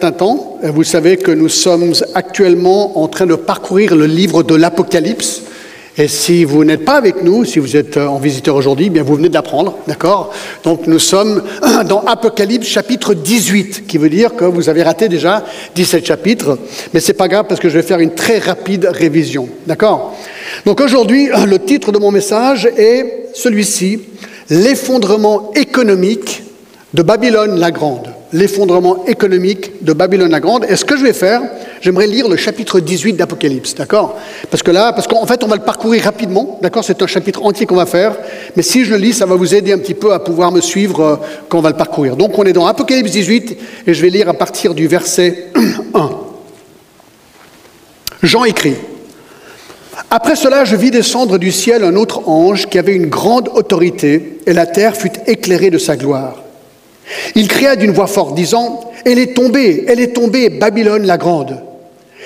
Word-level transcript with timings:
temps. 0.00 0.58
Vous 0.62 0.84
savez 0.84 1.16
que 1.16 1.30
nous 1.30 1.48
sommes 1.48 1.92
actuellement 2.14 3.02
en 3.02 3.08
train 3.08 3.26
de 3.26 3.34
parcourir 3.34 3.94
le 3.94 4.06
livre 4.06 4.42
de 4.42 4.54
l'Apocalypse. 4.54 5.42
Et 5.98 6.08
si 6.08 6.44
vous 6.44 6.64
n'êtes 6.64 6.84
pas 6.84 6.94
avec 6.94 7.22
nous, 7.22 7.44
si 7.44 7.58
vous 7.58 7.76
êtes 7.76 7.96
en 7.96 8.18
visiteur 8.18 8.56
aujourd'hui, 8.56 8.88
bien 8.88 9.02
vous 9.02 9.16
venez 9.16 9.28
d'apprendre, 9.28 9.76
d'accord? 9.86 10.32
Donc 10.64 10.86
nous 10.86 10.98
sommes 10.98 11.42
dans 11.88 12.00
Apocalypse 12.00 12.66
chapitre 12.66 13.12
18, 13.12 13.86
qui 13.86 13.98
veut 13.98 14.08
dire 14.08 14.34
que 14.34 14.44
vous 14.44 14.68
avez 14.68 14.82
raté 14.82 15.08
déjà 15.08 15.44
17 15.74 16.06
chapitres, 16.06 16.58
mais 16.94 17.00
c'est 17.00 17.12
pas 17.12 17.28
grave 17.28 17.46
parce 17.48 17.60
que 17.60 17.68
je 17.68 17.74
vais 17.74 17.82
faire 17.82 17.98
une 17.98 18.14
très 18.14 18.38
rapide 18.38 18.88
révision, 18.90 19.48
d'accord? 19.66 20.16
Donc 20.64 20.80
aujourd'hui, 20.80 21.28
le 21.46 21.58
titre 21.58 21.92
de 21.92 21.98
mon 21.98 22.10
message 22.10 22.66
est 22.76 23.28
celui-ci 23.34 24.00
l'effondrement 24.48 25.52
économique 25.54 26.42
de 26.94 27.02
Babylone 27.02 27.58
la 27.58 27.70
Grande. 27.70 28.09
L'effondrement 28.32 29.04
économique 29.06 29.84
de 29.84 29.92
Babylone 29.92 30.30
la 30.30 30.40
Grande. 30.40 30.64
Et 30.68 30.76
ce 30.76 30.84
que 30.84 30.96
je 30.96 31.02
vais 31.02 31.12
faire, 31.12 31.42
j'aimerais 31.80 32.06
lire 32.06 32.28
le 32.28 32.36
chapitre 32.36 32.78
18 32.78 33.14
d'Apocalypse, 33.14 33.74
d'accord? 33.74 34.16
Parce 34.50 34.62
que 34.62 34.70
là, 34.70 34.92
parce 34.92 35.08
qu'en 35.08 35.26
fait, 35.26 35.42
on 35.42 35.48
va 35.48 35.56
le 35.56 35.62
parcourir 35.62 36.04
rapidement, 36.04 36.58
d'accord? 36.62 36.84
C'est 36.84 37.02
un 37.02 37.06
chapitre 37.06 37.44
entier 37.44 37.66
qu'on 37.66 37.76
va 37.76 37.86
faire, 37.86 38.16
mais 38.56 38.62
si 38.62 38.84
je 38.84 38.92
le 38.92 38.98
lis, 38.98 39.14
ça 39.14 39.26
va 39.26 39.34
vous 39.34 39.54
aider 39.54 39.72
un 39.72 39.78
petit 39.78 39.94
peu 39.94 40.12
à 40.12 40.20
pouvoir 40.20 40.52
me 40.52 40.60
suivre 40.60 41.00
euh, 41.00 41.16
quand 41.48 41.58
on 41.58 41.62
va 41.62 41.70
le 41.70 41.76
parcourir. 41.76 42.16
Donc, 42.16 42.38
on 42.38 42.44
est 42.44 42.52
dans 42.52 42.66
Apocalypse 42.66 43.10
18, 43.10 43.58
et 43.86 43.94
je 43.94 44.02
vais 44.02 44.10
lire 44.10 44.28
à 44.28 44.34
partir 44.34 44.74
du 44.74 44.86
verset 44.86 45.48
1. 45.94 46.10
Jean 48.22 48.44
écrit 48.44 48.76
après 50.12 50.34
cela, 50.34 50.64
je 50.64 50.74
vis 50.74 50.90
descendre 50.90 51.38
du 51.38 51.52
ciel 51.52 51.84
un 51.84 51.94
autre 51.94 52.28
ange 52.28 52.66
qui 52.66 52.78
avait 52.78 52.94
une 52.94 53.06
grande 53.06 53.48
autorité, 53.48 54.40
et 54.44 54.52
la 54.52 54.66
terre 54.66 54.96
fut 54.96 55.12
éclairée 55.26 55.70
de 55.70 55.78
sa 55.78 55.96
gloire. 55.96 56.39
Il 57.34 57.48
cria 57.48 57.76
d'une 57.76 57.92
voix 57.92 58.06
forte, 58.06 58.34
disant, 58.34 58.92
Elle 59.04 59.18
est 59.18 59.34
tombée, 59.34 59.84
elle 59.88 60.00
est 60.00 60.14
tombée, 60.14 60.48
Babylone 60.48 61.06
la 61.06 61.16
grande. 61.16 61.60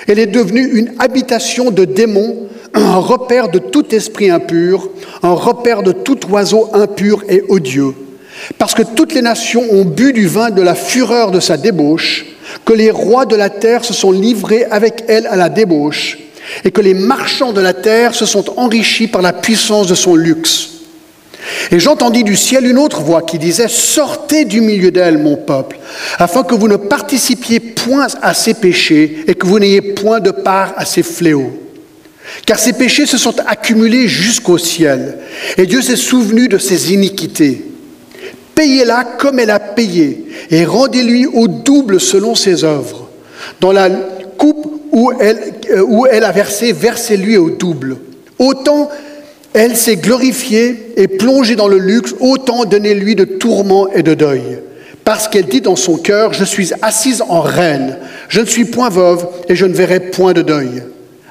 Elle 0.07 0.19
est 0.19 0.27
devenue 0.27 0.65
une 0.73 0.93
habitation 0.99 1.71
de 1.71 1.85
démons, 1.85 2.47
un 2.73 2.95
repère 2.97 3.49
de 3.49 3.59
tout 3.59 3.95
esprit 3.95 4.29
impur, 4.29 4.89
un 5.23 5.33
repère 5.33 5.81
de 5.81 5.91
tout 5.91 6.19
oiseau 6.29 6.69
impur 6.73 7.23
et 7.29 7.43
odieux. 7.47 7.93
Parce 8.57 8.75
que 8.75 8.83
toutes 8.83 9.13
les 9.13 9.21
nations 9.21 9.63
ont 9.71 9.85
bu 9.85 10.13
du 10.13 10.27
vin 10.27 10.49
de 10.49 10.61
la 10.61 10.75
fureur 10.75 11.31
de 11.31 11.39
sa 11.39 11.57
débauche, 11.57 12.25
que 12.65 12.73
les 12.73 12.91
rois 12.91 13.25
de 13.25 13.35
la 13.35 13.49
terre 13.49 13.83
se 13.85 13.93
sont 13.93 14.11
livrés 14.11 14.65
avec 14.65 15.05
elle 15.07 15.25
à 15.27 15.35
la 15.35 15.49
débauche 15.49 16.19
et 16.63 16.71
que 16.71 16.81
les 16.81 16.93
marchands 16.93 17.53
de 17.53 17.61
la 17.61 17.73
terre 17.73 18.13
se 18.13 18.25
sont 18.25 18.45
enrichis 18.57 19.07
par 19.07 19.21
la 19.21 19.33
puissance 19.33 19.87
de 19.87 19.95
son 19.95 20.15
luxe. 20.15 20.74
Et 21.71 21.79
j'entendis 21.79 22.23
du 22.23 22.35
ciel 22.35 22.65
une 22.65 22.77
autre 22.77 23.01
voix 23.01 23.21
qui 23.21 23.39
disait, 23.39 23.67
Sortez 23.67 24.45
du 24.45 24.61
milieu 24.61 24.91
d'elle, 24.91 25.17
mon 25.17 25.35
peuple, 25.35 25.77
afin 26.19 26.43
que 26.43 26.55
vous 26.55 26.67
ne 26.67 26.75
participiez 26.75 27.59
point 27.59 28.07
à 28.21 28.33
ses 28.33 28.53
péchés 28.53 29.23
et 29.27 29.35
que 29.35 29.47
vous 29.47 29.59
n'ayez 29.59 29.81
point 29.81 30.19
de 30.19 30.31
part 30.31 30.73
à 30.77 30.85
ses 30.85 31.03
fléaux. 31.03 31.53
Car 32.45 32.59
ses 32.59 32.73
péchés 32.73 33.05
se 33.05 33.17
sont 33.17 33.35
accumulés 33.47 34.07
jusqu'au 34.07 34.57
ciel, 34.57 35.19
et 35.57 35.65
Dieu 35.65 35.81
s'est 35.81 35.95
souvenu 35.95 36.47
de 36.47 36.57
ses 36.57 36.93
iniquités. 36.93 37.65
Payez-la 38.55 39.03
comme 39.03 39.39
elle 39.39 39.49
a 39.49 39.59
payé, 39.59 40.25
et 40.49 40.65
rendez-lui 40.65 41.25
au 41.25 41.47
double 41.47 41.99
selon 41.99 42.35
ses 42.35 42.63
œuvres. 42.63 43.09
Dans 43.59 43.71
la 43.71 43.89
coupe 44.37 44.81
où 44.91 45.11
elle, 45.19 45.53
euh, 45.71 46.23
a 46.23 46.31
versé, 46.31 46.71
versez-lui 46.71 47.37
au 47.37 47.49
double. 47.49 47.97
Autant 48.39 48.89
elle 49.55 49.77
s'est 49.77 49.95
glorifiée 49.95 50.91
et 50.97 51.07
plongée 51.07 51.55
dans 51.55 51.69
le 51.69 51.77
luxe, 51.77 52.13
autant 52.19 52.65
donnez-lui 52.65 53.15
de 53.15 53.23
tourments 53.23 53.89
et 53.89 54.03
de 54.03 54.13
deuil. 54.13 54.59
Parce 55.05 55.29
qu'elle 55.29 55.45
dit 55.45 55.61
dans 55.61 55.77
son 55.77 55.95
cœur, 55.95 56.33
je 56.33 56.43
suis 56.43 56.73
assise 56.81 57.23
en 57.29 57.39
reine, 57.39 57.97
je 58.27 58.41
ne 58.41 58.45
suis 58.45 58.65
point 58.65 58.89
veuve 58.89 59.25
et 59.47 59.55
je 59.55 59.65
ne 59.65 59.73
verrai 59.73 60.01
point 60.01 60.33
de 60.33 60.41
deuil. 60.41 60.83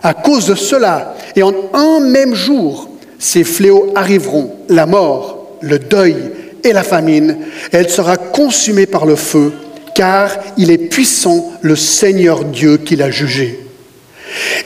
À 0.03 0.15
cause 0.15 0.47
de 0.47 0.55
cela, 0.55 1.15
et 1.37 1.43
en 1.43 1.53
un 1.75 2.01
même 2.01 2.35
jour, 2.35 2.89
ces 3.19 3.45
fléaux 3.45 3.93
arriveront, 3.95 4.53
la 4.71 4.87
mort, 4.87 5.59
le 5.61 5.79
deuil 5.79 6.17
et 6.63 6.73
la 6.73 6.83
famine. 6.83 7.37
Elle 7.73 7.91
sera 7.91 8.17
consumée 8.17 8.87
par 8.87 9.05
le 9.05 9.17
feu 9.17 9.53
car 9.95 10.31
il 10.57 10.71
est 10.71 10.79
puissant 10.79 11.53
le 11.61 11.77
Seigneur 11.77 12.45
Dieu 12.45 12.79
qui 12.79 12.97
l'a 12.97 13.11
jugé. 13.11 13.64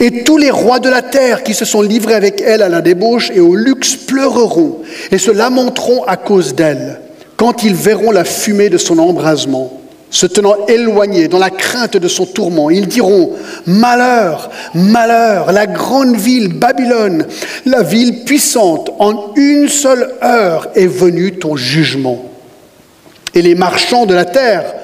Et 0.01 0.25
tous 0.25 0.39
les 0.39 0.51
rois 0.51 0.79
de 0.79 0.89
la 0.89 1.03
terre 1.03 1.43
qui 1.43 1.55
se 1.55 1.65
sont 1.65 1.83
livrés 1.83 2.15
avec 2.15 2.43
elle 2.45 2.63
à 2.63 2.69
la 2.69 2.81
débauche 2.81 3.31
et 3.35 3.41
au 3.41 3.55
luxe 3.55 3.97
pleureront 3.97 4.79
et 5.11 5.19
se 5.19 5.31
lamenteront 5.31 6.05
à 6.05 6.17
cause 6.17 6.55
d'elle 6.55 7.01
quand 7.39 7.63
ils 7.63 7.75
verront 7.75 8.11
la 8.11 8.25
fumée 8.25 8.69
de 8.69 8.79
son 8.79 8.99
embrasement, 8.99 9.73
se 10.11 10.27
tenant 10.27 10.67
éloignés 10.67 11.29
dans 11.29 11.39
la 11.39 11.51
crainte 11.51 11.97
de 11.97 12.09
son 12.09 12.27
tourment. 12.27 12.69
Ils 12.69 12.89
diront, 12.89 13.33
Malheur, 13.65 14.51
malheur, 14.75 15.53
la 15.53 15.67
grande 15.67 16.17
ville 16.17 16.49
Babylone, 16.49 17.27
la 17.65 17.83
ville 17.83 18.25
puissante, 18.25 18.91
en 18.99 19.33
une 19.37 19.69
seule 19.69 20.15
heure 20.23 20.69
est 20.75 20.89
venu 20.89 21.39
ton 21.39 21.57
jugement. 21.57 22.25
Et 23.35 23.43
les 23.43 23.55
marchands 23.55 24.05
de 24.05 24.15
la 24.15 24.25
terre 24.25 24.75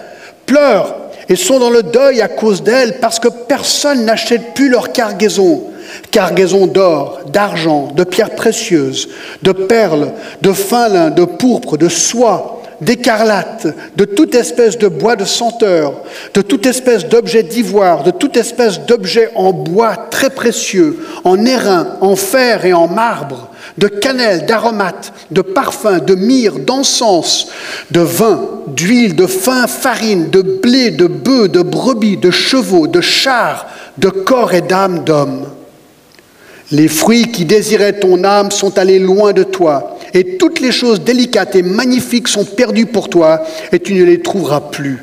pleurent 0.46 0.94
et 1.28 1.36
sont 1.36 1.58
dans 1.58 1.70
le 1.70 1.82
deuil 1.82 2.20
à 2.20 2.28
cause 2.28 2.62
d'elle 2.62 2.98
parce 3.00 3.18
que 3.18 3.28
personne 3.28 4.04
n'achète 4.04 4.54
plus 4.54 4.68
leur 4.68 4.92
cargaison. 4.92 5.64
Cargaison 6.10 6.66
d'or, 6.66 7.20
d'argent, 7.32 7.92
de 7.94 8.04
pierres 8.04 8.34
précieuses, 8.34 9.08
de 9.42 9.52
perles, 9.52 10.12
de 10.42 10.52
fin 10.52 10.88
lin, 10.88 11.10
de 11.10 11.24
pourpre, 11.24 11.76
de 11.76 11.88
soie, 11.88 12.62
d'écarlate, 12.80 13.66
de 13.96 14.04
toute 14.04 14.34
espèce 14.34 14.78
de 14.78 14.88
bois 14.88 15.16
de 15.16 15.24
senteur, 15.24 16.02
de 16.34 16.42
toute 16.42 16.66
espèce 16.66 17.06
d'objet 17.06 17.42
d'ivoire, 17.42 18.02
de 18.02 18.10
toute 18.10 18.36
espèce 18.36 18.80
d'objet 18.80 19.30
en 19.34 19.52
bois 19.52 19.96
très 20.10 20.30
précieux, 20.30 21.06
en 21.24 21.44
airain, 21.44 21.96
en 22.00 22.16
fer 22.16 22.64
et 22.64 22.72
en 22.72 22.88
marbre, 22.88 23.50
de 23.78 23.88
cannelle, 23.88 24.46
d'aromates, 24.46 25.12
de 25.30 25.42
parfums, 25.42 26.00
de 26.04 26.14
myrrhe, 26.14 26.60
d'encens, 26.60 27.48
de 27.90 28.00
vin, 28.00 28.40
d'huile, 28.68 29.16
de 29.16 29.26
fin 29.26 29.66
farine, 29.66 30.30
de 30.30 30.42
blé, 30.42 30.90
de 30.90 31.06
bœufs, 31.06 31.48
de 31.48 31.62
brebis, 31.62 32.16
de 32.16 32.30
chevaux, 32.30 32.86
de 32.86 33.00
chars, 33.00 33.66
de 33.98 34.08
corps 34.08 34.54
et 34.54 34.60
d'âme 34.60 35.04
d'hommes. 35.04 35.46
Les 36.70 36.88
fruits 36.88 37.30
qui 37.30 37.44
désiraient 37.44 37.98
ton 37.98 38.24
âme 38.24 38.50
sont 38.50 38.78
allés 38.78 38.98
loin 38.98 39.32
de 39.32 39.42
toi, 39.42 39.98
et 40.14 40.36
toutes 40.36 40.60
les 40.60 40.72
choses 40.72 41.00
délicates 41.00 41.56
et 41.56 41.62
magnifiques 41.62 42.28
sont 42.28 42.44
perdues 42.44 42.86
pour 42.86 43.08
toi, 43.08 43.42
et 43.72 43.80
tu 43.80 43.94
ne 43.94 44.04
les 44.04 44.20
trouveras 44.20 44.60
plus. 44.60 45.02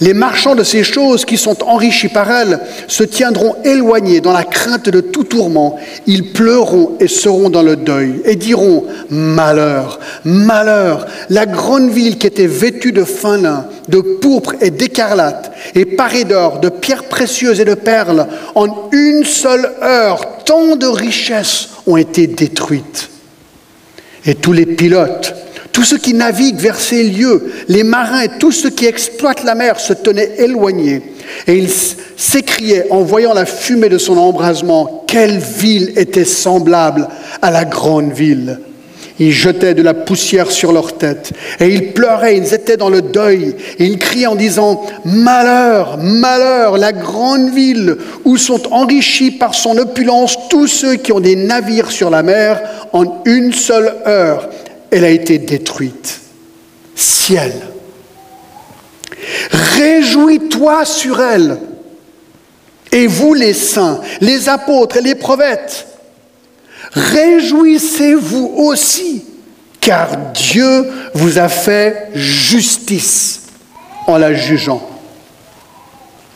Les 0.00 0.14
marchands 0.14 0.54
de 0.54 0.62
ces 0.62 0.84
choses 0.84 1.24
qui 1.24 1.36
sont 1.36 1.62
enrichis 1.64 2.08
par 2.08 2.30
elles 2.30 2.60
se 2.86 3.04
tiendront 3.04 3.56
éloignés 3.64 4.20
dans 4.20 4.32
la 4.32 4.44
crainte 4.44 4.88
de 4.88 5.00
tout 5.00 5.24
tourment. 5.24 5.76
Ils 6.06 6.32
pleureront 6.32 6.96
et 7.00 7.08
seront 7.08 7.50
dans 7.50 7.62
le 7.62 7.76
deuil 7.76 8.20
et 8.24 8.36
diront 8.36 8.84
Malheur, 9.10 10.00
malheur, 10.24 11.06
la 11.30 11.46
grande 11.46 11.90
ville 11.90 12.18
qui 12.18 12.26
était 12.26 12.46
vêtue 12.46 12.92
de 12.92 13.04
fin 13.04 13.38
lin, 13.38 13.66
de 13.88 14.00
pourpre 14.00 14.54
et 14.60 14.70
d'écarlate, 14.70 15.52
et 15.74 15.84
parée 15.84 16.24
d'or, 16.24 16.60
de 16.60 16.68
pierres 16.68 17.04
précieuses 17.04 17.60
et 17.60 17.64
de 17.64 17.74
perles, 17.74 18.26
en 18.54 18.88
une 18.92 19.24
seule 19.24 19.72
heure, 19.82 20.44
tant 20.44 20.76
de 20.76 20.86
richesses 20.86 21.70
ont 21.86 21.96
été 21.96 22.26
détruites. 22.26 23.10
Et 24.24 24.34
tous 24.34 24.52
les 24.52 24.66
pilotes, 24.66 25.34
tous 25.78 25.84
ceux 25.84 25.98
qui 25.98 26.12
naviguent 26.12 26.58
vers 26.58 26.80
ces 26.80 27.04
lieux, 27.04 27.52
les 27.68 27.84
marins 27.84 28.22
et 28.22 28.38
tous 28.40 28.50
ceux 28.50 28.70
qui 28.70 28.86
exploitent 28.86 29.44
la 29.44 29.54
mer 29.54 29.78
se 29.78 29.92
tenaient 29.92 30.32
éloignés. 30.38 31.02
Et 31.46 31.56
ils 31.56 31.70
s'écriaient 32.16 32.88
en 32.90 33.02
voyant 33.02 33.32
la 33.32 33.46
fumée 33.46 33.88
de 33.88 33.96
son 33.96 34.18
embrasement, 34.18 35.04
quelle 35.06 35.38
ville 35.38 35.92
était 35.94 36.24
semblable 36.24 37.06
à 37.42 37.52
la 37.52 37.64
grande 37.64 38.10
ville. 38.10 38.58
Ils 39.20 39.30
jetaient 39.30 39.74
de 39.74 39.82
la 39.82 39.94
poussière 39.94 40.50
sur 40.50 40.72
leur 40.72 40.98
tête 40.98 41.30
et 41.60 41.68
ils 41.68 41.92
pleuraient, 41.92 42.36
ils 42.36 42.54
étaient 42.54 42.76
dans 42.76 42.90
le 42.90 43.02
deuil 43.02 43.54
et 43.78 43.84
ils 43.84 43.98
criaient 43.98 44.26
en 44.26 44.34
disant 44.34 44.84
Malheur, 45.04 45.98
malheur, 45.98 46.76
la 46.76 46.92
grande 46.92 47.54
ville 47.54 47.98
où 48.24 48.36
sont 48.36 48.72
enrichis 48.72 49.30
par 49.30 49.54
son 49.54 49.78
opulence 49.78 50.36
tous 50.50 50.66
ceux 50.66 50.96
qui 50.96 51.12
ont 51.12 51.20
des 51.20 51.36
navires 51.36 51.92
sur 51.92 52.10
la 52.10 52.24
mer 52.24 52.60
en 52.92 53.22
une 53.24 53.52
seule 53.52 53.94
heure 54.08 54.48
elle 54.90 55.04
a 55.04 55.10
été 55.10 55.38
détruite. 55.38 56.20
Ciel. 56.94 57.52
Réjouis-toi 59.50 60.84
sur 60.84 61.20
elle. 61.20 61.58
Et 62.90 63.06
vous 63.06 63.34
les 63.34 63.52
saints, 63.52 64.00
les 64.20 64.48
apôtres 64.48 64.96
et 64.96 65.02
les 65.02 65.14
prophètes, 65.14 65.86
réjouissez-vous 66.92 68.54
aussi, 68.56 69.26
car 69.80 70.16
Dieu 70.32 70.90
vous 71.12 71.38
a 71.38 71.50
fait 71.50 72.08
justice 72.14 73.42
en 74.06 74.16
la 74.16 74.32
jugeant. 74.32 74.88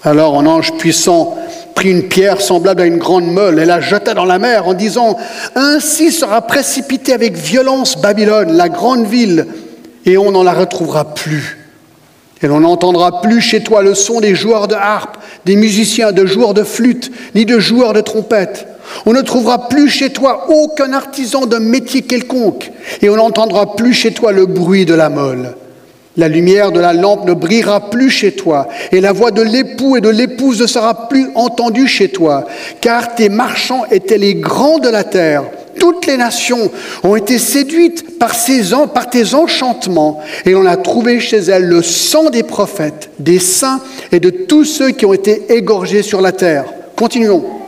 Alors 0.05 0.39
un 0.39 0.47
ange 0.47 0.77
puissant 0.77 1.39
prit 1.75 1.91
une 1.91 2.09
pierre 2.09 2.41
semblable 2.41 2.83
à 2.83 2.87
une 2.87 2.99
grande 2.99 3.27
meule 3.27 3.59
et 3.59 3.65
la 3.65 3.81
jeta 3.81 4.15
dans 4.15 4.25
la 4.25 4.39
mer 4.39 4.69
en 4.69 4.75
disant, 4.75 5.17
Ainsi 5.55 6.13
sera 6.13 6.43
précipitée 6.43 7.13
avec 7.13 7.35
violence 7.35 8.01
Babylone, 8.01 8.57
la 8.57 8.69
grande 8.69 9.07
ville, 9.07 9.47
et 10.05 10.19
on 10.19 10.33
n'en 10.33 10.43
la 10.43 10.53
retrouvera 10.53 11.15
plus. 11.15 11.59
Et 12.43 12.49
l'on 12.49 12.61
n'entendra 12.61 13.21
plus 13.23 13.41
chez 13.41 13.63
toi 13.63 13.83
le 13.83 13.95
son 13.95 14.21
des 14.21 14.35
joueurs 14.35 14.67
de 14.67 14.75
harpe, 14.75 15.17
des 15.45 15.55
musiciens, 15.55 16.13
de 16.13 16.27
joueurs 16.27 16.55
de 16.55 16.65
flûte, 16.65 17.13
ni 17.35 17.45
de 17.45 17.59
joueurs 17.59 17.93
de 17.93 18.01
trompette. 18.01 18.67
On 19.07 19.13
ne 19.13 19.23
trouvera 19.23 19.69
plus 19.69 19.89
chez 19.89 20.11
toi 20.11 20.47
aucun 20.49 20.93
artisan 20.93 21.47
d'un 21.47 21.61
métier 21.61 22.03
quelconque, 22.03 22.73
et 23.01 23.09
on 23.09 23.17
n'entendra 23.17 23.77
plus 23.77 23.95
chez 23.95 24.13
toi 24.13 24.33
le 24.33 24.47
bruit 24.47 24.85
de 24.85 24.95
la 24.95 25.09
molle. 25.09 25.55
La 26.19 26.29
lumière 26.29 26.73
de 26.73 26.81
la 26.81 26.93
lampe 26.93 27.27
ne 27.27 27.33
brillera 27.33 27.89
plus 27.89 28.11
chez 28.11 28.33
toi, 28.33 28.69
et 28.91 29.01
la 29.01 29.13
voix 29.13 29.31
de 29.31 29.41
l'époux 29.41 29.97
et 29.97 30.03
de 30.03 30.11
l'épouse 30.11 30.61
ne 30.61 30.67
sera 30.67 31.09
plus 31.09 31.31
entendue 31.35 31.89
chez 31.89 32.09
toi, 32.09 32.47
car 32.83 33.15
tes 33.15 33.31
marchands 33.31 33.87
étaient 33.91 34.19
les 34.19 34.35
grands 34.35 34.79
de 34.79 34.91
la 34.91 35.05
terre. 35.05 35.45
Toutes 35.79 36.07
les 36.07 36.19
nations 36.19 36.71
ont 37.03 37.17
été 37.17 37.39
séduites 37.39 38.19
par, 38.19 38.33
par 38.93 39.09
tes 39.09 39.33
enchantements, 39.35 40.21
et 40.45 40.55
on 40.55 40.67
a 40.67 40.77
trouvé 40.77 41.19
chez 41.19 41.39
elles 41.39 41.65
le 41.65 41.81
sang 41.81 42.29
des 42.29 42.43
prophètes, 42.43 43.09
des 43.19 43.39
saints 43.39 43.81
et 44.13 44.21
de 44.21 44.29
tous 44.29 44.65
ceux 44.65 44.91
qui 44.91 45.07
ont 45.07 45.15
été 45.15 45.45
égorgés 45.49 46.03
sur 46.03 46.21
la 46.21 46.33
terre. 46.33 46.67
Continuons. 46.95 47.62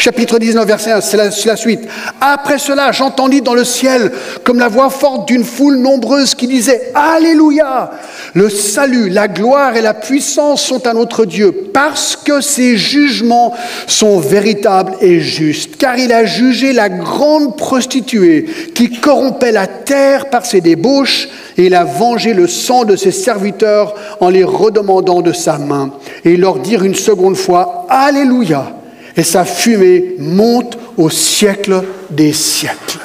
Chapitre 0.00 0.38
19, 0.38 0.66
verset 0.66 0.92
1, 0.92 1.02
c'est 1.02 1.46
la, 1.46 1.56
suite. 1.56 1.86
Après 2.22 2.56
cela, 2.56 2.90
j'entendis 2.90 3.42
dans 3.42 3.52
le 3.52 3.64
ciel 3.64 4.10
comme 4.44 4.58
la 4.58 4.68
voix 4.68 4.88
forte 4.88 5.28
d'une 5.28 5.44
foule 5.44 5.76
nombreuse 5.76 6.34
qui 6.34 6.46
disait 6.46 6.90
Alléluia 6.94 7.90
Le 8.32 8.48
salut, 8.48 9.10
la 9.10 9.28
gloire 9.28 9.76
et 9.76 9.82
la 9.82 9.92
puissance 9.92 10.62
sont 10.62 10.86
à 10.86 10.94
notre 10.94 11.26
Dieu, 11.26 11.52
parce 11.74 12.16
que 12.16 12.40
ses 12.40 12.78
jugements 12.78 13.54
sont 13.86 14.20
véritables 14.20 14.94
et 15.02 15.20
justes. 15.20 15.76
Car 15.76 15.98
il 15.98 16.14
a 16.14 16.24
jugé 16.24 16.72
la 16.72 16.88
grande 16.88 17.58
prostituée 17.58 18.46
qui 18.74 19.00
corrompait 19.00 19.52
la 19.52 19.66
terre 19.66 20.30
par 20.30 20.46
ses 20.46 20.62
débauches, 20.62 21.28
et 21.58 21.66
il 21.66 21.74
a 21.74 21.84
vengé 21.84 22.32
le 22.32 22.48
sang 22.48 22.84
de 22.84 22.96
ses 22.96 23.12
serviteurs 23.12 23.94
en 24.20 24.30
les 24.30 24.44
redemandant 24.44 25.20
de 25.20 25.34
sa 25.34 25.58
main. 25.58 25.90
Et 26.24 26.38
leur 26.38 26.58
dit 26.58 26.76
une 26.76 26.94
seconde 26.94 27.36
fois 27.36 27.84
Alléluia 27.90 28.79
et 29.20 29.22
sa 29.22 29.44
fumée 29.44 30.14
monte 30.16 30.78
au 30.96 31.10
siècle 31.10 31.82
des 32.08 32.32
siècles. 32.32 33.00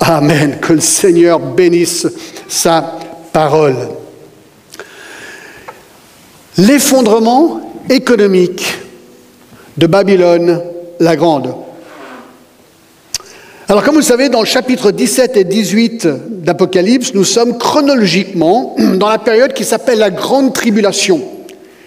Amen. 0.00 0.58
Que 0.60 0.72
le 0.72 0.80
Seigneur 0.80 1.38
bénisse 1.38 2.08
sa 2.48 2.98
parole. 3.32 3.76
L'effondrement 6.58 7.60
économique 7.88 8.78
de 9.76 9.86
Babylone 9.86 10.60
la 10.98 11.14
Grande. 11.14 11.54
Alors 13.68 13.84
comme 13.84 13.94
vous 13.94 14.00
le 14.00 14.04
savez, 14.04 14.28
dans 14.28 14.40
le 14.40 14.46
chapitre 14.46 14.90
17 14.90 15.36
et 15.36 15.44
18 15.44 16.08
d'Apocalypse, 16.42 17.14
nous 17.14 17.22
sommes 17.22 17.58
chronologiquement 17.58 18.74
dans 18.96 19.08
la 19.08 19.18
période 19.18 19.52
qui 19.52 19.62
s'appelle 19.62 20.00
la 20.00 20.10
Grande 20.10 20.52
Tribulation, 20.52 21.22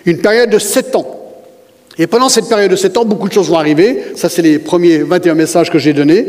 une 0.05 0.19
période 0.19 0.51
de 0.51 0.57
sept 0.57 0.95
ans. 0.95 1.12
Et 1.97 2.07
pendant 2.07 2.29
cette 2.29 2.49
période 2.49 2.71
de 2.71 2.75
sept 2.75 2.97
ans, 2.97 3.05
beaucoup 3.05 3.27
de 3.27 3.33
choses 3.33 3.49
vont 3.49 3.59
arriver. 3.59 4.03
Ça, 4.15 4.29
c'est 4.29 4.41
les 4.41 4.59
premiers 4.59 4.99
21 4.99 5.35
messages 5.35 5.69
que 5.69 5.77
j'ai 5.77 5.93
donnés, 5.93 6.25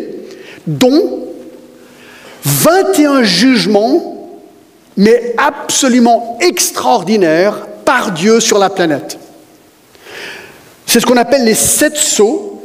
dont 0.66 1.28
21 2.44 3.22
jugements, 3.22 4.30
mais 4.96 5.34
absolument 5.38 6.38
extraordinaires, 6.40 7.66
par 7.84 8.12
Dieu 8.12 8.40
sur 8.40 8.58
la 8.58 8.70
planète. 8.70 9.18
C'est 10.86 11.00
ce 11.00 11.06
qu'on 11.06 11.16
appelle 11.16 11.44
les 11.44 11.54
sept 11.54 11.96
sceaux, 11.96 12.62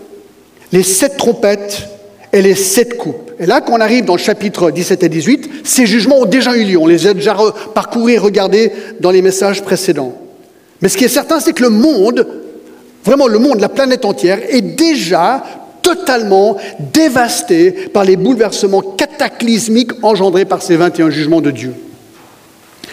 les 0.71 0.83
sept 0.83 1.17
trompettes 1.17 1.89
et 2.31 2.41
les 2.41 2.55
sept 2.55 2.97
coupes. 2.97 3.31
Et 3.39 3.45
là, 3.45 3.61
quand 3.61 3.73
on 3.73 3.81
arrive 3.81 4.05
dans 4.05 4.15
le 4.15 4.19
chapitre 4.19 4.71
17 4.71 5.03
et 5.03 5.09
18, 5.09 5.49
ces 5.63 5.85
jugements 5.85 6.19
ont 6.19 6.25
déjà 6.25 6.55
eu 6.55 6.63
lieu. 6.63 6.77
On 6.77 6.87
les 6.87 7.07
a 7.07 7.13
déjà 7.13 7.35
parcourus 7.73 8.13
et 8.13 8.17
regardés 8.17 8.71
dans 8.99 9.11
les 9.11 9.21
messages 9.21 9.63
précédents. 9.63 10.13
Mais 10.81 10.89
ce 10.89 10.97
qui 10.97 11.05
est 11.05 11.09
certain, 11.09 11.39
c'est 11.39 11.53
que 11.53 11.63
le 11.63 11.69
monde 11.69 12.25
vraiment 13.03 13.27
le 13.27 13.39
monde, 13.39 13.59
la 13.59 13.69
planète 13.69 14.05
entière, 14.05 14.39
est 14.49 14.61
déjà 14.61 15.43
totalement 15.81 16.57
dévasté 16.93 17.71
par 17.71 18.03
les 18.03 18.15
bouleversements 18.15 18.81
cataclysmiques 18.81 19.91
engendrés 20.03 20.45
par 20.45 20.61
ces 20.61 20.75
21 20.75 21.09
jugements 21.09 21.41
de 21.41 21.51
Dieu. 21.51 21.73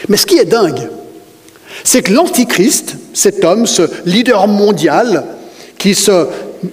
Mais 0.08 0.16
ce 0.16 0.26
qui 0.26 0.38
est 0.38 0.44
dingue, 0.44 0.88
c'est 1.84 2.02
que 2.02 2.12
l'Antichrist, 2.12 2.94
cet 3.12 3.44
homme, 3.44 3.66
ce 3.66 3.82
leader 4.04 4.46
mondial 4.48 5.24
qui 5.78 5.94
se 5.94 6.26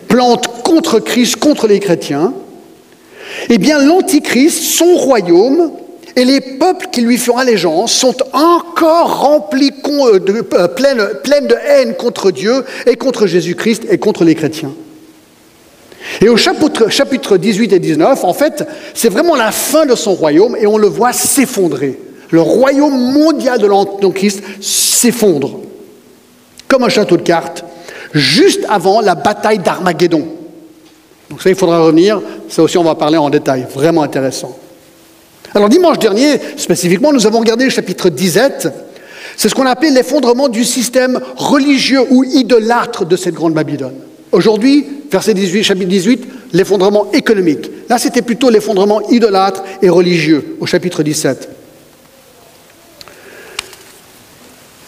plante 0.07 0.63
contre 0.63 0.99
Christ, 0.99 1.37
contre 1.37 1.67
les 1.67 1.79
chrétiens, 1.79 2.33
eh 3.49 3.57
bien 3.57 3.79
l'Antichrist, 3.79 4.63
son 4.63 4.95
royaume, 4.95 5.71
et 6.15 6.25
les 6.25 6.41
peuples 6.41 6.87
qui 6.91 7.01
lui 7.01 7.17
font 7.17 7.37
allégeance 7.37 7.91
sont 7.91 8.15
encore 8.33 9.21
remplis 9.21 9.71
euh, 9.87 10.19
de, 10.19 10.45
euh, 10.53 10.67
de 10.67 11.55
haine 11.67 11.95
contre 11.95 12.31
Dieu 12.31 12.63
et 12.85 12.95
contre 12.95 13.25
Jésus-Christ 13.25 13.85
et 13.89 13.97
contre 13.97 14.23
les 14.23 14.35
chrétiens. 14.35 14.73
Et 16.21 16.29
au 16.29 16.37
chapitre, 16.37 16.89
chapitre 16.89 17.37
18 17.37 17.73
et 17.73 17.79
19, 17.79 18.23
en 18.23 18.33
fait, 18.33 18.67
c'est 18.93 19.09
vraiment 19.09 19.35
la 19.35 19.51
fin 19.51 19.85
de 19.85 19.95
son 19.95 20.13
royaume 20.13 20.55
et 20.59 20.67
on 20.67 20.77
le 20.77 20.87
voit 20.87 21.13
s'effondrer. 21.13 21.99
Le 22.29 22.41
royaume 22.41 23.13
mondial 23.13 23.59
de 23.59 23.67
l'Antichrist 23.67 24.43
s'effondre, 24.61 25.59
comme 26.67 26.83
un 26.83 26.89
château 26.89 27.17
de 27.17 27.21
cartes, 27.21 27.63
juste 28.13 28.65
avant 28.69 29.01
la 29.01 29.15
bataille 29.15 29.59
d'Armageddon. 29.59 30.27
Donc 31.29 31.41
ça, 31.41 31.49
il 31.49 31.55
faudra 31.55 31.79
revenir, 31.79 32.21
ça 32.49 32.61
aussi 32.61 32.77
on 32.77 32.83
va 32.83 32.95
parler 32.95 33.17
en 33.17 33.29
détail, 33.29 33.65
vraiment 33.73 34.03
intéressant. 34.03 34.57
Alors 35.55 35.69
dimanche 35.69 35.99
dernier, 35.99 36.39
spécifiquement, 36.57 37.13
nous 37.13 37.27
avons 37.27 37.39
regardé 37.39 37.65
le 37.65 37.69
chapitre 37.69 38.09
17. 38.09 38.69
C'est 39.37 39.49
ce 39.49 39.55
qu'on 39.55 39.67
appelait 39.67 39.91
l'effondrement 39.91 40.49
du 40.49 40.63
système 40.63 41.19
religieux 41.35 42.01
ou 42.09 42.23
idolâtre 42.23 43.05
de 43.05 43.15
cette 43.15 43.35
grande 43.35 43.53
Babylone. 43.53 43.93
Aujourd'hui, 44.31 44.85
verset 45.11 45.35
18, 45.35 45.63
chapitre 45.63 45.89
18, 45.89 46.27
l'effondrement 46.53 47.11
économique. 47.11 47.69
Là, 47.87 47.99
c'était 47.99 48.23
plutôt 48.23 48.49
l'effondrement 48.49 49.07
idolâtre 49.09 49.63
et 49.83 49.89
religieux 49.89 50.57
au 50.59 50.65
chapitre 50.65 51.03
17. 51.03 51.49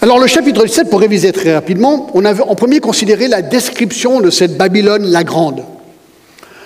Alors 0.02 0.20
le 0.20 0.28
chapitre 0.28 0.64
17, 0.66 0.90
pour 0.90 1.00
réviser 1.00 1.32
très 1.32 1.54
rapidement, 1.54 2.10
on 2.14 2.26
avait 2.26 2.44
en 2.44 2.56
premier 2.56 2.80
considéré 2.80 3.28
la 3.28 3.42
description 3.42 4.20
de 4.20 4.30
cette 4.30 4.58
Babylone 4.58 5.06
la 5.06 5.24
Grande. 5.24 5.64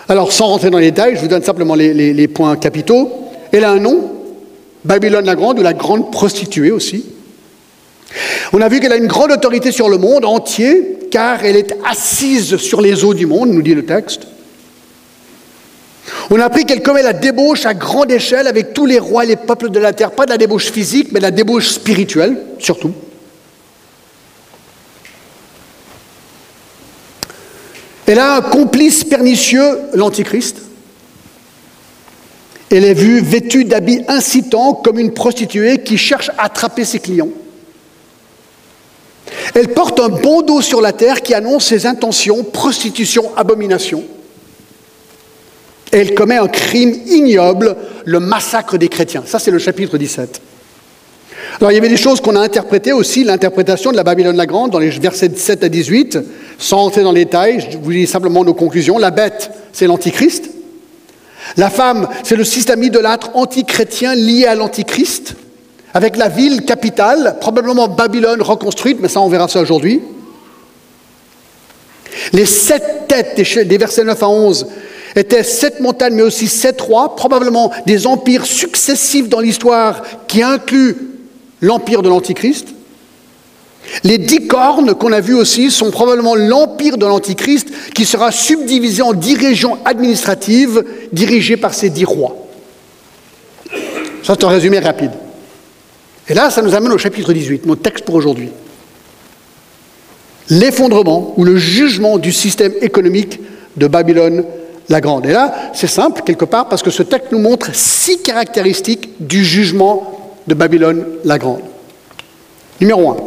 Alors 0.08 0.32
sans 0.34 0.48
rentrer 0.48 0.70
dans 0.70 0.78
les 0.78 0.92
détails, 0.92 1.16
je 1.16 1.22
vous 1.22 1.28
donne 1.28 1.44
simplement 1.44 1.76
les 1.76 2.28
points 2.28 2.56
capitaux. 2.58 3.19
Elle 3.52 3.64
a 3.64 3.72
un 3.72 3.80
nom, 3.80 4.12
Babylone 4.86 5.26
la 5.26 5.36
Grande, 5.36 5.60
ou 5.60 5.64
la 5.64 5.74
Grande 5.74 6.12
Prostituée 6.12 6.72
aussi. 6.72 7.06
On 8.54 8.62
a 8.62 8.70
vu 8.70 8.80
qu'elle 8.80 8.94
a 8.94 8.98
une 8.98 9.08
grande 9.08 9.32
autorité 9.32 9.72
sur 9.72 9.90
le 9.90 9.98
monde 9.98 10.26
entier, 10.26 10.98
car 11.12 11.44
elle 11.46 11.56
est 11.56 11.76
assise 11.86 12.58
sur 12.58 12.82
les 12.82 13.04
eaux 13.04 13.14
du 13.14 13.26
monde, 13.26 13.50
nous 13.50 13.62
dit 13.62 13.76
le 13.76 13.86
texte. 13.86 14.28
On 16.32 16.40
a 16.40 16.46
appris 16.46 16.66
qu'elle 16.66 16.82
commet 16.82 17.04
la 17.04 17.14
débauche 17.14 17.66
à 17.66 17.74
grande 17.74 18.12
échelle 18.12 18.48
avec 18.48 18.74
tous 18.74 18.86
les 18.86 19.00
rois 19.00 19.24
et 19.24 19.28
les 19.28 19.36
peuples 19.36 19.70
de 19.70 19.80
la 19.80 19.94
terre, 19.94 20.12
pas 20.12 20.26
de 20.26 20.32
la 20.32 20.38
débauche 20.38 20.72
physique, 20.72 21.10
mais 21.12 21.20
de 21.20 21.26
la 21.26 21.32
débauche 21.32 21.70
spirituelle, 21.70 22.38
surtout. 22.60 22.92
Elle 28.06 28.20
a 28.20 28.38
un 28.38 28.42
complice 28.42 29.04
pernicieux, 29.04 29.80
l'Antichrist. 29.94 30.58
Elle 32.72 32.86
est 32.86 32.94
vue 32.94 33.22
vêtue 33.22 33.66
d'habits 33.66 34.04
incitants 34.08 34.74
comme 34.74 35.00
une 35.00 35.14
prostituée 35.14 35.80
qui 35.80 35.98
cherche 35.98 36.30
à 36.38 36.46
attraper 36.46 36.86
ses 36.86 37.00
clients. 37.00 37.30
Elle 39.56 39.70
porte 39.70 40.00
un 40.00 40.10
bandeau 40.10 40.62
sur 40.62 40.82
la 40.82 40.94
terre 40.94 41.22
qui 41.22 41.34
annonce 41.34 41.66
ses 41.66 41.86
intentions, 41.86 42.44
prostitution, 42.44 43.32
abomination. 43.36 44.04
elle 45.92 46.14
commet 46.14 46.38
un 46.38 46.48
crime 46.48 46.96
ignoble, 47.08 47.76
le 48.06 48.20
massacre 48.20 48.78
des 48.78 48.90
chrétiens. 48.90 49.24
Ça, 49.26 49.40
c'est 49.40 49.52
le 49.52 49.60
chapitre 49.60 49.98
17. 49.98 50.42
Alors, 51.60 51.72
il 51.72 51.76
y 51.76 51.78
avait 51.78 51.90
des 51.90 51.98
choses 51.98 52.22
qu'on 52.22 52.36
a 52.36 52.40
interprétées 52.40 52.94
aussi, 52.94 53.24
l'interprétation 53.24 53.92
de 53.92 53.98
la 53.98 54.04
Babylone 54.04 54.38
la 54.38 54.46
Grande 54.46 54.72
dans 54.72 54.80
les 54.80 54.90
versets 54.92 55.32
7 55.36 55.64
à 55.64 55.70
18. 55.70 56.20
Sans 56.60 56.86
entrer 56.86 57.02
dans 57.02 57.12
les 57.12 57.26
détails, 57.26 57.68
je 57.72 57.78
vous 57.78 57.90
lis 57.90 58.06
simplement 58.06 58.44
nos 58.44 58.54
conclusions. 58.54 59.00
La 59.00 59.12
bête, 59.12 59.50
c'est 59.74 59.88
l'Antichrist. 59.88 60.50
La 61.58 61.70
femme, 61.70 62.08
c'est 62.24 62.36
le 62.36 62.44
système 62.44 62.84
idolâtre 62.84 63.32
antichrétien 63.34 64.16
lié 64.16 64.46
à 64.46 64.56
l'Antichrist, 64.56 65.36
avec 65.94 66.18
la 66.18 66.30
ville 66.30 66.64
capitale, 66.64 67.38
probablement 67.40 67.88
Babylone 67.88 68.42
reconstruite, 68.42 69.00
mais 69.02 69.08
ça 69.08 69.22
on 69.22 69.30
verra 69.30 69.48
ça 69.48 69.62
aujourd'hui. 69.62 70.02
Les 72.34 72.46
sept 72.46 73.08
têtes 73.08 73.68
des 73.68 73.78
versets 73.78 74.04
9 74.04 74.22
à 74.22 74.30
11 74.30 74.68
étaient 75.16 75.44
sept 75.44 75.80
montagnes, 75.80 76.16
mais 76.16 76.22
aussi 76.22 76.48
sept 76.48 76.80
rois, 76.82 77.16
probablement 77.16 77.72
des 77.86 78.06
empires 78.06 78.46
successifs 78.46 79.30
dans 79.30 79.40
l'histoire 79.40 80.04
qui 80.28 80.44
incluent 80.44 80.96
l'empire 81.62 82.02
de 82.02 82.10
l'Antichrist. 82.10 82.68
Les 84.04 84.18
dix 84.18 84.48
cornes 84.48 84.94
qu'on 84.94 85.12
a 85.12 85.22
vues 85.22 85.36
aussi 85.36 85.72
sont 85.72 85.92
probablement 85.92 86.36
l'empire 86.36 86.98
de 86.98 87.06
l'Antichrist 87.06 87.68
qui 87.94 88.06
sera 88.06 88.32
subdivisé 88.32 89.02
en 89.02 89.14
dix 89.14 89.36
régions 89.36 89.78
administratives 89.86 90.84
dirigées 91.12 91.58
par 91.58 91.74
ces 91.74 91.90
dix 91.90 92.06
rois. 92.06 92.36
Ça, 94.24 94.36
c'est 94.38 94.44
un 94.44 94.50
résumé 94.50 94.80
rapide. 94.80 95.12
Et 96.28 96.34
là, 96.34 96.50
ça 96.50 96.62
nous 96.62 96.76
amène 96.76 96.92
au 96.92 96.98
chapitre 96.98 97.34
18, 97.34 97.66
mon 97.66 97.76
texte 97.76 98.06
pour 98.06 98.16
aujourd'hui. 98.16 98.50
L'effondrement 100.50 101.34
ou 101.38 101.44
le 101.44 101.58
jugement 101.58 102.18
du 102.18 102.32
système 102.32 102.74
économique 102.82 103.40
de 103.78 103.88
Babylone 103.88 104.44
la 104.90 105.02
Grande. 105.02 105.26
Et 105.26 105.32
là, 105.32 105.54
c'est 105.74 105.88
simple, 105.88 106.24
quelque 106.24 106.46
part, 106.46 106.68
parce 106.68 106.82
que 106.82 106.90
ce 106.90 107.04
texte 107.04 107.32
nous 107.32 107.40
montre 107.40 107.70
six 107.74 108.22
caractéristiques 108.22 109.12
du 109.20 109.46
jugement 109.46 110.36
de 110.48 110.54
Babylone 110.56 111.06
la 111.24 111.38
Grande. 111.38 111.62
Numéro 112.82 113.12
un. 113.12 113.18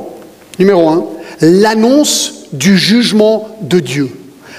Numéro 0.59 0.89
un, 0.89 1.07
l'annonce 1.41 2.47
du 2.53 2.77
jugement 2.77 3.57
de 3.63 3.81
Dieu. 3.81 4.11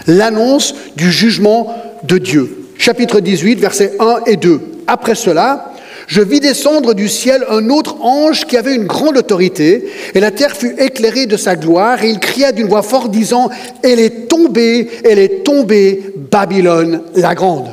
L'annonce 0.08 0.76
du 0.96 1.12
jugement 1.12 1.76
de 2.04 2.18
Dieu. 2.18 2.66
Chapitre 2.78 3.20
18, 3.20 3.60
versets 3.60 3.94
1 4.00 4.22
et 4.26 4.36
2. 4.36 4.60
Après 4.88 5.16
cela, 5.16 5.74
je 6.08 6.22
vis 6.22 6.40
descendre 6.40 6.94
du 6.94 7.08
ciel 7.08 7.46
un 7.50 7.70
autre 7.70 8.02
ange 8.02 8.46
qui 8.46 8.58
avait 8.58 8.76
une 8.76 8.86
grande 8.86 9.18
autorité, 9.18 9.86
et 10.14 10.20
la 10.20 10.32
terre 10.32 10.56
fut 10.56 10.76
éclairée 10.78 11.28
de 11.28 11.38
sa 11.38 11.56
gloire, 11.56 12.04
et 12.04 12.10
il 12.10 12.20
cria 12.20 12.52
d'une 12.52 12.68
voix 12.68 12.82
forte, 12.82 13.12
disant, 13.12 13.50
Elle 13.84 14.00
est 14.00 14.28
tombée, 14.28 14.90
elle 15.06 15.20
est 15.20 15.44
tombée, 15.44 16.14
Babylone 16.30 17.04
la 17.16 17.36
grande. 17.36 17.68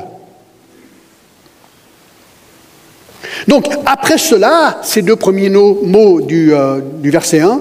Donc, 3.47 3.65
après 3.85 4.17
cela, 4.17 4.79
ces 4.83 5.01
deux 5.01 5.15
premiers 5.15 5.49
mots 5.49 6.21
du, 6.21 6.53
euh, 6.53 6.79
du 7.01 7.09
verset 7.09 7.39
1, 7.39 7.59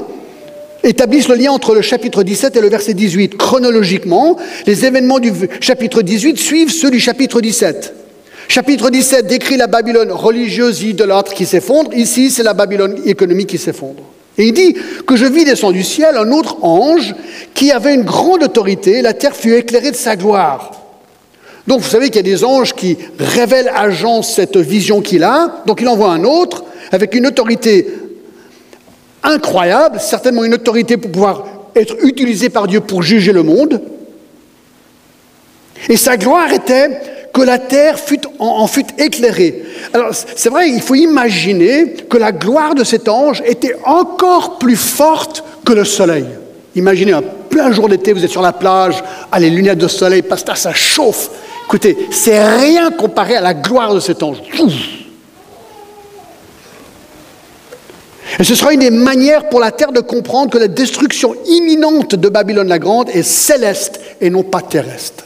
établissent 0.82 1.28
le 1.28 1.34
lien 1.34 1.52
entre 1.52 1.74
le 1.74 1.82
chapitre 1.82 2.22
17 2.22 2.56
et 2.56 2.60
le 2.60 2.68
verset 2.68 2.94
18. 2.94 3.36
Chronologiquement, 3.36 4.36
les 4.66 4.84
événements 4.84 5.18
du 5.18 5.32
chapitre 5.60 6.02
18 6.02 6.38
suivent 6.38 6.72
ceux 6.72 6.90
du 6.90 7.00
chapitre 7.00 7.40
17. 7.40 7.94
Chapitre 8.48 8.90
17 8.90 9.26
décrit 9.26 9.56
la 9.56 9.68
Babylone 9.68 10.10
religieuse 10.10 10.82
idolâtre 10.82 11.34
qui 11.34 11.46
s'effondre. 11.46 11.94
Ici, 11.94 12.30
c'est 12.30 12.42
la 12.42 12.54
Babylone 12.54 13.00
économique 13.04 13.50
qui 13.50 13.58
s'effondre. 13.58 14.02
Et 14.38 14.46
il 14.46 14.52
dit 14.52 14.74
que 15.06 15.16
je 15.16 15.26
vis 15.26 15.44
descendre 15.44 15.74
du 15.74 15.84
ciel 15.84 16.16
un 16.16 16.32
autre 16.32 16.56
ange 16.62 17.14
qui 17.54 17.70
avait 17.72 17.94
une 17.94 18.02
grande 18.02 18.42
autorité. 18.42 19.02
La 19.02 19.12
terre 19.12 19.36
fut 19.36 19.54
éclairée 19.54 19.90
de 19.90 19.96
sa 19.96 20.16
gloire. 20.16 20.72
Donc, 21.66 21.80
vous 21.80 21.88
savez 21.88 22.06
qu'il 22.06 22.16
y 22.16 22.20
a 22.20 22.22
des 22.22 22.42
anges 22.42 22.74
qui 22.74 22.96
révèlent 23.18 23.70
à 23.74 23.90
Jean 23.90 24.22
cette 24.22 24.56
vision 24.56 25.00
qu'il 25.00 25.22
a. 25.22 25.62
Donc, 25.66 25.80
il 25.80 25.88
envoie 25.88 26.10
un 26.10 26.24
autre 26.24 26.64
avec 26.90 27.14
une 27.14 27.26
autorité 27.26 27.86
incroyable, 29.22 30.00
certainement 30.00 30.44
une 30.44 30.54
autorité 30.54 30.96
pour 30.96 31.10
pouvoir 31.10 31.44
être 31.74 31.94
utilisée 32.04 32.48
par 32.48 32.66
Dieu 32.66 32.80
pour 32.80 33.02
juger 33.02 33.32
le 33.32 33.42
monde. 33.42 33.80
Et 35.88 35.96
sa 35.96 36.16
gloire 36.16 36.52
était 36.52 37.00
que 37.32 37.42
la 37.42 37.58
terre 37.58 37.98
fut, 37.98 38.20
en, 38.38 38.66
fut 38.66 38.86
éclairée. 38.98 39.62
Alors 39.92 40.10
c'est 40.12 40.48
vrai, 40.48 40.68
il 40.68 40.80
faut 40.80 40.94
imaginer 40.94 41.94
que 42.08 42.16
la 42.16 42.32
gloire 42.32 42.74
de 42.74 42.84
cet 42.84 43.08
ange 43.08 43.42
était 43.46 43.76
encore 43.84 44.58
plus 44.58 44.76
forte 44.76 45.44
que 45.64 45.72
le 45.72 45.84
soleil. 45.84 46.26
Imaginez 46.74 47.12
un 47.12 47.22
plein 47.22 47.72
jour 47.72 47.88
d'été, 47.88 48.12
vous 48.12 48.24
êtes 48.24 48.30
sur 48.30 48.42
la 48.42 48.52
plage, 48.52 49.02
ah, 49.30 49.38
les 49.38 49.50
lunettes 49.50 49.78
de 49.78 49.88
soleil, 49.88 50.22
pasteur, 50.22 50.56
ça 50.56 50.72
chauffe. 50.72 51.30
Écoutez, 51.66 51.96
c'est 52.10 52.42
rien 52.56 52.90
comparé 52.90 53.36
à 53.36 53.40
la 53.40 53.54
gloire 53.54 53.94
de 53.94 54.00
cet 54.00 54.22
ange. 54.22 54.38
Et 58.38 58.44
ce 58.44 58.54
sera 58.54 58.72
une 58.72 58.80
des 58.80 58.90
manières 58.90 59.48
pour 59.48 59.60
la 59.60 59.70
terre 59.70 59.92
de 59.92 60.00
comprendre 60.00 60.50
que 60.50 60.58
la 60.58 60.68
destruction 60.68 61.34
imminente 61.46 62.14
de 62.14 62.28
Babylone 62.28 62.68
la 62.68 62.78
Grande 62.78 63.10
est 63.10 63.22
céleste 63.22 64.00
et 64.20 64.30
non 64.30 64.42
pas 64.42 64.62
terrestre. 64.62 65.24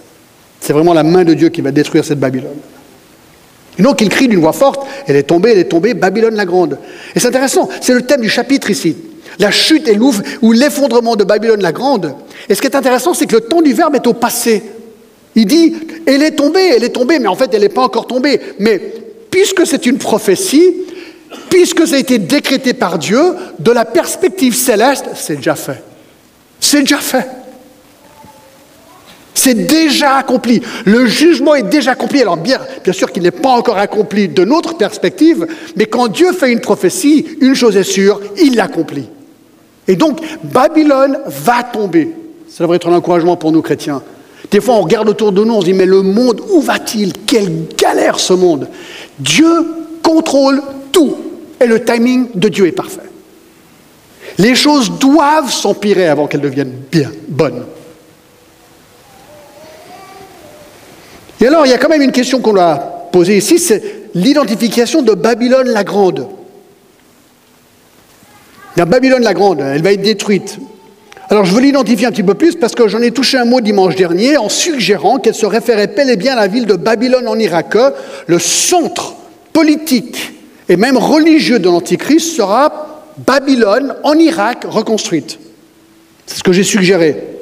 C'est 0.60 0.72
vraiment 0.72 0.94
la 0.94 1.02
main 1.02 1.24
de 1.24 1.34
Dieu 1.34 1.50
qui 1.50 1.60
va 1.60 1.70
détruire 1.70 2.04
cette 2.04 2.20
Babylone. 2.20 2.56
Et 3.78 3.82
donc 3.82 4.00
il 4.00 4.08
crie 4.08 4.28
d'une 4.28 4.40
voix 4.40 4.52
forte, 4.52 4.86
elle 5.06 5.16
est 5.16 5.24
tombée, 5.24 5.50
elle 5.52 5.58
est 5.58 5.68
tombée, 5.68 5.94
Babylone 5.94 6.34
la 6.34 6.46
Grande. 6.46 6.78
Et 7.14 7.20
c'est 7.20 7.28
intéressant, 7.28 7.68
c'est 7.80 7.92
le 7.92 8.02
thème 8.02 8.20
du 8.20 8.30
chapitre 8.30 8.70
ici. 8.70 8.96
La 9.38 9.50
chute 9.50 9.88
et 9.88 9.94
l'ouvre 9.94 10.22
ou 10.42 10.52
l'effondrement 10.52 11.16
de 11.16 11.24
Babylone 11.24 11.60
la 11.60 11.72
Grande. 11.72 12.14
Et 12.48 12.54
ce 12.54 12.60
qui 12.60 12.68
est 12.68 12.76
intéressant, 12.76 13.14
c'est 13.14 13.26
que 13.26 13.36
le 13.36 13.42
temps 13.42 13.62
du 13.62 13.72
verbe 13.72 13.96
est 13.96 14.06
au 14.06 14.12
passé. 14.12 14.62
Il 15.34 15.46
dit, 15.46 15.74
elle 16.06 16.22
est 16.22 16.36
tombée, 16.36 16.70
elle 16.76 16.84
est 16.84 16.90
tombée, 16.90 17.18
mais 17.18 17.26
en 17.26 17.34
fait, 17.34 17.52
elle 17.52 17.62
n'est 17.62 17.68
pas 17.68 17.82
encore 17.82 18.06
tombée. 18.06 18.40
Mais 18.60 18.80
puisque 19.30 19.66
c'est 19.66 19.86
une 19.86 19.98
prophétie, 19.98 20.72
puisque 21.50 21.86
ça 21.86 21.96
a 21.96 21.98
été 21.98 22.18
décrété 22.18 22.74
par 22.74 22.98
Dieu, 22.98 23.34
de 23.58 23.70
la 23.70 23.84
perspective 23.84 24.54
céleste, 24.54 25.06
c'est 25.14 25.36
déjà 25.36 25.54
fait. 25.54 25.82
C'est 26.60 26.80
déjà 26.80 26.98
fait. 26.98 27.28
C'est 29.34 29.66
déjà 29.66 30.16
accompli. 30.16 30.62
Le 30.86 31.06
jugement 31.06 31.54
est 31.54 31.64
déjà 31.64 31.92
accompli. 31.92 32.22
Alors 32.22 32.36
bien, 32.36 32.60
sûr 32.92 33.10
qu'il 33.12 33.24
n'est 33.24 33.30
pas 33.30 33.50
encore 33.50 33.78
accompli 33.78 34.28
de 34.28 34.44
notre 34.44 34.76
perspective, 34.76 35.46
mais 35.76 35.86
quand 35.86 36.08
Dieu 36.08 36.32
fait 36.32 36.52
une 36.52 36.60
prophétie, 36.60 37.26
une 37.40 37.54
chose 37.54 37.76
est 37.76 37.82
sûre, 37.82 38.20
il 38.40 38.54
l'accomplit. 38.54 39.08
Et 39.86 39.96
donc, 39.96 40.20
Babylone 40.44 41.18
va 41.26 41.62
tomber. 41.62 42.14
Ça 42.48 42.64
devrait 42.64 42.76
être 42.76 42.88
un 42.88 42.94
encouragement 42.94 43.36
pour 43.36 43.52
nous 43.52 43.60
chrétiens. 43.60 44.02
Des 44.50 44.60
fois, 44.60 44.76
on 44.76 44.82
regarde 44.82 45.08
autour 45.08 45.32
de 45.32 45.44
nous, 45.44 45.54
on 45.54 45.60
se 45.60 45.66
dit, 45.66 45.72
mais 45.72 45.86
le 45.86 46.02
monde, 46.02 46.40
où 46.50 46.60
va-t-il? 46.60 47.12
Quelle 47.26 47.66
galère 47.76 48.20
ce 48.20 48.32
monde? 48.32 48.68
Dieu 49.18 49.66
contrôle 50.02 50.62
tout. 50.92 51.16
Et 51.60 51.66
le 51.66 51.84
timing 51.84 52.28
de 52.34 52.48
Dieu 52.48 52.66
est 52.66 52.72
parfait. 52.72 53.00
Les 54.38 54.54
choses 54.54 54.98
doivent 54.98 55.52
s'empirer 55.52 56.08
avant 56.08 56.26
qu'elles 56.26 56.40
deviennent 56.40 56.74
bien, 56.90 57.10
bonnes. 57.28 57.64
Et 61.40 61.46
alors, 61.46 61.66
il 61.66 61.70
y 61.70 61.74
a 61.74 61.78
quand 61.78 61.88
même 61.88 62.02
une 62.02 62.12
question 62.12 62.40
qu'on 62.40 62.54
doit 62.54 63.08
poser 63.12 63.36
ici, 63.36 63.58
c'est 63.58 64.10
l'identification 64.14 65.02
de 65.02 65.12
Babylone 65.12 65.68
la 65.68 65.84
Grande. 65.84 66.26
La 68.76 68.86
Babylone 68.86 69.22
la 69.22 69.34
Grande, 69.34 69.60
elle 69.60 69.82
va 69.82 69.92
être 69.92 70.02
détruite. 70.02 70.58
Alors 71.30 71.44
je 71.44 71.54
veux 71.54 71.60
l'identifier 71.60 72.06
un 72.06 72.10
petit 72.10 72.22
peu 72.22 72.34
plus 72.34 72.56
parce 72.56 72.74
que 72.74 72.86
j'en 72.88 73.00
ai 73.00 73.10
touché 73.10 73.38
un 73.38 73.44
mot 73.44 73.60
dimanche 73.60 73.96
dernier 73.96 74.36
en 74.36 74.48
suggérant 74.48 75.18
qu'elle 75.18 75.34
se 75.34 75.46
référait 75.46 75.86
bel 75.86 76.10
et 76.10 76.16
bien 76.16 76.34
à 76.34 76.36
la 76.36 76.48
ville 76.48 76.66
de 76.66 76.74
Babylone 76.74 77.28
en 77.28 77.38
Irak. 77.38 77.76
Le 78.26 78.38
centre 78.38 79.14
politique 79.52 80.32
et 80.68 80.76
même 80.76 80.96
religieux 80.96 81.58
de 81.58 81.68
l'Antichrist 81.68 82.36
sera 82.36 83.02
Babylone 83.18 83.94
en 84.02 84.14
Irak 84.14 84.64
reconstruite. 84.68 85.38
C'est 86.26 86.38
ce 86.38 86.42
que 86.42 86.52
j'ai 86.52 86.64
suggéré. 86.64 87.33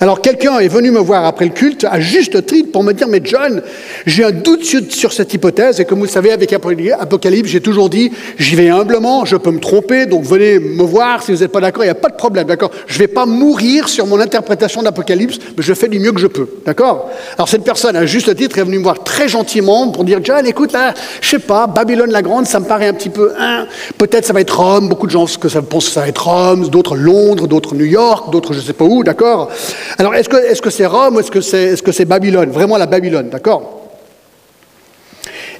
Alors 0.00 0.20
quelqu'un 0.20 0.60
est 0.60 0.68
venu 0.68 0.92
me 0.92 1.00
voir 1.00 1.24
après 1.24 1.44
le 1.44 1.50
culte, 1.50 1.84
à 1.84 1.98
juste 1.98 2.46
titre, 2.46 2.70
pour 2.70 2.84
me 2.84 2.92
dire, 2.92 3.08
mais 3.08 3.20
John, 3.24 3.62
j'ai 4.06 4.22
un 4.22 4.30
doute 4.30 4.64
sur, 4.64 5.12
cette 5.12 5.34
hypothèse, 5.34 5.80
et 5.80 5.84
comme 5.84 5.98
vous 5.98 6.04
le 6.04 6.10
savez, 6.10 6.30
avec 6.30 6.52
Apocalypse, 6.52 7.48
j'ai 7.48 7.60
toujours 7.60 7.90
dit, 7.90 8.12
j'y 8.38 8.54
vais 8.54 8.68
humblement, 8.68 9.24
je 9.24 9.36
peux 9.36 9.50
me 9.50 9.58
tromper, 9.58 10.06
donc 10.06 10.22
venez 10.22 10.60
me 10.60 10.84
voir, 10.84 11.22
si 11.22 11.32
vous 11.32 11.38
n'êtes 11.38 11.50
pas 11.50 11.60
d'accord, 11.60 11.82
il 11.82 11.88
n'y 11.88 11.92
a 11.92 11.96
pas 11.96 12.10
de 12.10 12.14
problème, 12.14 12.46
d'accord? 12.46 12.70
Je 12.86 12.94
ne 12.94 12.98
vais 13.00 13.08
pas 13.08 13.26
mourir 13.26 13.88
sur 13.88 14.06
mon 14.06 14.20
interprétation 14.20 14.82
d'Apocalypse, 14.82 15.38
mais 15.56 15.64
je 15.64 15.74
fais 15.74 15.88
du 15.88 15.98
mieux 15.98 16.12
que 16.12 16.20
je 16.20 16.28
peux, 16.28 16.48
d'accord? 16.64 17.10
Alors 17.34 17.48
cette 17.48 17.64
personne, 17.64 17.96
à 17.96 18.06
juste 18.06 18.34
titre, 18.36 18.58
est 18.58 18.62
venue 18.62 18.78
me 18.78 18.84
voir 18.84 19.02
très 19.02 19.26
gentiment 19.26 19.88
pour 19.90 20.04
dire, 20.04 20.20
John, 20.22 20.46
écoute, 20.46 20.72
là, 20.72 20.94
je 21.20 21.28
sais 21.28 21.38
pas, 21.40 21.66
Babylone 21.66 22.12
la 22.12 22.22
Grande, 22.22 22.46
ça 22.46 22.60
me 22.60 22.66
paraît 22.66 22.86
un 22.86 22.94
petit 22.94 23.10
peu, 23.10 23.32
hein, 23.36 23.66
peut-être 23.96 24.26
ça 24.26 24.32
va 24.32 24.40
être 24.40 24.58
Rome, 24.60 24.88
beaucoup 24.88 25.06
de 25.06 25.12
gens 25.12 25.26
pensent 25.68 25.88
que 25.88 25.92
ça 25.92 26.00
va 26.00 26.08
être 26.08 26.28
Rome, 26.28 26.68
d'autres 26.68 26.96
Londres, 26.96 27.48
d'autres 27.48 27.74
New 27.74 27.84
York, 27.84 28.30
d'autres 28.30 28.52
je 28.52 28.60
ne 28.60 28.64
sais 28.64 28.72
pas 28.72 28.84
où, 28.84 29.02
d'accord? 29.02 29.50
Alors, 29.96 30.14
est-ce 30.14 30.60
que 30.60 30.70
c'est 30.70 30.86
Rome 30.86 31.16
ou 31.16 31.20
est-ce 31.20 31.82
que 31.82 31.92
c'est 31.92 32.04
Babylone? 32.04 32.50
Vraiment 32.50 32.76
la 32.76 32.86
Babylone, 32.86 33.30
d'accord? 33.30 33.78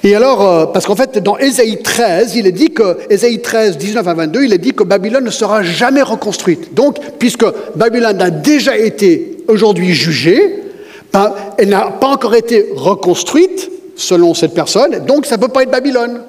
Et 0.03 0.15
alors, 0.15 0.47
euh, 0.47 0.65
parce 0.67 0.85
qu'en 0.85 0.95
fait, 0.95 1.17
dans 1.19 1.37
Ésaïe 1.37 1.81
13, 1.81 2.35
il 2.35 2.47
est 2.47 2.53
dit 2.53 2.69
que, 2.69 2.97
Ésaïe 3.09 3.41
13, 3.41 3.77
19 3.77 4.07
à 4.07 4.13
22, 4.13 4.43
il 4.43 4.53
est 4.53 4.57
dit 4.57 4.71
que 4.71 4.83
Babylone 4.83 5.25
ne 5.25 5.29
sera 5.29 5.61
jamais 5.61 6.01
reconstruite. 6.01 6.73
Donc, 6.73 6.97
puisque 7.19 7.45
Babylone 7.75 8.21
a 8.21 8.29
déjà 8.29 8.77
été 8.77 9.43
aujourd'hui 9.47 9.93
jugée, 9.93 10.63
ben, 11.11 11.33
elle 11.57 11.69
n'a 11.69 11.91
pas 11.99 12.07
encore 12.07 12.35
été 12.35 12.69
reconstruite, 12.73 13.69
selon 13.95 14.33
cette 14.33 14.53
personne, 14.53 15.05
donc 15.05 15.25
ça 15.25 15.35
ne 15.35 15.41
peut 15.41 15.49
pas 15.49 15.63
être 15.63 15.71
Babylone. 15.71 16.21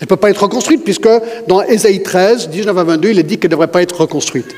Elle 0.00 0.04
ne 0.04 0.06
peut 0.06 0.16
pas 0.16 0.30
être 0.30 0.42
reconstruite, 0.42 0.82
puisque 0.82 1.08
dans 1.46 1.60
Ésaïe 1.62 2.02
13, 2.02 2.48
19 2.48 2.78
à 2.78 2.84
22, 2.84 3.10
il 3.10 3.18
est 3.18 3.22
dit 3.22 3.38
qu'elle 3.38 3.50
ne 3.50 3.56
devrait 3.56 3.66
pas 3.66 3.82
être 3.82 4.00
reconstruite. 4.00 4.54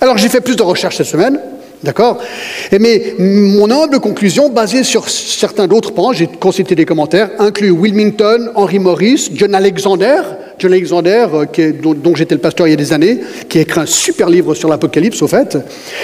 Alors, 0.00 0.16
j'ai 0.16 0.28
fait 0.28 0.40
plus 0.40 0.56
de 0.56 0.62
recherches 0.62 0.96
cette 0.96 1.06
semaine. 1.06 1.38
D'accord 1.82 2.18
Mais 2.78 3.14
mon 3.18 3.70
humble 3.70 4.00
conclusion, 4.00 4.50
basée 4.50 4.82
sur 4.82 5.08
certains 5.08 5.66
d'autres 5.66 5.92
pans, 5.92 6.12
j'ai 6.12 6.26
consulté 6.26 6.74
des 6.74 6.84
commentaires, 6.84 7.30
inclut 7.38 7.70
Wilmington, 7.70 8.50
Henry 8.54 8.78
Morris, 8.78 9.30
John 9.32 9.54
Alexander, 9.54 10.20
John 10.58 10.72
Alexander, 10.72 11.26
euh, 11.32 11.72
dont, 11.72 12.14
j'étais 12.14 12.34
le 12.34 12.40
pasteur 12.42 12.66
il 12.66 12.70
y 12.70 12.74
a 12.74 12.76
des 12.76 12.92
années, 12.92 13.20
qui 13.48 13.58
a 13.58 13.60
écrit 13.62 13.80
un 13.80 13.86
super 13.86 14.28
livre 14.28 14.54
sur 14.54 14.68
l'Apocalypse, 14.68 15.22
au 15.22 15.26
fait, 15.26 15.56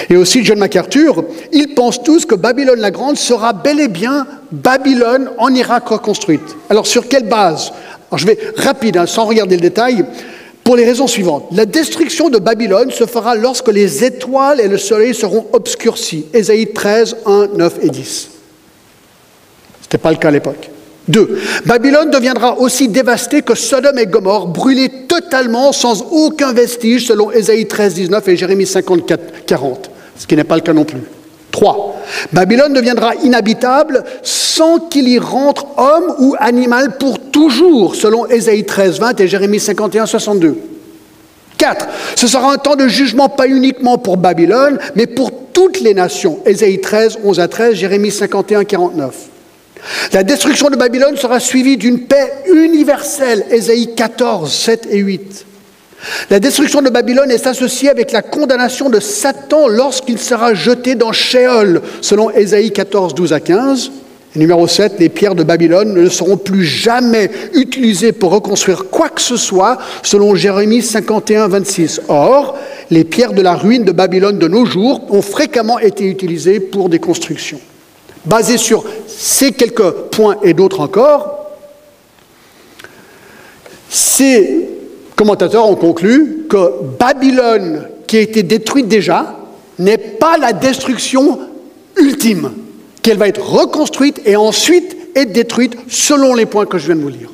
et 0.09 0.17
aussi 0.17 0.43
John 0.43 0.57
MacArthur. 0.57 1.23
Ils 1.51 1.75
pensent 1.75 2.01
tous 2.01 2.25
que 2.25 2.33
Babylone 2.33 2.79
la 2.79 2.89
Grande 2.89 3.17
sera 3.17 3.53
bel 3.53 3.79
et 3.79 3.87
bien 3.87 4.25
Babylone 4.51 5.29
en 5.37 5.53
Irak 5.53 5.87
reconstruite. 5.89 6.55
Alors, 6.71 6.87
sur 6.87 7.07
quelle 7.07 7.29
base? 7.29 7.71
Je 8.15 8.25
vais 8.25 8.39
rapide, 8.55 8.97
hein, 8.97 9.05
sans 9.05 9.25
regarder 9.25 9.55
le 9.55 9.61
détail. 9.61 10.05
Pour 10.67 10.75
les 10.75 10.83
raisons 10.83 11.07
suivantes. 11.07 11.45
La 11.53 11.65
destruction 11.65 12.27
de 12.27 12.39
Babylone 12.39 12.91
se 12.91 13.05
fera 13.05 13.35
lorsque 13.35 13.69
les 13.69 14.03
étoiles 14.03 14.59
et 14.59 14.67
le 14.67 14.77
soleil 14.77 15.15
seront 15.15 15.45
obscurcis. 15.53 16.25
Ésaïe 16.33 16.73
13, 16.73 17.19
1, 17.25 17.47
9 17.55 17.79
et 17.83 17.89
10. 17.89 18.29
Ce 19.79 19.85
n'était 19.85 19.97
pas 19.97 20.11
le 20.11 20.17
cas 20.17 20.27
à 20.27 20.31
l'époque. 20.31 20.69
Deux, 21.07 21.39
Babylone 21.65 22.11
deviendra 22.11 22.59
aussi 22.59 22.89
dévastée 22.89 23.43
que 23.43 23.55
Sodome 23.55 23.97
et 23.97 24.07
Gomorre, 24.07 24.47
brûlées 24.47 24.91
totalement 25.07 25.71
sans 25.71 26.01
aucun 26.11 26.51
vestige 26.51 27.07
selon 27.07 27.31
Ésaïe 27.31 27.65
13, 27.65 27.93
19 27.93 28.27
et 28.27 28.35
Jérémie 28.35 28.65
54, 28.65 29.45
40, 29.45 29.89
ce 30.17 30.27
qui 30.27 30.35
n'est 30.35 30.43
pas 30.43 30.55
le 30.55 30.63
cas 30.63 30.73
non 30.73 30.83
plus. 30.83 30.99
3. 31.57 31.95
Babylone 32.33 32.73
deviendra 32.73 33.15
inhabitable 33.15 34.03
sans 34.21 34.77
qu'il 34.77 35.09
y 35.09 35.17
rentre 35.17 35.65
homme 35.77 36.13
ou 36.19 36.35
animal 36.39 36.97
pour 36.97 37.19
toujours, 37.31 37.95
selon 37.95 38.27
Ésaïe 38.27 38.63
13, 38.63 38.99
20 38.99 39.19
et 39.21 39.27
Jérémie 39.27 39.59
51, 39.59 40.05
62. 40.05 40.55
4. 41.57 41.87
Ce 42.15 42.27
sera 42.27 42.53
un 42.53 42.57
temps 42.57 42.75
de 42.75 42.87
jugement 42.87 43.27
pas 43.27 43.47
uniquement 43.47 43.97
pour 43.97 44.17
Babylone, 44.17 44.77
mais 44.95 45.07
pour 45.07 45.31
toutes 45.51 45.81
les 45.81 45.95
nations. 45.95 46.37
Ésaïe 46.45 46.79
13, 46.79 47.19
11 47.23 47.39
à 47.39 47.47
13, 47.47 47.73
Jérémie 47.73 48.11
51, 48.11 48.63
49. 48.63 49.15
La 50.13 50.21
destruction 50.21 50.69
de 50.69 50.75
Babylone 50.75 51.17
sera 51.17 51.39
suivie 51.39 51.77
d'une 51.77 52.01
paix 52.01 52.33
universelle. 52.53 53.45
Ésaïe 53.49 53.95
14, 53.95 54.51
7 54.53 54.87
et 54.91 54.99
8. 54.99 55.46
La 56.29 56.39
destruction 56.39 56.81
de 56.81 56.89
Babylone 56.89 57.31
est 57.31 57.47
associée 57.47 57.89
avec 57.89 58.11
la 58.11 58.21
condamnation 58.21 58.89
de 58.89 58.99
Satan 58.99 59.67
lorsqu'il 59.67 60.19
sera 60.19 60.53
jeté 60.53 60.95
dans 60.95 61.11
Sheol, 61.11 61.81
selon 62.01 62.29
Ésaïe 62.31 62.71
14, 62.71 63.15
12 63.15 63.33
à 63.33 63.39
15. 63.39 63.91
numéro 64.35 64.67
7, 64.67 64.99
les 64.99 65.09
pierres 65.09 65.33
de 65.33 65.43
Babylone 65.43 65.93
ne 65.93 66.09
seront 66.09 66.37
plus 66.37 66.63
jamais 66.63 67.31
utilisées 67.53 68.11
pour 68.11 68.31
reconstruire 68.31 68.89
quoi 68.89 69.09
que 69.09 69.21
ce 69.21 69.37
soit, 69.37 69.79
selon 70.03 70.35
Jérémie 70.35 70.83
51, 70.83 71.47
26. 71.47 72.01
Or, 72.07 72.57
les 72.91 73.03
pierres 73.03 73.33
de 73.33 73.41
la 73.41 73.55
ruine 73.55 73.83
de 73.83 73.91
Babylone 73.91 74.37
de 74.37 74.47
nos 74.47 74.65
jours 74.65 75.01
ont 75.09 75.23
fréquemment 75.23 75.79
été 75.79 76.05
utilisées 76.05 76.59
pour 76.59 76.89
des 76.89 76.99
constructions. 76.99 77.59
Basé 78.25 78.57
sur 78.57 78.83
ces 79.07 79.51
quelques 79.51 79.89
points 80.11 80.37
et 80.43 80.53
d'autres 80.53 80.81
encore, 80.81 81.37
commentateurs 85.17 85.67
ont 85.67 85.75
conclu 85.75 86.45
que 86.47 86.71
Babylone, 86.97 87.89
qui 88.05 88.17
a 88.17 88.21
été 88.21 88.43
détruite 88.43 88.87
déjà, 88.87 89.35
n'est 89.79 89.97
pas 89.97 90.37
la 90.37 90.53
destruction 90.53 91.39
ultime, 91.97 92.53
qu'elle 93.01 93.17
va 93.17 93.27
être 93.27 93.41
reconstruite 93.41 94.21
et 94.25 94.37
ensuite 94.37 94.95
être 95.15 95.33
détruite 95.33 95.75
selon 95.89 96.35
les 96.35 96.45
points 96.45 96.67
que 96.67 96.77
je 96.77 96.85
viens 96.85 96.95
de 96.95 97.01
vous 97.01 97.09
lire. 97.09 97.29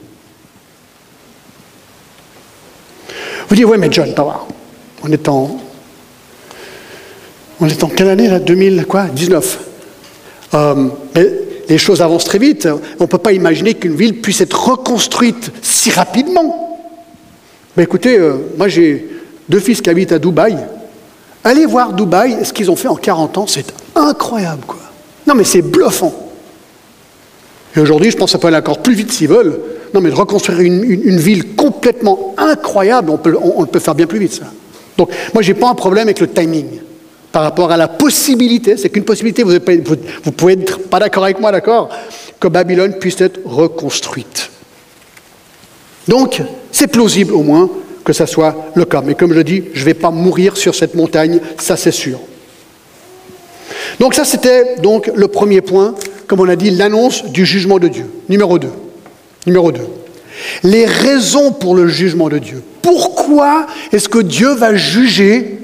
Vous 3.49 3.55
dites, 3.55 3.65
oui, 3.65 3.77
mais 3.77 3.89
John, 3.91 4.15
on 5.03 5.11
est 5.11 5.27
en. 5.27 5.59
On 7.59 7.67
est 7.67 7.83
en 7.83 7.87
quelle 7.87 8.09
année 8.09 8.29
là 8.29 8.39
2000 8.39 8.85
quoi 8.87 9.05
19. 9.05 9.59
Euh, 10.53 10.89
les 11.67 11.77
choses 11.77 12.01
avancent 12.01 12.25
très 12.25 12.39
vite. 12.39 12.67
On 12.99 13.03
ne 13.03 13.07
peut 13.07 13.17
pas 13.17 13.33
imaginer 13.33 13.73
qu'une 13.73 13.95
ville 13.95 14.21
puisse 14.21 14.41
être 14.41 14.69
reconstruite 14.69 15.51
si 15.61 15.91
rapidement. 15.91 16.62
Mais 17.75 17.83
écoutez, 17.83 18.17
euh, 18.17 18.35
moi 18.57 18.67
j'ai 18.67 19.07
deux 19.49 19.59
fils 19.59 19.81
qui 19.81 19.89
habitent 19.89 20.11
à 20.11 20.19
Dubaï. 20.19 20.57
Allez 21.43 21.65
voir 21.65 21.93
Dubaï, 21.93 22.45
ce 22.45 22.53
qu'ils 22.53 22.71
ont 22.71 22.75
fait 22.75 22.87
en 22.87 22.95
40 22.95 23.37
ans, 23.37 23.47
c'est 23.47 23.73
incroyable, 23.95 24.63
quoi. 24.65 24.79
Non, 25.27 25.35
mais 25.35 25.43
c'est 25.43 25.61
bluffant. 25.61 26.13
Et 27.75 27.79
aujourd'hui, 27.79 28.11
je 28.11 28.17
pense 28.17 28.27
que 28.27 28.31
ça 28.33 28.37
peut 28.37 28.47
aller 28.47 28.57
encore 28.57 28.81
plus 28.81 28.93
vite 28.93 29.11
s'ils 29.11 29.27
veulent. 29.27 29.59
Non, 29.93 30.01
mais 30.01 30.09
de 30.09 30.15
reconstruire 30.15 30.59
une, 30.59 31.17
ville 31.19 31.55
complètement 31.55 32.33
incroyable, 32.37 33.09
on, 33.09 33.17
peut, 33.17 33.35
peut 33.71 33.79
faire 33.79 33.95
bien 33.95 34.07
plus 34.07 34.19
vite, 34.19 34.33
ça. 34.33 34.45
Donc, 34.97 35.09
moi, 35.33 35.41
je 35.43 35.51
n'ai 35.51 35.59
pas 35.59 35.69
un 35.69 35.75
problème 35.75 36.07
avec 36.07 36.19
le 36.19 36.27
timing 36.27 36.67
par 37.31 37.43
rapport 37.43 37.71
à 37.71 37.77
la 37.77 37.87
possibilité, 37.87 38.77
c'est 38.77 38.89
qu'une 38.89 39.05
possibilité, 39.05 39.41
vous, 39.41 39.53
vous 40.23 40.31
pouvez 40.31 40.53
être 40.53 40.77
pas 40.87 40.99
d'accord 40.99 41.23
avec 41.23 41.39
moi, 41.39 41.51
d'accord, 41.51 41.89
que 42.39 42.47
Babylone 42.47 42.93
puisse 42.99 43.19
être 43.21 43.39
reconstruite. 43.43 44.51
Donc, 46.07 46.41
c'est 46.73 46.87
plausible 46.87 47.33
au 47.33 47.43
moins 47.43 47.69
que 48.03 48.11
ça 48.11 48.27
soit 48.27 48.71
le 48.75 48.83
cas. 48.83 49.01
Mais 49.05 49.15
comme 49.15 49.31
je 49.33 49.39
dis, 49.39 49.63
je 49.73 49.79
ne 49.79 49.85
vais 49.85 49.93
pas 49.93 50.11
mourir 50.11 50.57
sur 50.57 50.75
cette 50.75 50.95
montagne, 50.95 51.39
ça 51.57 51.77
c'est 51.77 51.91
sûr. 51.91 52.19
Donc 53.99 54.15
ça 54.15 54.25
c'était 54.25 54.75
donc 54.81 55.09
le 55.15 55.27
premier 55.29 55.61
point, 55.61 55.95
comme 56.27 56.41
on 56.41 56.49
a 56.49 56.57
dit, 56.57 56.71
l'annonce 56.71 57.25
du 57.25 57.45
jugement 57.45 57.79
de 57.79 57.87
Dieu. 57.87 58.05
Numéro 58.27 58.59
2. 58.59 58.67
Numéro 59.45 59.71
2. 59.71 59.81
Les 60.63 60.85
raisons 60.85 61.51
pour 61.51 61.75
le 61.75 61.87
jugement 61.87 62.27
de 62.27 62.39
Dieu. 62.39 62.63
Pourquoi 62.81 63.67
est-ce 63.91 64.09
que 64.09 64.19
Dieu 64.19 64.53
va 64.53 64.75
juger 64.75 65.59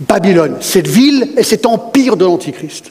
Babylone, 0.00 0.56
cette 0.60 0.88
ville 0.88 1.32
et 1.38 1.42
cet 1.42 1.64
empire 1.64 2.16
de 2.16 2.24
l'Antichrist? 2.24 2.90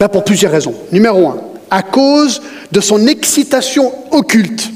Ben, 0.00 0.08
Pour 0.08 0.24
plusieurs 0.24 0.52
raisons. 0.52 0.74
Numéro 0.90 1.28
1, 1.28 1.36
à 1.70 1.82
cause 1.82 2.40
de 2.72 2.80
son 2.80 3.06
excitation 3.06 3.92
occulte. 4.10 4.70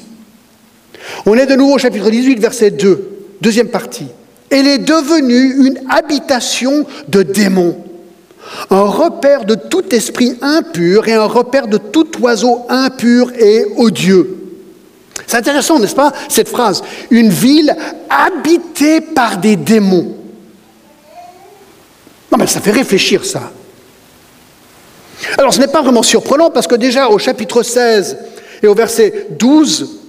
On 1.27 1.35
est 1.35 1.47
de 1.47 1.55
nouveau 1.55 1.75
au 1.75 1.79
chapitre 1.79 2.11
18, 2.11 2.41
verset 2.41 2.71
2, 2.71 3.37
deuxième 3.41 3.69
partie. 3.69 4.07
Elle 4.51 4.67
est 4.67 4.79
devenue 4.79 5.67
une 5.67 5.81
habitation 5.89 6.85
de 7.09 7.23
démons, 7.23 7.77
un 8.71 8.83
repère 8.83 9.45
de 9.45 9.55
tout 9.55 9.95
esprit 9.95 10.37
impur 10.43 11.07
et 11.07 11.15
un 11.15 11.27
repère 11.27 11.69
de 11.69 11.77
tout 11.77 12.09
oiseau 12.21 12.67
impur 12.69 13.33
et 13.39 13.65
odieux. 13.77 14.37
C'est 15.27 15.37
intéressant, 15.37 15.79
n'est-ce 15.79 15.95
pas, 15.95 16.13
cette 16.29 16.49
phrase 16.49 16.83
Une 17.11 17.29
ville 17.29 17.77
habitée 18.09 19.01
par 19.01 19.39
des 19.39 19.55
démons. 19.55 20.17
Non, 22.33 22.39
mais 22.39 22.47
ça 22.49 22.61
fait 22.61 22.73
réfléchir, 22.73 23.25
ça. 23.25 23.53
Alors, 25.39 25.55
ce 25.55 25.61
n'est 25.61 25.69
pas 25.69 25.83
vraiment 25.83 26.03
surprenant 26.03 26.51
parce 26.51 26.67
que 26.67 26.75
déjà 26.75 27.09
au 27.09 27.19
chapitre 27.19 27.63
16 27.63 28.19
et 28.63 28.67
au 28.67 28.75
verset 28.75 29.27
12, 29.39 30.00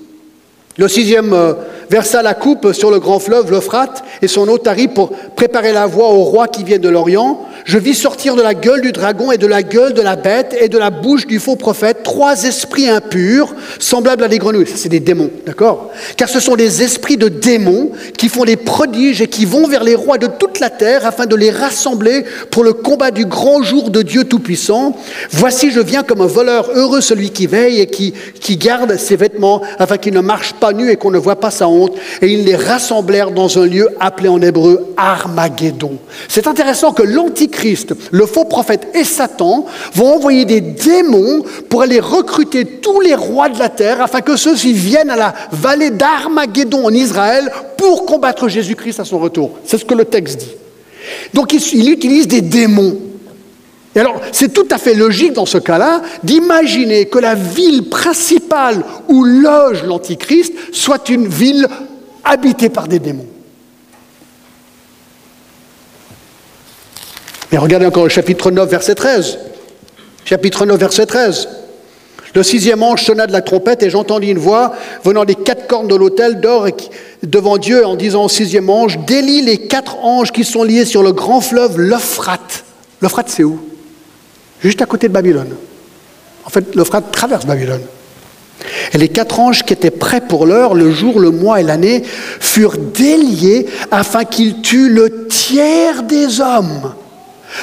le 0.82 0.88
sixième 0.88 1.32
euh, 1.32 1.54
versa 1.92 2.24
la 2.24 2.34
coupe 2.34 2.74
sur 2.74 2.90
le 2.90 3.00
grand 3.00 3.20
fleuve, 3.20 3.52
l'Euphrate, 3.52 4.04
et 4.24 4.28
son 4.28 4.48
otarie 4.48 4.88
pour 4.88 5.12
préparer 5.36 5.74
la 5.74 5.86
voie 5.86 6.10
au 6.10 6.24
roi 6.24 6.48
qui 6.48 6.64
vient 6.64 6.80
de 6.80 6.90
l'Orient. 6.90 7.40
Je 7.66 7.78
vis 7.78 7.94
sortir 7.94 8.36
de 8.36 8.42
la 8.42 8.54
gueule 8.54 8.82
du 8.82 8.92
dragon 8.92 9.32
et 9.32 9.38
de 9.38 9.48
la 9.48 9.64
gueule 9.64 9.94
de 9.94 10.02
la 10.02 10.16
bête 10.16 10.56
et 10.60 10.68
de 10.68 10.78
la 10.78 10.90
bouche 10.90 11.28
du 11.28 11.40
faux 11.40 11.56
prophète 11.56 12.04
trois 12.04 12.44
esprits 12.44 12.90
impurs, 12.90 13.54
semblables 13.80 14.24
à 14.24 14.28
des 14.28 14.40
grenouilles. 14.40 14.68
C'est 14.74 14.90
des 14.90 15.00
démons, 15.00 15.30
d'accord? 15.46 15.92
Car 16.18 16.30
ce 16.30 16.40
sont 16.40 16.56
des 16.56 16.82
esprits 16.82 17.18
de 17.18 17.28
démons 17.28 17.92
qui 18.18 18.30
font 18.30 18.46
des 18.46 18.56
prodiges 18.56 19.22
et 19.22 19.28
qui 19.28 19.46
vont 19.46 19.68
vers 19.68 19.84
les 19.84 19.96
rois 19.96 20.18
de 20.18 20.28
toute 20.28 20.60
la 20.60 20.70
terre 20.70 21.06
afin 21.06 21.26
de 21.26 21.36
les 21.36 21.52
rassembler 21.52 22.26
pour 22.50 22.64
le 22.64 22.74
combat 22.74 23.12
du 23.12 23.26
grand 23.26 23.62
jour 23.62 23.90
de 23.90 24.02
Dieu 24.02 24.24
Tout-Puissant. 24.24 24.96
Voici, 25.32 25.72
je 25.72 25.80
viens 25.80 26.04
comme 26.04 26.22
un 26.22 26.28
voleur 26.28 26.70
heureux, 26.74 27.02
celui 27.02 27.30
qui 27.30 27.48
veille 27.48 27.80
et 27.80 27.88
qui, 27.88 28.14
garde 28.58 28.98
ses 28.98 29.16
vêtements 29.16 29.62
afin 29.80 29.98
qu'il 29.98 30.14
ne 30.14 30.20
marche 30.20 30.54
pas 30.54 30.74
nu 30.74 30.92
et 30.92 30.98
qu'on 30.98 31.10
ne 31.10 31.18
voit 31.18 31.40
pas 31.40 31.52
sa 31.52 31.68
honte. 31.68 31.94
Et 32.22 32.28
ils 32.28 32.44
les 32.44 32.56
rassemblèrent 32.56 33.32
dans 33.32 33.58
un 33.58 33.66
lieu 33.66 33.88
appelé 34.00 34.30
en 34.30 34.42
hébreu 34.42 34.94
Armageddon. 34.98 35.98
C'est 36.28 36.48
intéressant 36.48 36.92
que 36.92 37.02
l'Antichrist, 37.52 37.94
le 38.12 38.26
faux 38.26 38.46
prophète 38.46 38.88
et 38.94 39.04
Satan 39.04 39.66
vont 39.94 40.16
envoyer 40.16 40.46
des 40.46 40.62
démons 40.62 41.44
pour 41.70 41.82
aller 41.82 42.00
recruter 42.00 42.66
tous 42.66 43.02
les 43.02 43.16
rois 43.16 43.50
de 43.50 43.60
la 43.60 43.70
terre 43.70 44.02
afin 44.02 44.22
que 44.22 44.36
ceux-ci 44.36 44.74
viennent 44.74 45.10
à 45.10 45.16
la 45.16 45.34
vallée 45.52 45.92
d'Armageddon 45.92 46.86
en 46.86 46.94
Israël 46.94 47.52
pour 47.78 48.06
combattre 48.06 48.48
Jésus-Christ 48.48 49.00
à 49.00 49.06
son 49.06 49.20
retour. 49.20 49.52
C'est 49.66 49.78
ce 49.78 49.86
que 49.86 49.94
le 49.94 50.06
texte 50.06 50.40
dit. 50.40 50.52
Donc 51.34 51.54
il 51.54 51.90
utilise 51.90 52.28
des 52.28 52.42
démons. 52.42 52.98
Et 53.94 54.00
alors, 54.00 54.22
c'est 54.32 54.54
tout 54.54 54.68
à 54.72 54.78
fait 54.78 54.94
logique 54.94 55.34
dans 55.34 55.46
ce 55.46 55.58
cas-là 55.58 56.02
d'imaginer 56.24 57.08
que 57.08 57.20
la 57.20 57.36
ville 57.36 57.90
principale 57.90 58.82
où 59.10 59.24
loge 59.24 59.84
l'Antichrist 59.84 60.54
soit 60.72 61.10
une 61.10 61.28
ville 61.28 61.68
habitée 62.24 62.70
par 62.70 62.88
des 62.88 63.00
démons. 63.00 63.28
Mais 67.52 67.58
regardez 67.58 67.86
encore 67.86 68.04
le 68.04 68.10
chapitre 68.10 68.50
9, 68.50 68.70
verset 68.70 68.96
13. 68.96 69.38
Chapitre 70.24 70.66
9, 70.66 70.80
verset 70.80 71.06
13. 71.06 71.50
Le 72.34 72.44
sixième 72.44 72.82
ange 72.82 73.04
sonna 73.04 73.28
de 73.28 73.34
la 73.34 73.42
trompette 73.42 73.84
et 73.84 73.90
j'entendis 73.90 74.30
une 74.30 74.38
voix 74.38 74.74
venant 75.04 75.26
des 75.26 75.36
quatre 75.36 75.68
cornes 75.68 75.90
de 75.90 75.96
l'autel 75.96 76.40
d'or 76.40 76.68
devant 77.24 77.58
Dieu 77.58 77.86
en 77.86 77.98
disant 77.98 78.24
au 78.24 78.30
sixième 78.30 78.70
ange, 78.70 79.00
délie 79.06 79.42
les 79.42 79.58
quatre 79.58 79.98
anges 79.98 80.32
qui 80.32 80.46
sont 80.46 80.64
liés 80.64 80.86
sur 80.86 81.04
le 81.04 81.12
grand 81.12 81.42
fleuve 81.42 81.78
l'Euphrate. 81.78 82.64
L'Euphrate, 83.02 83.28
c'est 83.28 83.44
où? 83.44 83.60
Juste 84.62 84.82
à 84.82 84.86
côté 84.86 85.10
de 85.10 85.14
Babylone. 85.14 85.56
En 86.46 86.50
fait, 86.50 86.74
l'Euphrate 86.74 87.12
traverse 87.12 87.46
Babylone. 87.46 87.82
Et 88.94 88.98
les 88.98 89.10
quatre 89.10 89.40
anges 89.40 89.64
qui 89.64 89.74
étaient 89.74 89.92
prêts 89.92 90.22
pour 90.22 90.46
l'heure, 90.46 90.74
le 90.74 90.92
jour, 90.92 91.20
le 91.20 91.32
mois 91.32 91.60
et 91.60 91.64
l'année, 91.64 92.04
furent 92.40 92.78
déliés 92.78 93.68
afin 93.90 94.24
qu'ils 94.24 94.62
tuent 94.62 94.90
le 94.90 95.28
tiers 95.28 96.04
des 96.04 96.40
hommes. 96.40 96.94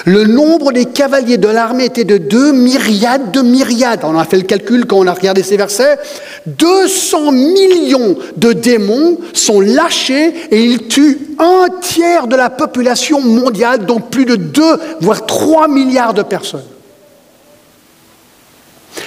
Le 0.05 0.25
nombre 0.25 0.73
des 0.73 0.85
cavaliers 0.85 1.39
de 1.39 1.49
l'armée 1.49 1.87
était 1.87 2.05
de 2.05 2.19
deux 2.19 2.53
myriades 2.53 3.31
de 3.31 3.41
myriades. 3.41 4.01
On 4.05 4.19
a 4.19 4.25
fait 4.25 4.37
le 4.37 4.43
calcul 4.43 4.87
quand 4.87 4.99
on 4.99 5.07
a 5.07 5.13
regardé 5.13 5.43
ces 5.43 5.57
versets. 5.57 5.99
200 6.47 7.33
millions 7.33 8.17
de 8.37 8.53
démons 8.53 9.19
sont 9.33 9.61
lâchés 9.61 10.35
et 10.51 10.65
ils 10.65 10.87
tuent 10.89 11.19
un 11.39 11.67
tiers 11.81 12.27
de 12.27 12.37
la 12.37 12.51
population 12.51 13.21
mondiale, 13.21 13.87
donc 13.87 14.11
plus 14.11 14.25
de 14.25 14.37
2, 14.37 14.63
voire 15.01 15.27
3 15.27 15.69
milliards 15.69 16.15
de 16.15 16.23
personnes. 16.23 16.65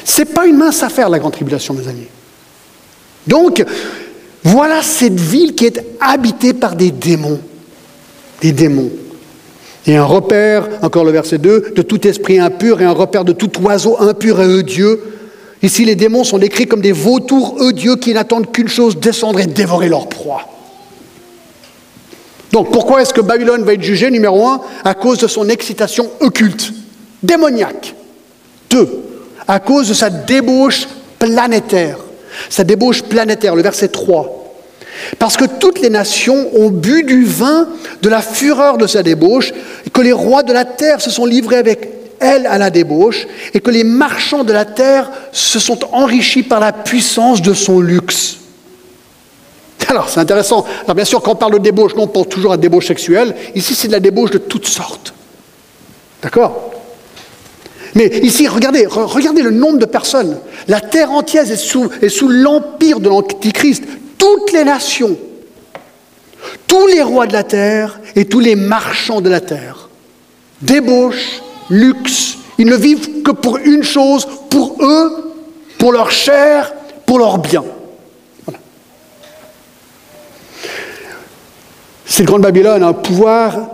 Ce 0.03 0.21
n'est 0.21 0.25
pas 0.25 0.45
une 0.45 0.57
mince 0.57 0.83
affaire, 0.83 1.09
la 1.09 1.19
grande 1.19 1.33
tribulation, 1.33 1.73
mes 1.73 1.87
amis. 1.87 2.07
Donc, 3.27 3.63
Voilà 4.43 4.81
cette 4.81 5.19
ville 5.19 5.53
qui 5.53 5.65
est 5.65 5.83
habitée 5.99 6.53
par 6.53 6.75
des 6.75 6.91
démons. 6.91 7.39
Des 8.41 8.51
démons. 8.51 8.91
Et 9.87 9.97
un 9.97 10.03
repère, 10.03 10.67
encore 10.81 11.03
le 11.03 11.11
verset 11.11 11.39
2, 11.39 11.73
de 11.75 11.81
tout 11.81 12.07
esprit 12.07 12.39
impur 12.39 12.81
et 12.81 12.85
un 12.85 12.91
repère 12.91 13.25
de 13.25 13.31
tout 13.31 13.51
oiseau 13.61 13.97
impur 13.99 14.41
et 14.41 14.45
odieux. 14.45 15.01
Ici, 15.63 15.85
les 15.85 15.95
démons 15.95 16.23
sont 16.23 16.37
décrits 16.37 16.67
comme 16.67 16.81
des 16.81 16.91
vautours 16.91 17.59
odieux 17.59 17.95
qui 17.95 18.13
n'attendent 18.13 18.51
qu'une 18.51 18.67
chose, 18.67 18.97
descendre 18.99 19.39
et 19.39 19.47
dévorer 19.47 19.89
leur 19.89 20.07
proie. 20.07 20.47
Donc 22.51 22.71
pourquoi 22.71 23.01
est-ce 23.01 23.13
que 23.13 23.21
Babylone 23.21 23.63
va 23.63 23.73
être 23.73 23.81
jugée, 23.81 24.11
numéro 24.11 24.45
un, 24.47 24.61
à 24.83 24.93
cause 24.93 25.19
de 25.19 25.27
son 25.27 25.49
excitation 25.49 26.11
occulte, 26.19 26.73
démoniaque 27.23 27.95
Deux, 28.69 28.87
à 29.47 29.59
cause 29.59 29.87
de 29.87 29.93
sa 29.93 30.09
débauche 30.09 30.87
planétaire. 31.17 31.97
Sa 32.49 32.63
débauche 32.63 33.03
planétaire, 33.03 33.55
le 33.55 33.61
verset 33.61 33.87
3. 33.87 34.40
Parce 35.19 35.37
que 35.37 35.45
toutes 35.45 35.79
les 35.81 35.89
nations 35.89 36.49
ont 36.53 36.69
bu 36.69 37.03
du 37.03 37.25
vin 37.25 37.67
de 38.01 38.09
la 38.09 38.21
fureur 38.21 38.77
de 38.77 38.87
sa 38.87 39.03
débauche, 39.03 39.53
que 39.93 40.01
les 40.01 40.11
rois 40.11 40.43
de 40.43 40.53
la 40.53 40.65
terre 40.65 41.01
se 41.01 41.09
sont 41.09 41.25
livrés 41.25 41.57
avec 41.57 41.89
elle 42.19 42.45
à 42.45 42.57
la 42.57 42.69
débauche, 42.69 43.27
et 43.53 43.59
que 43.59 43.71
les 43.71 43.83
marchands 43.83 44.43
de 44.43 44.53
la 44.53 44.65
terre 44.65 45.09
se 45.31 45.59
sont 45.59 45.79
enrichis 45.93 46.43
par 46.43 46.59
la 46.59 46.71
puissance 46.71 47.41
de 47.41 47.53
son 47.53 47.79
luxe. 47.79 48.37
Alors, 49.87 50.07
c'est 50.07 50.19
intéressant. 50.19 50.65
Alors, 50.85 50.95
bien 50.95 51.05
sûr, 51.05 51.21
quand 51.21 51.31
on 51.31 51.35
parle 51.35 51.53
de 51.53 51.57
débauche, 51.57 51.91
on 51.97 52.07
pense 52.07 52.29
toujours 52.29 52.53
à 52.53 52.57
débauche 52.57 52.87
sexuelle. 52.87 53.35
Ici, 53.55 53.75
c'est 53.75 53.87
de 53.87 53.93
la 53.93 53.99
débauche 53.99 54.31
de 54.31 54.37
toutes 54.37 54.67
sortes. 54.67 55.13
D'accord? 56.21 56.71
Mais 57.95 58.07
ici, 58.23 58.47
regardez, 58.47 58.85
regardez 58.85 59.41
le 59.41 59.51
nombre 59.51 59.79
de 59.79 59.85
personnes. 59.85 60.37
La 60.67 60.79
terre 60.79 61.11
entière 61.11 61.49
est 61.49 61.57
sous, 61.57 61.89
est 62.01 62.09
sous 62.09 62.29
l'empire 62.29 62.99
de 62.99 63.09
l'Antichrist 63.09 63.83
toutes 64.21 64.51
les 64.51 64.63
nations, 64.63 65.17
tous 66.67 66.85
les 66.85 67.01
rois 67.01 67.25
de 67.25 67.33
la 67.33 67.43
terre 67.43 67.99
et 68.15 68.25
tous 68.25 68.39
les 68.39 68.55
marchands 68.55 69.19
de 69.19 69.29
la 69.29 69.41
terre. 69.41 69.89
Débauche, 70.61 71.41
luxe, 71.71 72.37
ils 72.59 72.67
ne 72.67 72.75
vivent 72.75 73.23
que 73.23 73.31
pour 73.31 73.57
une 73.57 73.81
chose, 73.81 74.27
pour 74.51 74.77
eux, 74.83 75.33
pour 75.79 75.91
leur 75.91 76.11
chair, 76.11 76.71
pour 77.07 77.17
leur 77.17 77.39
bien. 77.39 77.63
Cette 82.05 82.27
grande 82.27 82.43
Babylone 82.43 82.83
un 82.83 82.93
pouvoir 82.93 83.71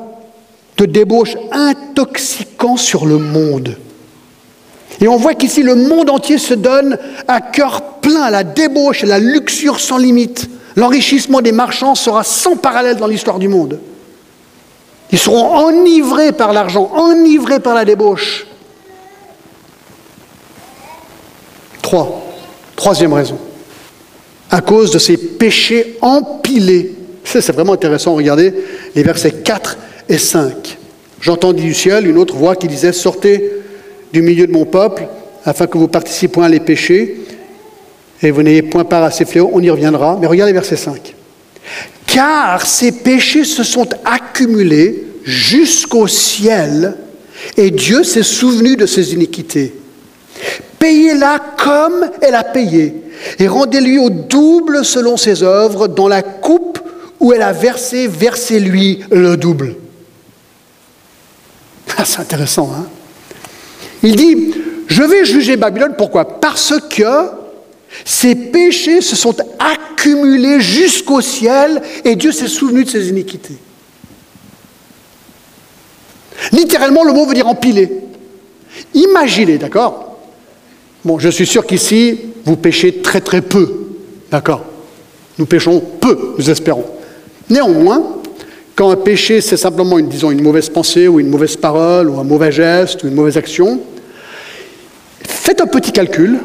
de 0.78 0.86
débauche 0.86 1.36
intoxiquant 1.52 2.78
sur 2.78 3.06
le 3.06 3.18
monde. 3.18 3.76
Et 5.00 5.08
on 5.08 5.18
voit 5.18 5.36
qu'ici, 5.36 5.64
le 5.64 5.76
monde 5.76 6.10
entier 6.10 6.38
se 6.38 6.54
donne 6.54 6.98
à 7.28 7.42
cœur 7.42 8.00
plein 8.02 8.22
à 8.22 8.32
la 8.32 8.44
débauche, 8.44 9.04
à 9.04 9.08
la 9.08 9.20
luxure 9.20 9.80
sans 9.80 9.98
limite. 9.98 10.50
L'enrichissement 10.76 11.42
des 11.42 11.52
marchands 11.52 11.96
sera 11.96 12.24
sans 12.24 12.56
parallèle 12.56 12.98
dans 12.98 13.08
l'histoire 13.08 13.40
du 13.40 13.48
monde. 13.48 13.80
Ils 15.12 15.20
seront 15.20 15.56
enivrés 15.68 16.32
par 16.32 16.54
l'argent, 16.54 16.92
enivrés 16.96 17.60
par 17.60 17.74
la 17.74 17.86
débauche. 17.86 18.48
Trois. 21.82 22.24
Troisième 22.76 23.14
raison. 23.14 23.38
À 24.52 24.62
cause 24.62 24.92
de 24.92 25.00
ces 25.00 25.18
péchés 25.18 25.98
empilés. 26.02 26.96
C'est 27.24 27.52
vraiment 27.52 27.74
intéressant, 27.74 28.16
regardez 28.16 28.54
les 28.96 29.04
versets 29.04 29.32
4 29.32 29.78
et 30.10 30.18
5. 30.18 30.78
J'entendis 31.20 31.64
du 31.64 31.74
ciel 31.74 32.08
une 32.08 32.18
autre 32.18 32.36
voix 32.36 32.56
qui 32.56 32.68
disait 32.68 32.94
Sortez 32.94 33.52
du 34.18 34.24
milieu 34.24 34.48
de 34.48 34.52
mon 34.52 34.66
peuple, 34.66 35.08
afin 35.46 35.68
que 35.68 35.78
vous 35.78 35.88
participiez 35.88 36.28
point 36.28 36.46
à 36.46 36.50
les 36.50 36.60
péchés, 36.60 37.18
et 38.24 38.32
vous 38.32 38.42
n'ayez 38.42 38.64
point 38.64 38.84
part 38.84 39.04
à 39.04 39.12
ces 39.12 39.26
fléaux, 39.26 39.52
on 39.54 39.62
y 39.62 39.70
reviendra. 39.70 40.18
Mais 40.20 40.26
regardez 40.26 40.54
verset 40.54 40.76
5. 40.76 41.14
Car 42.08 42.66
ces 42.66 42.92
péchés 42.92 43.44
se 43.44 43.62
sont 43.62 43.88
accumulés 44.04 45.06
jusqu'au 45.24 46.08
ciel, 46.08 46.96
et 47.56 47.70
Dieu 47.70 48.04
s'est 48.04 48.24
souvenu 48.24 48.76
de 48.76 48.88
ses 48.88 49.14
iniquités. 49.14 49.76
Payez-la 50.80 51.40
comme 51.56 52.10
elle 52.22 52.34
a 52.34 52.44
payé, 52.44 52.96
et 53.38 53.48
rendez-lui 53.48 54.00
au 54.00 54.10
double 54.10 54.84
selon 54.84 55.16
ses 55.16 55.44
œuvres, 55.44 55.88
dans 55.88 56.08
la 56.08 56.24
coupe 56.24 56.80
où 57.20 57.34
elle 57.34 57.44
a 57.44 57.54
versé, 57.54 58.08
versez-lui 58.08 59.02
le 59.12 59.38
double. 59.38 59.76
Ah, 61.96 62.04
c'est 62.04 62.20
intéressant, 62.20 62.72
hein 62.76 62.88
il 64.04 64.16
dit, 64.16 64.54
je 64.88 65.04
vais 65.04 65.26
juger 65.26 65.58
Babylone, 65.58 65.96
pourquoi? 65.98 66.40
Parce 66.40 66.74
que 66.90 67.30
ses 68.06 68.36
péchés 68.36 69.02
se 69.02 69.16
sont 69.16 69.36
accumulés 69.60 70.60
jusqu'au 70.60 71.22
ciel 71.22 71.82
et 72.04 72.16
Dieu 72.16 72.32
s'est 72.32 72.48
souvenu 72.48 72.84
de 72.84 72.90
ses 72.90 73.10
iniquités. 73.10 73.58
Littéralement, 76.52 77.04
le 77.04 77.14
mot 77.14 77.26
veut 77.26 77.34
dire 77.34 77.48
empiler. 77.48 77.90
Imaginez, 78.94 79.58
d'accord? 79.58 80.18
Bon, 81.04 81.20
je 81.20 81.30
suis 81.30 81.48
sûr 81.48 81.66
qu'ici, 81.66 82.20
vous 82.46 82.58
péchez 82.58 83.02
très 83.02 83.22
très 83.22 83.42
peu, 83.42 83.88
d'accord? 84.30 84.66
Nous 85.38 85.46
péchons 85.46 85.82
peu, 86.00 86.36
nous 86.38 86.50
espérons. 86.50 86.86
Néanmoins, 87.50 88.17
quand 88.78 88.92
un 88.92 88.96
péché, 88.96 89.42
c'est 89.42 89.58
simplement, 89.58 89.98
une, 89.98 90.08
disons, 90.08 90.30
une 90.30 90.44
mauvaise 90.44 90.70
pensée 90.70 91.08
ou 91.08 91.20
une 91.20 91.30
mauvaise 91.30 91.58
parole 91.58 92.12
ou 92.12 92.20
un 92.20 92.24
mauvais 92.24 92.52
geste 92.52 93.04
ou 93.04 93.08
une 93.08 93.16
mauvaise 93.16 93.36
action, 93.36 93.82
faites 95.28 95.60
un 95.62 95.66
petit 95.66 95.92
calcul 95.92 96.40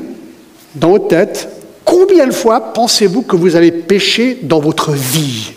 dans 0.74 0.92
votre 0.92 1.08
tête. 1.08 1.50
Combien 1.84 2.26
de 2.26 2.32
fois 2.32 2.72
pensez-vous 2.72 3.20
que 3.20 3.36
vous 3.36 3.54
avez 3.54 3.70
péché 3.70 4.38
dans 4.42 4.60
votre 4.60 4.92
vie? 4.92 5.52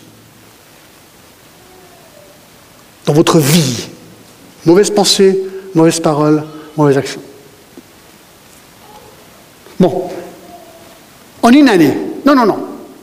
Dans 3.05 3.13
votre 3.13 3.39
vie. 3.39 3.87
Mauvaise 4.65 4.89
pensée, 4.89 5.39
mauvaise 5.73 6.01
parole, 6.01 6.43
mauvaise 6.75 6.97
action. 6.97 7.21
Bon. 9.79 10.09
En 11.41 11.51
une 11.51 11.69
année. 11.69 11.93
Non, 12.25 12.35
non, 12.35 12.45
non. 12.45 12.57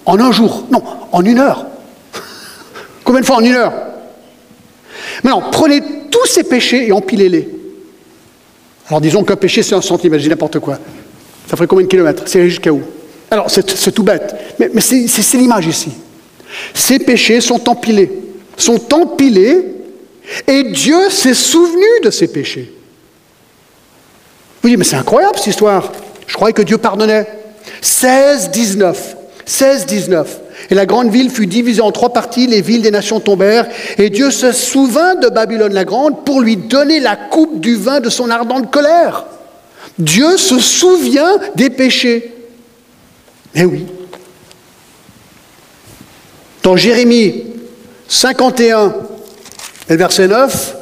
En 0.05 0.21
un 0.21 0.31
jour. 0.31 0.67
Non, 0.71 0.83
en 1.11 1.25
une 1.25 1.39
heure. 1.39 1.72
Combien 3.05 3.21
de 3.21 3.27
fois 3.27 3.37
en 3.37 3.45
une 3.45 3.55
heure 3.55 3.73
Maintenant, 5.23 5.43
prenez 5.51 5.81
tous 6.11 6.27
ces 6.27 6.45
péchés 6.45 6.87
et 6.89 6.93
empilez-les. 6.93 7.49
Alors 8.89 9.01
disons 9.01 9.25
qu'un 9.25 9.37
péché, 9.37 9.63
c'est 9.63 9.75
un 9.75 9.81
centime, 9.81 10.19
je 10.19 10.29
n'importe 10.29 10.59
quoi. 10.59 10.79
Ça 11.49 11.57
ferait 11.57 11.67
combien 11.67 11.85
de 11.85 11.91
kilomètres 11.91 12.25
C'est 12.27 12.49
jusqu'à 12.49 12.73
où 12.73 12.83
Alors, 13.31 13.51
c'est 13.51 13.93
tout 13.93 14.03
bête, 14.03 14.35
mais, 14.59 14.71
mais 14.73 14.81
c'est 14.81 15.39
l'image 15.39 15.67
ici. 15.67 15.91
Ces 16.75 16.99
péchés 16.99 17.41
sont 17.41 17.69
empilés, 17.69 18.11
sont 18.57 18.93
empilés, 18.93 19.65
et 20.47 20.63
Dieu 20.65 21.11
s'est 21.11 21.35
souvenu 21.35 21.87
de 22.05 22.11
ces 22.11 22.29
péchés. 22.29 22.73
Vous 24.63 24.69
dites, 24.69 24.79
mais 24.79 24.85
c'est 24.85 24.97
incroyable 24.97 25.37
cette 25.37 25.49
histoire. 25.49 25.93
Je 26.27 26.35
croyais 26.35 26.53
que 26.53 26.63
Dieu 26.63 26.79
pardonnait. 26.79 27.27
16, 27.81 28.51
19. 28.51 29.17
16, 29.45 29.87
19. 29.87 30.41
Et 30.73 30.75
la 30.75 30.87
grande 30.87 31.11
ville 31.11 31.29
fut 31.29 31.47
divisée 31.47 31.83
en 31.83 31.93
trois 31.93 32.15
parties, 32.15 32.47
les 32.47 32.63
villes 32.63 32.81
des 32.81 32.91
nations 32.91 33.21
tombèrent, 33.21 33.69
et 33.99 34.09
Dieu 34.09 34.31
se 34.31 34.53
souvint 34.53 35.17
de 35.17 35.29
Babylone 35.29 35.75
la 35.75 35.85
grande 35.85 36.25
pour 36.25 36.41
lui 36.41 36.57
donner 36.57 36.99
la 36.99 37.15
coupe 37.15 37.61
du 37.61 37.77
vin 37.77 38.01
de 38.01 38.09
son 38.09 38.31
ardente 38.31 38.71
colère. 38.71 39.27
Dieu 39.99 40.39
se 40.39 40.59
souvient 40.59 41.37
des 41.57 41.69
péchés. 41.69 42.33
Eh 43.55 43.67
oui. 43.67 43.85
Dans 46.63 46.79
Jérémie 46.79 47.45
51, 48.09 48.95
et 49.91 49.97
verset 49.97 50.27
9, 50.27 50.75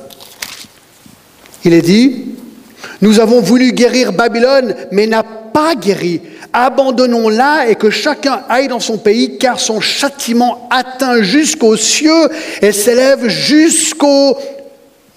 il 1.64 1.72
est 1.72 1.82
dit, 1.82 2.26
nous 3.00 3.18
avons 3.18 3.40
voulu 3.40 3.72
guérir 3.72 4.12
Babylone, 4.12 4.72
mais 4.92 5.08
n'a 5.08 5.24
pas 5.24 5.74
guéri. 5.74 6.22
Abandonnons-la 6.52 7.68
et 7.68 7.76
que 7.76 7.90
chacun 7.90 8.42
aille 8.48 8.68
dans 8.68 8.80
son 8.80 8.98
pays, 8.98 9.38
car 9.38 9.60
son 9.60 9.80
châtiment 9.80 10.68
atteint 10.70 11.22
jusqu'aux 11.22 11.76
cieux 11.76 12.28
et 12.60 12.72
s'élève 12.72 13.28
jusqu'au 13.28 14.36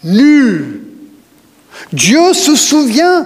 nu. 0.04 0.82
Dieu 1.92 2.34
se 2.34 2.56
souvient 2.56 3.26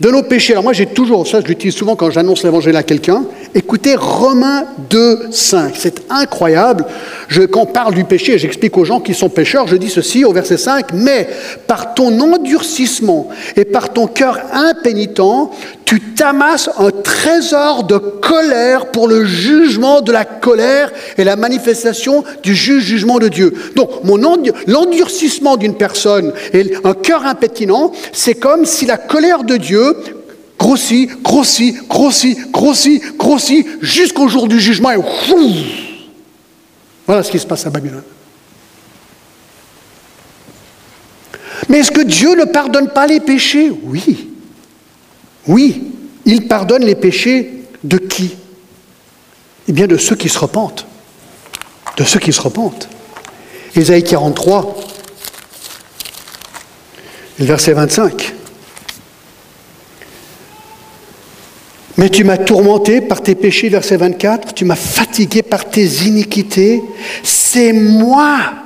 de 0.00 0.10
nos 0.10 0.22
péchés. 0.22 0.52
Alors 0.52 0.64
moi 0.64 0.72
j'ai 0.72 0.86
toujours, 0.86 1.26
ça 1.26 1.40
je 1.40 1.46
l'utilise 1.46 1.74
souvent 1.74 1.94
quand 1.94 2.10
j'annonce 2.10 2.42
l'évangile 2.42 2.76
à 2.76 2.82
quelqu'un, 2.82 3.24
écoutez 3.54 3.94
Romains 3.94 4.64
2, 4.90 5.28
5, 5.30 5.74
c'est 5.78 6.02
incroyable. 6.10 6.84
Je, 7.28 7.42
quand 7.42 7.62
on 7.62 7.66
parle 7.66 7.94
du 7.94 8.04
péché, 8.04 8.36
j'explique 8.38 8.76
aux 8.76 8.84
gens 8.84 9.00
qui 9.00 9.14
sont 9.14 9.28
pécheurs, 9.28 9.68
je 9.68 9.76
dis 9.76 9.88
ceci 9.88 10.24
au 10.24 10.32
verset 10.32 10.56
5, 10.56 10.92
mais 10.92 11.28
par 11.66 11.94
ton 11.94 12.20
endurcissement 12.20 13.28
et 13.56 13.64
par 13.64 13.92
ton 13.92 14.06
cœur 14.06 14.40
impénitent, 14.52 15.20
tu 15.94 16.00
t'amasses 16.00 16.68
un 16.76 16.90
trésor 16.90 17.84
de 17.84 17.98
colère 17.98 18.90
pour 18.90 19.06
le 19.06 19.24
jugement 19.24 20.00
de 20.00 20.10
la 20.10 20.24
colère 20.24 20.90
et 21.16 21.22
la 21.22 21.36
manifestation 21.36 22.24
du 22.42 22.56
juge 22.56 22.82
jugement 22.82 23.20
de 23.20 23.28
Dieu. 23.28 23.54
Donc, 23.76 23.90
l'endurcissement 24.66 25.56
d'une 25.56 25.76
personne 25.76 26.32
et 26.52 26.74
un 26.82 26.94
cœur 26.94 27.24
impétinent, 27.24 27.92
c'est 28.12 28.34
comme 28.34 28.64
si 28.64 28.86
la 28.86 28.96
colère 28.96 29.44
de 29.44 29.56
Dieu 29.56 29.96
grossit, 30.58 31.22
grossit, 31.22 31.86
grossit, 31.86 32.50
grossit, 32.50 33.16
grossit, 33.16 33.64
jusqu'au 33.80 34.26
jour 34.26 34.48
du 34.48 34.58
jugement 34.58 34.90
et 34.90 34.98
voilà 37.06 37.22
ce 37.22 37.30
qui 37.30 37.38
se 37.38 37.46
passe 37.46 37.66
à 37.66 37.70
Babylone. 37.70 38.02
Mais 41.68 41.78
est-ce 41.78 41.92
que 41.92 42.00
Dieu 42.00 42.34
ne 42.34 42.46
pardonne 42.46 42.88
pas 42.88 43.06
les 43.06 43.20
péchés? 43.20 43.70
Oui. 43.84 44.33
Oui, 45.46 45.92
il 46.24 46.48
pardonne 46.48 46.84
les 46.84 46.94
péchés 46.94 47.64
de 47.82 47.98
qui? 47.98 48.34
Eh 49.68 49.72
bien 49.72 49.86
de 49.86 49.96
ceux 49.96 50.16
qui 50.16 50.28
se 50.28 50.38
repentent. 50.38 50.86
De 51.96 52.04
ceux 52.04 52.20
qui 52.20 52.32
se 52.32 52.40
repentent. 52.40 52.88
Ésaïe 53.76 54.04
43, 54.04 54.76
verset 57.38 57.72
25. 57.72 58.34
Mais 61.96 62.08
tu 62.08 62.24
m'as 62.24 62.38
tourmenté 62.38 63.00
par 63.00 63.22
tes 63.22 63.34
péchés, 63.34 63.68
verset 63.68 63.96
24, 63.96 64.54
tu 64.54 64.64
m'as 64.64 64.74
fatigué 64.74 65.42
par 65.42 65.68
tes 65.70 65.86
iniquités. 66.06 66.82
C'est 67.22 67.72
moi 67.72 68.63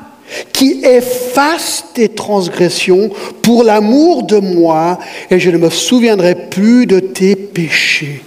qui 0.52 0.80
efface 0.84 1.84
tes 1.94 2.08
transgressions 2.08 3.10
pour 3.42 3.64
l'amour 3.64 4.24
de 4.24 4.38
moi, 4.38 4.98
et 5.30 5.38
je 5.38 5.50
ne 5.50 5.58
me 5.58 5.70
souviendrai 5.70 6.34
plus 6.34 6.86
de 6.86 7.00
tes 7.00 7.36
péchés. 7.36 8.22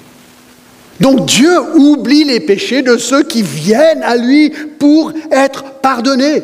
Donc 0.99 1.25
Dieu 1.25 1.51
oublie 1.75 2.23
les 2.23 2.39
péchés 2.39 2.83
de 2.83 2.97
ceux 2.97 3.23
qui 3.23 3.41
viennent 3.41 4.03
à 4.03 4.17
lui 4.17 4.51
pour 4.79 5.11
être 5.31 5.63
pardonnés. 5.81 6.43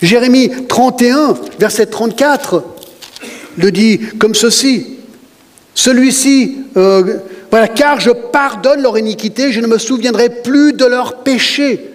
Jérémie 0.00 0.50
31, 0.68 1.34
verset 1.58 1.86
34, 1.86 2.64
le 3.56 3.72
dit 3.72 4.00
comme 4.18 4.34
ceci. 4.34 4.96
Celui-ci, 5.74 6.58
euh, 6.76 7.18
car 7.74 8.00
je 8.00 8.10
pardonne 8.10 8.82
leur 8.82 8.96
iniquité, 8.98 9.52
je 9.52 9.60
ne 9.60 9.66
me 9.66 9.78
souviendrai 9.78 10.28
plus 10.28 10.72
de 10.72 10.84
leurs 10.84 11.18
péchés. 11.18 11.89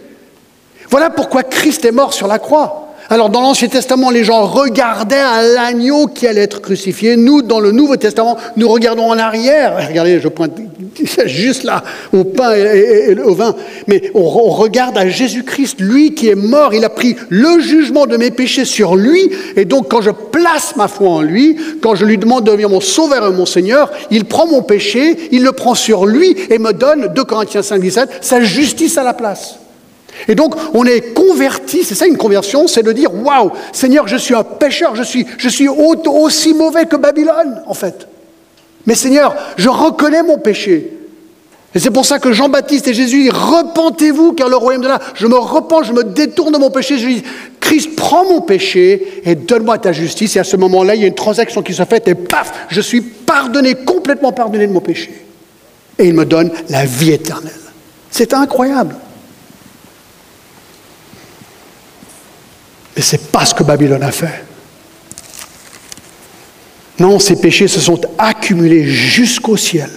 Voilà 0.89 1.09
pourquoi 1.09 1.43
Christ 1.43 1.85
est 1.85 1.91
mort 1.91 2.13
sur 2.13 2.27
la 2.27 2.39
croix. 2.39 2.85
Alors 3.07 3.29
dans 3.29 3.41
l'Ancien 3.41 3.67
Testament, 3.67 4.09
les 4.09 4.23
gens 4.23 4.45
regardaient 4.45 5.15
à 5.15 5.43
l'agneau 5.43 6.07
qui 6.07 6.25
allait 6.25 6.41
être 6.41 6.59
crucifié. 6.59 7.17
Nous, 7.17 7.43
dans 7.43 7.59
le 7.59 7.71
Nouveau 7.71 7.97
Testament, 7.97 8.35
nous 8.57 8.67
regardons 8.67 9.11
en 9.11 9.17
arrière. 9.17 9.75
Regardez, 9.87 10.19
je 10.19 10.27
pointe 10.27 10.53
juste 11.25 11.63
là 11.63 11.83
au 12.13 12.23
pain 12.23 12.53
et, 12.55 13.15
au 13.19 13.35
vin. 13.35 13.55
Mais 13.87 14.09
on, 14.15 14.21
on 14.21 14.49
regarde 14.49 14.97
à 14.97 15.07
Jésus-Christ, 15.07 15.79
lui 15.79 16.15
qui 16.15 16.29
est 16.29 16.35
mort. 16.35 16.73
Il 16.73 16.83
a 16.83 16.89
pris 16.89 17.15
le 17.29 17.59
jugement 17.59 18.07
de 18.07 18.17
mes 18.17 18.31
péchés 18.31 18.65
sur 18.65 18.95
lui. 18.95 19.29
Et 19.55 19.65
donc 19.65 19.91
quand 19.91 20.01
je 20.01 20.09
place 20.09 20.75
ma 20.75 20.87
foi 20.87 21.09
en 21.09 21.21
lui, 21.21 21.57
quand 21.83 21.93
je 21.93 22.05
lui 22.05 22.17
demande 22.17 22.43
de 22.45 22.49
devenir 22.49 22.69
mon 22.69 22.81
sauveur 22.81 23.27
et 23.27 23.31
mon 23.31 23.45
Seigneur, 23.45 23.91
il 24.09 24.25
prend 24.25 24.47
mon 24.47 24.63
péché, 24.63 25.29
il 25.31 25.43
le 25.43 25.51
prend 25.51 25.75
sur 25.75 26.07
lui 26.07 26.35
et 26.49 26.57
me 26.57 26.73
donne, 26.73 27.13
2 27.13 27.23
Corinthiens 27.23 27.61
5, 27.61 27.79
17, 27.79 28.09
sa 28.21 28.41
justice 28.41 28.97
à 28.97 29.03
la 29.03 29.13
place. 29.13 29.59
Et 30.27 30.35
donc, 30.35 30.55
on 30.73 30.85
est 30.85 31.13
converti, 31.13 31.83
c'est 31.83 31.95
ça 31.95 32.07
une 32.07 32.17
conversion, 32.17 32.67
c'est 32.67 32.83
de 32.83 32.91
dire 32.91 33.13
Waouh, 33.13 33.51
Seigneur, 33.71 34.07
je 34.07 34.17
suis 34.17 34.33
un 34.33 34.43
pécheur, 34.43 34.95
je 34.95 35.03
suis, 35.03 35.25
je 35.37 35.49
suis 35.49 35.67
aussi 35.67 36.53
mauvais 36.53 36.85
que 36.85 36.95
Babylone, 36.95 37.61
en 37.67 37.73
fait. 37.73 38.07
Mais 38.85 38.95
Seigneur, 38.95 39.35
je 39.57 39.69
reconnais 39.69 40.23
mon 40.23 40.37
péché. 40.37 40.91
Et 41.73 41.79
c'est 41.79 41.91
pour 41.91 42.05
ça 42.05 42.19
que 42.19 42.31
Jean-Baptiste 42.31 42.87
et 42.87 42.93
Jésus 42.93 43.23
disent 43.23 43.33
Repentez-vous, 43.33 44.31
car 44.31 44.47
le 44.47 44.55
royaume 44.55 44.81
de 44.81 44.87
là, 44.87 44.99
je 45.13 45.27
me 45.27 45.35
repens, 45.35 45.83
je 45.83 45.91
me 45.91 46.05
détourne 46.05 46.53
de 46.53 46.57
mon 46.57 46.71
péché. 46.71 46.97
Je 46.97 47.07
dis 47.07 47.23
Christ, 47.59 47.95
prends 47.97 48.23
mon 48.23 48.41
péché 48.41 49.21
et 49.25 49.35
donne-moi 49.35 49.77
ta 49.79 49.91
justice. 49.91 50.37
Et 50.37 50.39
à 50.39 50.45
ce 50.45 50.55
moment-là, 50.55 50.95
il 50.95 51.01
y 51.01 51.03
a 51.03 51.07
une 51.07 51.15
transaction 51.15 51.61
qui 51.61 51.73
se 51.73 51.83
fait 51.83 52.07
et 52.07 52.15
paf, 52.15 52.67
je 52.69 52.79
suis 52.79 53.01
pardonné, 53.01 53.75
complètement 53.75 54.31
pardonné 54.31 54.67
de 54.67 54.71
mon 54.71 54.79
péché. 54.79 55.25
Et 55.99 56.07
il 56.07 56.13
me 56.13 56.25
donne 56.25 56.51
la 56.69 56.85
vie 56.85 57.11
éternelle. 57.11 57.51
C'est 58.09 58.33
incroyable. 58.33 58.95
Mais 62.95 63.01
ce 63.01 63.15
n'est 63.15 63.23
pas 63.23 63.45
ce 63.45 63.53
que 63.53 63.63
Babylone 63.63 64.03
a 64.03 64.11
fait. 64.11 64.45
Non, 66.99 67.19
ces 67.19 67.35
péchés 67.35 67.67
se 67.67 67.81
sont 67.81 67.99
accumulés 68.17 68.85
jusqu'au 68.85 69.57
ciel. 69.57 69.89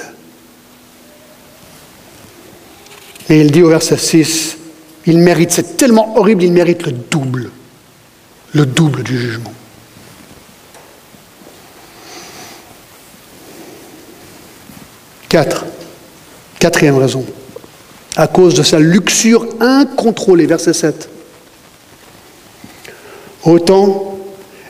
Et 3.28 3.40
il 3.40 3.52
dit 3.52 3.62
au 3.62 3.68
verset 3.68 3.98
6, 3.98 4.56
il 5.06 5.18
mérite, 5.18 5.52
c'est 5.52 5.76
tellement 5.76 6.18
horrible, 6.18 6.42
il 6.42 6.52
mérite 6.52 6.84
le 6.86 6.92
double, 6.92 7.50
le 8.52 8.66
double 8.66 9.02
du 9.02 9.18
jugement. 9.18 9.52
Quatre, 15.28 15.66
quatrième 16.58 16.96
raison, 16.96 17.24
à 18.16 18.26
cause 18.26 18.54
de 18.54 18.62
sa 18.62 18.80
luxure 18.80 19.46
incontrôlée, 19.60 20.46
verset 20.46 20.72
7. 20.72 21.08
Autant 23.48 24.08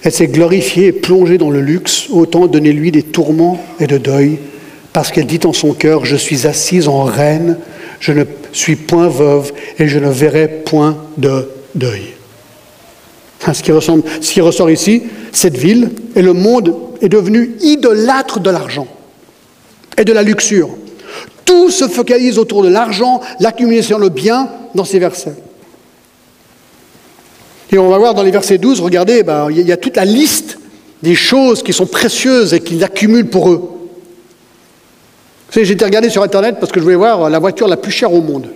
elle 0.03 0.13
s'est 0.13 0.29
glorifiée 0.29 0.87
et 0.87 0.93
plongée 0.93 1.39
dans 1.39 1.51
le 1.51 1.61
luxe, 1.61 2.07
autant 2.11 2.47
donner-lui 2.47 2.93
des 2.93 3.03
tourments 3.03 3.61
et 3.81 3.87
de 3.87 3.99
deuil, 3.99 4.39
parce 4.93 5.11
qu'elle 5.11 5.27
dit 5.27 5.41
en 5.45 5.53
son 5.53 5.75
cœur, 5.75 6.05
je 6.05 6.17
suis 6.17 6.47
assise 6.47 6.89
en 6.89 7.03
reine, 7.03 7.59
je 7.99 8.13
ne 8.13 8.25
suis 8.53 8.77
point 8.77 9.09
veuve 9.09 9.53
et 9.79 9.89
je 9.89 9.99
ne 9.99 10.09
verrai 10.09 10.49
point 10.65 10.97
de 11.17 11.51
deuil. 11.75 12.15
Ce 13.41 13.63
qui, 13.63 13.73
ce 13.73 14.33
qui 14.33 14.41
ressort 14.41 14.71
ici, 14.71 15.03
cette 15.33 15.57
ville 15.57 15.91
et 16.15 16.23
le 16.23 16.33
monde 16.33 16.75
est 17.01 17.09
devenu 17.09 17.57
idolâtre 17.61 18.41
de 18.41 18.51
l'argent 18.51 18.87
et 19.97 20.05
de 20.05 20.13
la 20.13 20.23
luxure. 20.23 20.71
Tout 21.45 21.71
se 21.71 21.89
focalise 21.89 22.39
autour 22.39 22.63
de 22.63 22.69
l'argent, 22.69 23.21
l'accumulation, 23.41 23.99
le 23.99 24.11
bien 24.11 24.49
dans 24.75 24.85
ces 24.85 24.99
versets. 24.99 25.35
Et 27.71 27.79
on 27.79 27.89
va 27.89 27.99
voir 27.99 28.15
dans 28.15 28.23
les 28.23 28.31
versets 28.31 28.59
12, 28.59 28.81
regardez, 28.81 29.23
ben, 29.23 29.49
il 29.51 29.61
y 29.61 29.73
a 29.73 29.77
toute 29.77 29.97
la 29.97 30.05
liste 30.05 30.59
des 31.03 31.15
choses 31.15 31.63
qui 31.63 31.73
sont 31.73 31.87
précieuses 31.87 32.55
et 32.55 32.61
qu'ils 32.61 32.83
accumulent 32.83 33.29
pour 33.29 33.51
eux. 33.51 33.61
Vous 35.49 35.55
savez, 35.55 35.67
j'étais 35.67 35.85
regardé 35.85 36.09
sur 36.11 36.23
Internet 36.23 36.57
parce 36.61 36.73
que 36.73 36.81
je 36.81 36.85
voulais 36.85 36.97
voir 36.97 37.31
la 37.31 37.39
voiture 37.39 37.69
la 37.69 37.77
plus 37.77 37.93
chère 37.93 38.13
au 38.13 38.21
monde. 38.21 38.49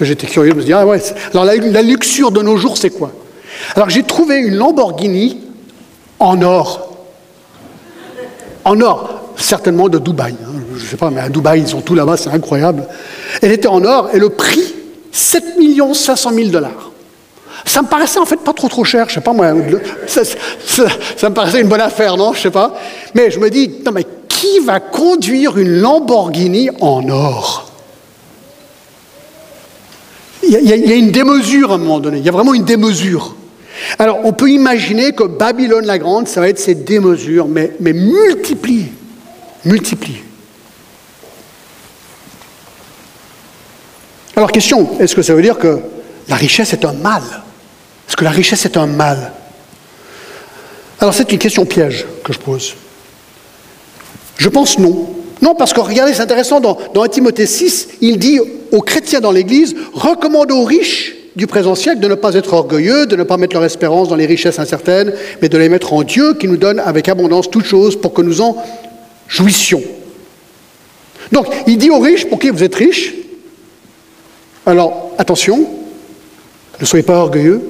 J'étais 0.00 0.26
curieux, 0.26 0.50
je 0.50 0.56
me 0.56 0.60
suis 0.60 0.66
dit, 0.66 0.72
ah 0.72 0.86
ouais, 0.86 1.00
alors 1.32 1.44
la, 1.44 1.82
luxure 1.82 2.30
de 2.32 2.42
nos 2.42 2.56
jours, 2.56 2.76
c'est 2.76 2.90
quoi? 2.90 3.12
Alors 3.74 3.88
j'ai 3.88 4.02
trouvé 4.02 4.36
une 4.36 4.54
Lamborghini 4.54 5.40
en 6.18 6.42
or. 6.42 6.96
En 8.64 8.80
or, 8.80 9.32
certainement 9.36 9.88
de 9.88 9.98
Dubaï. 9.98 10.34
Hein. 10.44 10.60
Je 10.76 10.84
ne 10.84 10.88
sais 10.88 10.96
pas, 10.96 11.10
mais 11.10 11.20
à 11.20 11.28
Dubaï, 11.28 11.60
ils 11.60 11.68
sont 11.68 11.80
tous 11.80 11.94
là-bas, 11.94 12.16
c'est 12.16 12.30
incroyable. 12.30 12.86
Elle 13.40 13.52
était 13.52 13.68
en 13.68 13.84
or 13.84 14.10
et 14.12 14.18
le 14.18 14.28
prix, 14.28 14.74
7 15.12 15.44
500 15.94 16.32
000 16.34 16.48
dollars. 16.48 16.89
Ça 17.64 17.82
me 17.82 17.88
paraissait 17.88 18.18
en 18.18 18.26
fait 18.26 18.40
pas 18.40 18.52
trop 18.52 18.68
trop 18.68 18.84
cher, 18.84 19.08
je 19.08 19.14
sais 19.14 19.20
pas 19.20 19.32
moi. 19.32 19.52
Ça, 20.06 21.28
me 21.28 21.34
paraissait 21.34 21.60
une 21.60 21.68
bonne 21.68 21.80
affaire, 21.80 22.16
non 22.16 22.32
Je 22.32 22.40
sais 22.40 22.50
pas. 22.50 22.74
Mais 23.14 23.30
je 23.30 23.38
me 23.38 23.50
dis, 23.50 23.70
non 23.84 23.92
mais 23.92 24.06
qui 24.28 24.60
va 24.60 24.80
conduire 24.80 25.58
une 25.58 25.80
Lamborghini 25.80 26.70
en 26.80 27.08
or? 27.08 27.66
Il 30.42 30.52
y, 30.52 30.72
a, 30.72 30.96
une 30.96 31.12
démesure 31.12 31.70
à 31.70 31.74
un 31.74 31.78
moment 31.78 32.00
donné, 32.00 32.18
il 32.18 32.24
y 32.24 32.28
a 32.28 32.32
vraiment 32.32 32.54
une 32.54 32.64
démesure. 32.64 33.36
Alors 33.98 34.20
on 34.24 34.32
peut 34.32 34.50
imaginer 34.50 35.12
que 35.12 35.24
Babylone 35.24 35.86
la 35.86 35.98
Grande, 35.98 36.26
ça 36.26 36.40
va 36.40 36.48
être 36.48 36.58
ces 36.58 36.74
démesures, 36.74 37.46
mais, 37.46 37.72
mais. 37.78 37.92
Multipliées. 37.92 38.90
Alors 44.34 44.50
question, 44.50 44.98
est-ce 44.98 45.14
que 45.14 45.22
ça 45.22 45.34
veut 45.34 45.42
dire 45.42 45.58
que 45.58 45.78
la 46.28 46.36
richesse 46.36 46.72
est 46.72 46.84
un 46.84 46.94
mal? 46.94 47.22
Est-ce 48.10 48.16
que 48.16 48.24
la 48.24 48.30
richesse 48.30 48.64
est 48.64 48.76
un 48.76 48.88
mal 48.88 49.30
Alors 50.98 51.14
c'est 51.14 51.30
une 51.30 51.38
question 51.38 51.64
piège 51.64 52.06
que 52.24 52.32
je 52.32 52.40
pose. 52.40 52.74
Je 54.36 54.48
pense 54.48 54.80
non. 54.80 55.10
Non, 55.40 55.54
parce 55.54 55.72
que 55.72 55.78
regardez, 55.78 56.12
c'est 56.12 56.22
intéressant, 56.22 56.60
dans, 56.60 56.76
dans 56.92 57.04
1 57.04 57.08
Timothée 57.08 57.46
6, 57.46 57.86
il 58.00 58.18
dit 58.18 58.40
aux 58.72 58.80
chrétiens 58.80 59.20
dans 59.20 59.30
l'Église, 59.30 59.76
recommande 59.92 60.50
aux 60.50 60.64
riches 60.64 61.14
du 61.36 61.46
présent 61.46 61.76
siècle 61.76 62.00
de 62.00 62.08
ne 62.08 62.16
pas 62.16 62.34
être 62.34 62.52
orgueilleux, 62.52 63.06
de 63.06 63.14
ne 63.14 63.22
pas 63.22 63.36
mettre 63.36 63.54
leur 63.54 63.64
espérance 63.64 64.08
dans 64.08 64.16
les 64.16 64.26
richesses 64.26 64.58
incertaines, 64.58 65.14
mais 65.40 65.48
de 65.48 65.56
les 65.56 65.68
mettre 65.68 65.92
en 65.92 66.02
Dieu 66.02 66.34
qui 66.34 66.48
nous 66.48 66.56
donne 66.56 66.80
avec 66.80 67.08
abondance 67.08 67.48
toutes 67.48 67.64
choses 67.64 67.94
pour 67.94 68.12
que 68.12 68.22
nous 68.22 68.40
en 68.40 68.56
jouissions. 69.28 69.84
Donc, 71.30 71.46
il 71.68 71.78
dit 71.78 71.90
aux 71.90 72.00
riches, 72.00 72.26
pour 72.28 72.40
qui 72.40 72.50
vous 72.50 72.64
êtes 72.64 72.74
riches, 72.74 73.14
alors 74.66 75.12
attention, 75.16 75.64
ne 76.80 76.84
soyez 76.84 77.04
pas 77.04 77.18
orgueilleux, 77.18 77.62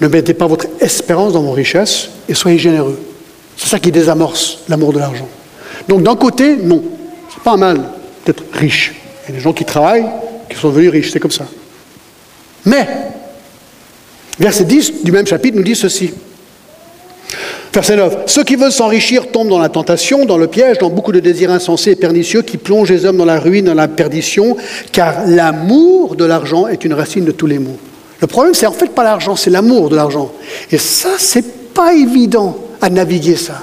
ne 0.00 0.08
mettez 0.08 0.34
pas 0.34 0.46
votre 0.46 0.66
espérance 0.80 1.32
dans 1.32 1.42
vos 1.42 1.52
richesses 1.52 2.10
et 2.28 2.34
soyez 2.34 2.58
généreux. 2.58 2.98
C'est 3.56 3.68
ça 3.68 3.78
qui 3.78 3.92
désamorce 3.92 4.58
l'amour 4.68 4.92
de 4.92 4.98
l'argent. 4.98 5.28
Donc 5.88 6.02
d'un 6.02 6.16
côté, 6.16 6.56
non, 6.56 6.82
c'est 7.32 7.42
pas 7.42 7.56
mal 7.56 7.80
d'être 8.26 8.42
riche. 8.52 8.94
Il 9.22 9.30
y 9.30 9.34
a 9.34 9.36
des 9.36 9.42
gens 9.42 9.52
qui 9.52 9.64
travaillent, 9.64 10.06
qui 10.50 10.56
sont 10.56 10.68
devenus 10.68 10.90
riches, 10.90 11.10
c'est 11.12 11.20
comme 11.20 11.30
ça. 11.30 11.46
Mais, 12.64 12.86
verset 14.38 14.64
10 14.64 15.04
du 15.04 15.12
même 15.12 15.26
chapitre 15.26 15.56
nous 15.56 15.62
dit 15.62 15.76
ceci. 15.76 16.12
Verset 17.72 17.96
9. 17.96 18.16
Ceux 18.26 18.44
qui 18.44 18.54
veulent 18.54 18.72
s'enrichir 18.72 19.32
tombent 19.32 19.48
dans 19.48 19.58
la 19.58 19.68
tentation, 19.68 20.26
dans 20.26 20.38
le 20.38 20.46
piège, 20.46 20.78
dans 20.78 20.90
beaucoup 20.90 21.10
de 21.10 21.18
désirs 21.18 21.50
insensés 21.50 21.90
et 21.90 21.96
pernicieux 21.96 22.42
qui 22.42 22.56
plongent 22.56 22.90
les 22.90 23.04
hommes 23.04 23.16
dans 23.16 23.24
la 23.24 23.40
ruine, 23.40 23.64
dans 23.64 23.74
la 23.74 23.88
perdition, 23.88 24.56
car 24.92 25.26
l'amour 25.26 26.14
de 26.14 26.24
l'argent 26.24 26.68
est 26.68 26.84
une 26.84 26.94
racine 26.94 27.24
de 27.24 27.32
tous 27.32 27.48
les 27.48 27.58
maux. 27.58 27.76
Le 28.20 28.26
problème, 28.26 28.54
c'est 28.54 28.66
en 28.66 28.72
fait 28.72 28.88
pas 28.88 29.04
l'argent, 29.04 29.36
c'est 29.36 29.50
l'amour 29.50 29.90
de 29.90 29.96
l'argent. 29.96 30.30
Et 30.70 30.78
ça, 30.78 31.10
c'est 31.18 31.72
pas 31.74 31.94
évident 31.94 32.56
à 32.80 32.90
naviguer 32.90 33.36
ça. 33.36 33.62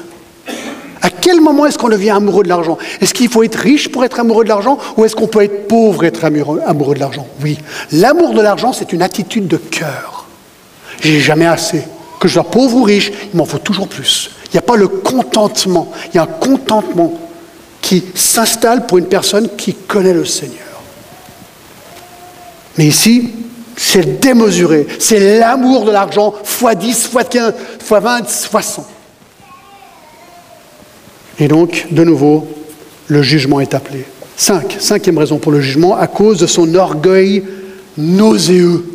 À 1.02 1.10
quel 1.10 1.42
moment 1.42 1.66
est-ce 1.66 1.80
qu'on 1.80 1.90
devient 1.90 2.12
amoureux 2.12 2.44
de 2.44 2.50
l'argent? 2.50 2.78
Est-ce 3.00 3.14
qu'il 3.14 3.30
faut 3.30 3.42
être 3.42 3.56
riche 3.56 3.90
pour 3.90 4.06
être 4.06 4.20
amoureux 4.20 4.44
de 4.44 4.50
l'argent 4.50 4.78
ou 4.98 5.06
est-ce 5.06 5.16
qu'on 5.16 5.28
peut 5.28 5.44
être 5.44 5.68
pauvre 5.68 6.04
et 6.04 6.08
être 6.08 6.24
amoureux 6.24 6.94
de 6.94 7.00
l'argent? 7.00 7.26
Oui. 7.42 7.58
L'amour 7.92 8.34
de 8.34 8.42
l'argent, 8.42 8.72
c'est 8.72 8.94
une 8.94 9.02
attitude 9.02 9.48
de 9.48 9.58
cœur. 9.58 10.28
J'ai 11.02 11.20
jamais 11.20 11.48
assez. 11.48 11.84
Que 12.20 12.28
je 12.28 12.34
sois 12.34 12.44
pauvre 12.44 12.78
ou 12.78 12.84
riche, 12.84 13.12
il 13.34 13.38
m'en 13.38 13.46
faut 13.46 13.58
toujours 13.58 13.88
plus. 13.88 14.30
Il 14.46 14.52
n'y 14.54 14.60
a 14.60 14.64
pas 14.64 14.76
le 14.76 14.88
contentement. 14.88 15.92
Il 16.14 16.18
y 16.18 16.20
a 16.20 16.24
un 16.24 16.28
contentement 16.28 17.14
qui 17.82 18.04
s'installe 18.14 18.86
pour 18.86 19.00
une 19.00 19.08
personne 19.08 19.50
qui 19.58 19.74
connaît 19.74 20.14
le 20.14 20.26
Seigneur. 20.26 20.58
Mais 22.78 22.86
ici, 22.86 23.32
c'est 23.84 24.20
démesuré. 24.20 24.86
C'est 25.00 25.40
l'amour 25.40 25.86
de 25.86 25.92
l'argent 25.92 26.36
fois 26.44 26.76
10, 26.76 27.08
fois 27.08 27.24
15, 27.24 27.54
fois 27.84 28.00
20, 28.00 28.30
fois 28.30 28.62
100. 28.62 28.88
Et 31.40 31.48
donc, 31.48 31.88
de 31.90 32.04
nouveau, 32.04 32.48
le 33.08 33.24
jugement 33.24 33.60
est 33.60 33.74
appelé. 33.74 34.06
Cinq, 34.38 34.78
cinquième 34.80 35.18
raison 35.18 35.40
pour 35.40 35.52
le 35.52 35.62
jugement, 35.62 35.98
à 35.98 36.06
cause 36.06 36.38
de 36.38 36.46
son 36.46 36.76
orgueil 36.76 37.44
nauséeux. 37.98 38.86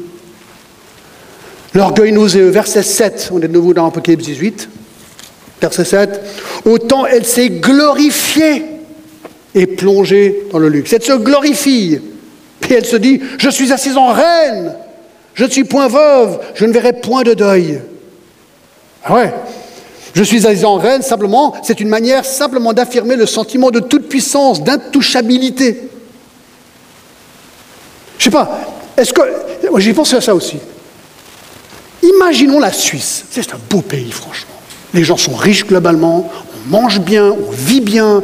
L'orgueil 1.75 2.13
nauséeux, 2.13 2.49
verset 2.51 2.85
7, 2.85 3.31
on 3.33 3.39
est 3.41 3.49
de 3.49 3.53
nouveau 3.53 3.75
dans 3.75 3.89
Apocalypse 3.89 4.25
18, 4.25 4.69
verset 5.61 5.85
7, 5.85 6.21
autant 6.65 7.07
elle 7.07 7.27
s'est 7.27 7.51
glorifiée 7.51 8.65
et 9.53 9.67
plongée 9.67 10.45
dans 10.53 10.61
le 10.61 10.69
luxe. 10.69 10.93
Elle 10.93 11.03
se 11.03 11.13
glorifie, 11.13 11.99
et 12.69 12.75
elle 12.75 12.85
se 12.85 12.97
dit, 12.97 13.21
je 13.39 13.49
suis 13.49 13.73
assise 13.73 13.97
en 13.97 14.13
reine, 14.13 14.75
je 15.35 15.45
ne 15.45 15.51
suis 15.51 15.65
point 15.65 15.89
veuve, 15.89 16.39
je 16.55 16.65
ne 16.65 16.73
verrai 16.73 16.93
point 16.95 17.23
de 17.23 17.35
deuil. 17.35 17.81
Ah 19.05 19.15
ouais, 19.15 19.35
je 20.15 20.23
suis 20.23 20.47
assise 20.47 20.65
en 20.65 20.77
reine, 20.77 21.03
simplement, 21.03 21.55
c'est 21.63 21.81
une 21.81 21.89
manière 21.89 22.25
simplement 22.25 22.73
d'affirmer 22.73 23.17
le 23.17 23.27
sentiment 23.27 23.71
de 23.71 23.81
toute 23.81 24.09
puissance, 24.09 24.63
d'intouchabilité. 24.63 25.89
Je 28.19 28.25
sais 28.25 28.31
pas, 28.31 28.61
est-ce 28.97 29.13
que. 29.13 29.21
J'ai 29.77 29.93
pensé 29.93 30.17
à 30.17 30.21
ça 30.21 30.35
aussi. 30.35 30.57
Imaginons 32.03 32.61
la 32.61 32.73
Suisse. 32.73 33.25
C'est 33.31 33.53
un 33.53 33.59
beau 33.69 33.83
pays, 33.83 34.11
franchement. 34.11 34.55
Les 34.95 35.05
gens 35.05 35.17
sont 35.17 35.35
riches 35.35 35.67
globalement, 35.67 36.31
on 36.33 36.71
mange 36.71 37.01
bien, 37.01 37.27
on 37.27 37.51
vit 37.51 37.81
bien. 37.81 38.23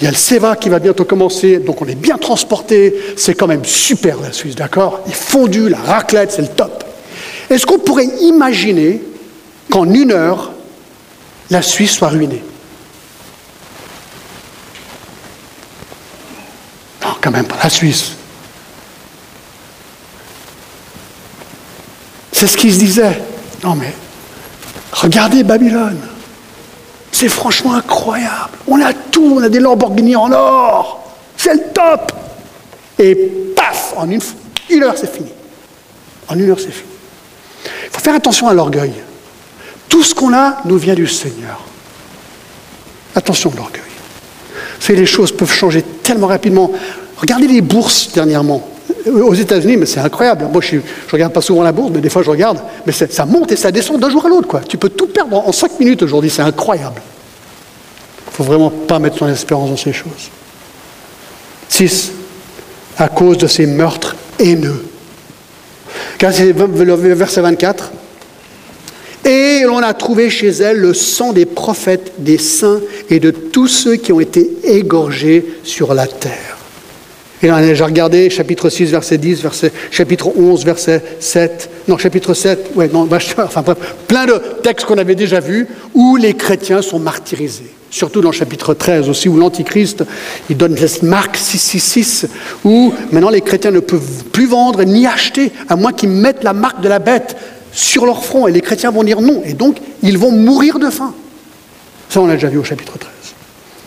Il 0.00 0.04
y 0.04 0.06
a 0.06 0.10
le 0.10 0.16
SEVA 0.16 0.56
qui 0.56 0.70
va 0.70 0.78
bientôt 0.78 1.04
commencer, 1.04 1.58
donc 1.58 1.82
on 1.82 1.86
est 1.86 1.94
bien 1.94 2.16
transporté. 2.16 2.94
C'est 3.18 3.34
quand 3.34 3.46
même 3.46 3.66
super 3.66 4.18
la 4.20 4.32
Suisse, 4.32 4.54
d'accord? 4.54 5.00
Les 5.06 5.12
fondus, 5.12 5.68
la 5.68 5.78
raclette, 5.78 6.32
c'est 6.32 6.42
le 6.42 6.48
top. 6.48 6.84
Est-ce 7.50 7.66
qu'on 7.66 7.78
pourrait 7.78 8.08
imaginer 8.22 9.02
qu'en 9.70 9.92
une 9.92 10.12
heure, 10.12 10.52
la 11.50 11.60
Suisse 11.60 11.92
soit 11.92 12.08
ruinée? 12.08 12.42
Non, 17.02 17.14
quand 17.20 17.30
même 17.30 17.46
pas 17.46 17.58
la 17.62 17.68
Suisse. 17.68 18.12
C'est 22.32 22.46
ce 22.46 22.56
qu'ils 22.56 22.72
se 22.72 22.78
disaient. 22.78 23.20
Non 23.62 23.74
mais, 23.74 23.92
regardez 24.92 25.42
Babylone. 25.42 26.00
C'est 27.12 27.28
franchement 27.28 27.74
incroyable. 27.74 28.58
On 28.66 28.80
a 28.80 28.92
tout, 28.92 29.34
on 29.36 29.42
a 29.42 29.48
des 29.48 29.60
Lamborghini 29.60 30.16
en 30.16 30.32
or. 30.32 31.14
C'est 31.36 31.54
le 31.54 31.60
top. 31.72 32.12
Et 32.98 33.14
paf, 33.56 33.94
en 33.96 34.08
une, 34.10 34.20
heure, 34.82 34.94
c'est 34.96 35.12
fini. 35.12 35.30
En 36.28 36.38
une 36.38 36.50
heure, 36.50 36.60
c'est 36.60 36.70
fini. 36.70 36.88
Il 37.64 37.90
faut 37.90 38.00
faire 38.00 38.14
attention 38.14 38.48
à 38.48 38.54
l'orgueil. 38.54 38.92
Tout 39.88 40.02
ce 40.02 40.14
qu'on 40.14 40.32
a 40.34 40.58
nous 40.64 40.78
vient 40.78 40.94
du 40.94 41.06
Seigneur. 41.06 41.60
Attention 43.14 43.50
à 43.52 43.56
l'orgueil. 43.56 43.82
Vous 44.78 44.86
savez, 44.86 45.00
les 45.00 45.06
choses 45.06 45.32
peuvent 45.32 45.52
changer 45.52 45.82
tellement 45.82 46.28
rapidement. 46.28 46.70
Regardez 47.16 47.48
les 47.48 47.60
bourses 47.60 48.12
dernièrement 48.12 48.66
aux 49.06 49.34
États-Unis, 49.34 49.76
mais 49.76 49.86
c'est 49.86 50.00
incroyable. 50.00 50.46
Moi, 50.52 50.60
je 50.60 50.76
ne 50.76 50.80
regarde 51.10 51.32
pas 51.32 51.40
souvent 51.40 51.62
la 51.62 51.72
bourse, 51.72 51.90
mais 51.94 52.00
des 52.00 52.10
fois, 52.10 52.22
je 52.22 52.30
regarde. 52.30 52.58
Mais 52.86 52.92
ça 52.92 53.24
monte 53.26 53.52
et 53.52 53.56
ça 53.56 53.70
descend 53.70 54.00
d'un 54.00 54.10
jour 54.10 54.24
à 54.26 54.28
l'autre. 54.28 54.60
Tu 54.68 54.76
peux 54.76 54.90
tout 54.90 55.06
perdre 55.06 55.36
en 55.36 55.52
cinq 55.52 55.78
minutes 55.78 56.02
aujourd'hui. 56.02 56.30
C'est 56.30 56.42
incroyable. 56.42 57.00
Il 58.26 58.30
ne 58.30 58.36
faut 58.36 58.44
vraiment 58.44 58.70
pas 58.70 58.98
mettre 58.98 59.18
son 59.18 59.28
espérance 59.28 59.70
dans 59.70 59.76
ces 59.76 59.92
choses. 59.92 60.30
6. 61.68 62.12
À 62.98 63.08
cause 63.08 63.38
de 63.38 63.46
ces 63.46 63.66
meurtres 63.66 64.16
haineux. 64.38 64.84
Verset 66.18 67.40
24. 67.40 67.90
Et 69.24 69.62
l'on 69.64 69.78
a 69.78 69.92
trouvé 69.94 70.30
chez 70.30 70.48
elle 70.48 70.78
le 70.78 70.94
sang 70.94 71.32
des 71.32 71.46
prophètes, 71.46 72.12
des 72.18 72.38
saints 72.38 72.80
et 73.10 73.20
de 73.20 73.30
tous 73.30 73.68
ceux 73.68 73.96
qui 73.96 74.12
ont 74.12 74.20
été 74.20 74.50
égorgés 74.64 75.44
sur 75.62 75.94
la 75.94 76.06
terre. 76.06 76.59
Et 77.42 77.46
là, 77.46 77.74
j'ai 77.74 77.84
regardé 77.84 78.28
chapitre 78.28 78.68
6, 78.68 78.90
verset 78.90 79.16
10, 79.16 79.42
verset, 79.42 79.72
chapitre 79.90 80.30
11, 80.36 80.64
verset 80.64 81.02
7, 81.20 81.70
non, 81.88 81.96
chapitre 81.96 82.34
7, 82.34 82.72
ouais, 82.74 82.90
non, 82.92 83.08
enfin 83.38 83.62
bref, 83.62 83.78
plein 84.06 84.26
de 84.26 84.40
textes 84.62 84.86
qu'on 84.86 84.98
avait 84.98 85.14
déjà 85.14 85.40
vus 85.40 85.66
où 85.94 86.16
les 86.16 86.34
chrétiens 86.34 86.82
sont 86.82 86.98
martyrisés. 86.98 87.70
Surtout 87.90 88.20
dans 88.20 88.30
le 88.30 88.36
chapitre 88.36 88.74
13 88.74 89.08
aussi, 89.08 89.28
où 89.28 89.36
l'Antichrist, 89.36 90.04
il 90.48 90.56
donne 90.56 90.76
cette 90.76 91.02
marque 91.02 91.36
666, 91.36 92.28
où 92.64 92.92
maintenant 93.10 93.30
les 93.30 93.40
chrétiens 93.40 93.72
ne 93.72 93.80
peuvent 93.80 94.24
plus 94.30 94.46
vendre 94.46 94.84
ni 94.84 95.06
acheter, 95.06 95.50
à 95.68 95.76
moins 95.76 95.92
qu'ils 95.92 96.10
mettent 96.10 96.44
la 96.44 96.52
marque 96.52 96.82
de 96.82 96.88
la 96.88 97.00
bête 97.00 97.36
sur 97.72 98.06
leur 98.06 98.24
front. 98.24 98.46
Et 98.46 98.52
les 98.52 98.60
chrétiens 98.60 98.90
vont 98.92 99.02
dire 99.02 99.20
non. 99.20 99.42
Et 99.44 99.54
donc, 99.54 99.78
ils 100.02 100.18
vont 100.18 100.30
mourir 100.30 100.78
de 100.78 100.88
faim. 100.88 101.14
Ça, 102.08 102.20
on 102.20 102.26
l'a 102.26 102.34
déjà 102.34 102.48
vu 102.48 102.58
au 102.58 102.64
chapitre 102.64 102.96
13. 102.96 103.10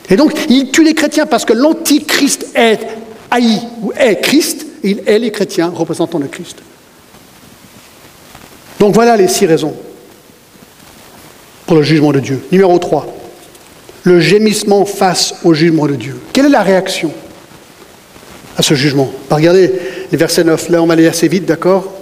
Et 0.09 0.17
donc, 0.17 0.33
ils 0.49 0.69
tuent 0.69 0.83
les 0.83 0.95
chrétiens 0.95 1.25
parce 1.25 1.45
que 1.45 1.53
l'Antichrist 1.53 2.47
est 2.55 2.79
haï 3.33 3.61
ou 3.81 3.91
est 3.93 4.21
Christ, 4.21 4.65
il 4.83 5.01
est 5.05 5.19
les 5.19 5.31
chrétiens 5.31 5.71
représentant 5.73 6.19
le 6.19 6.27
Christ. 6.27 6.57
Donc 8.79 8.93
voilà 8.93 9.17
les 9.17 9.27
six 9.27 9.45
raisons 9.45 9.73
pour 11.65 11.77
le 11.77 11.83
jugement 11.83 12.11
de 12.11 12.19
Dieu. 12.19 12.45
Numéro 12.51 12.77
3, 12.77 13.07
le 14.03 14.19
gémissement 14.19 14.85
face 14.85 15.35
au 15.43 15.53
jugement 15.53 15.87
de 15.87 15.95
Dieu. 15.95 16.19
Quelle 16.33 16.45
est 16.45 16.49
la 16.49 16.63
réaction 16.63 17.11
à 18.57 18.61
ce 18.61 18.73
jugement? 18.73 19.11
Bah, 19.29 19.37
Regardez 19.37 19.73
les 20.11 20.17
versets 20.17 20.43
9, 20.43 20.69
là 20.69 20.83
on 20.83 20.85
va 20.85 20.93
aller 20.93 21.07
assez 21.07 21.27
vite, 21.27 21.45
d'accord? 21.45 21.93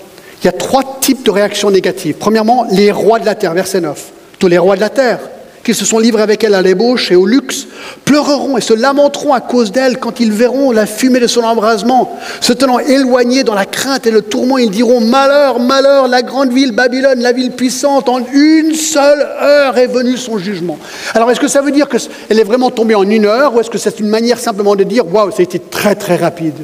Il 0.41 0.45
y 0.45 0.49
a 0.49 0.53
trois 0.53 0.97
types 0.99 1.23
de 1.23 1.31
réactions 1.31 1.69
négatives. 1.69 2.15
Premièrement, 2.19 2.65
les 2.71 2.91
rois 2.91 3.19
de 3.19 3.25
la 3.25 3.35
terre, 3.35 3.53
verset 3.53 3.79
9. 3.79 4.11
Tous 4.39 4.47
les 4.47 4.57
rois 4.57 4.75
de 4.75 4.81
la 4.81 4.89
terre, 4.89 5.19
qui 5.63 5.73
se 5.73 5.85
sont 5.85 5.99
livrés 5.99 6.21
avec 6.21 6.43
elle 6.43 6.55
à 6.55 6.61
l'ébauche 6.61 7.11
et 7.11 7.15
au 7.15 7.25
luxe, 7.25 7.67
pleureront 8.05 8.57
et 8.57 8.61
se 8.61 8.73
lamenteront 8.73 9.33
à 9.33 9.41
cause 9.41 9.71
d'elle 9.71 9.97
quand 9.97 10.19
ils 10.19 10.31
verront 10.31 10.71
la 10.71 10.85
fumée 10.85 11.19
de 11.19 11.27
son 11.27 11.43
embrasement. 11.43 12.17
Se 12.39 12.53
tenant 12.53 12.79
éloignés 12.79 13.43
dans 13.43 13.53
la 13.53 13.65
crainte 13.65 14.07
et 14.07 14.11
le 14.11 14.21
tourment, 14.21 14.57
ils 14.57 14.71
diront 14.71 15.01
Malheur, 15.01 15.59
malheur, 15.59 16.07
la 16.07 16.21
grande 16.21 16.51
ville 16.51 16.71
Babylone, 16.71 17.19
la 17.19 17.31
ville 17.31 17.51
puissante, 17.51 18.09
en 18.09 18.19
une 18.33 18.73
seule 18.73 19.21
heure 19.41 19.77
est 19.77 19.87
venu 19.87 20.17
son 20.17 20.37
jugement. 20.37 20.77
Alors 21.13 21.29
est-ce 21.31 21.39
que 21.39 21.47
ça 21.47 21.61
veut 21.61 21.71
dire 21.71 21.87
qu'elle 21.87 22.39
est 22.39 22.43
vraiment 22.43 22.71
tombée 22.71 22.95
en 22.95 23.07
une 23.07 23.25
heure 23.25 23.55
ou 23.55 23.59
est-ce 23.59 23.69
que 23.69 23.77
c'est 23.77 23.99
une 23.99 24.09
manière 24.09 24.39
simplement 24.39 24.75
de 24.75 24.83
dire 24.83 25.05
Waouh, 25.13 25.31
ça 25.31 25.39
a 25.39 25.43
été 25.43 25.59
très 25.59 25.95
très 25.95 26.15
rapide? 26.15 26.55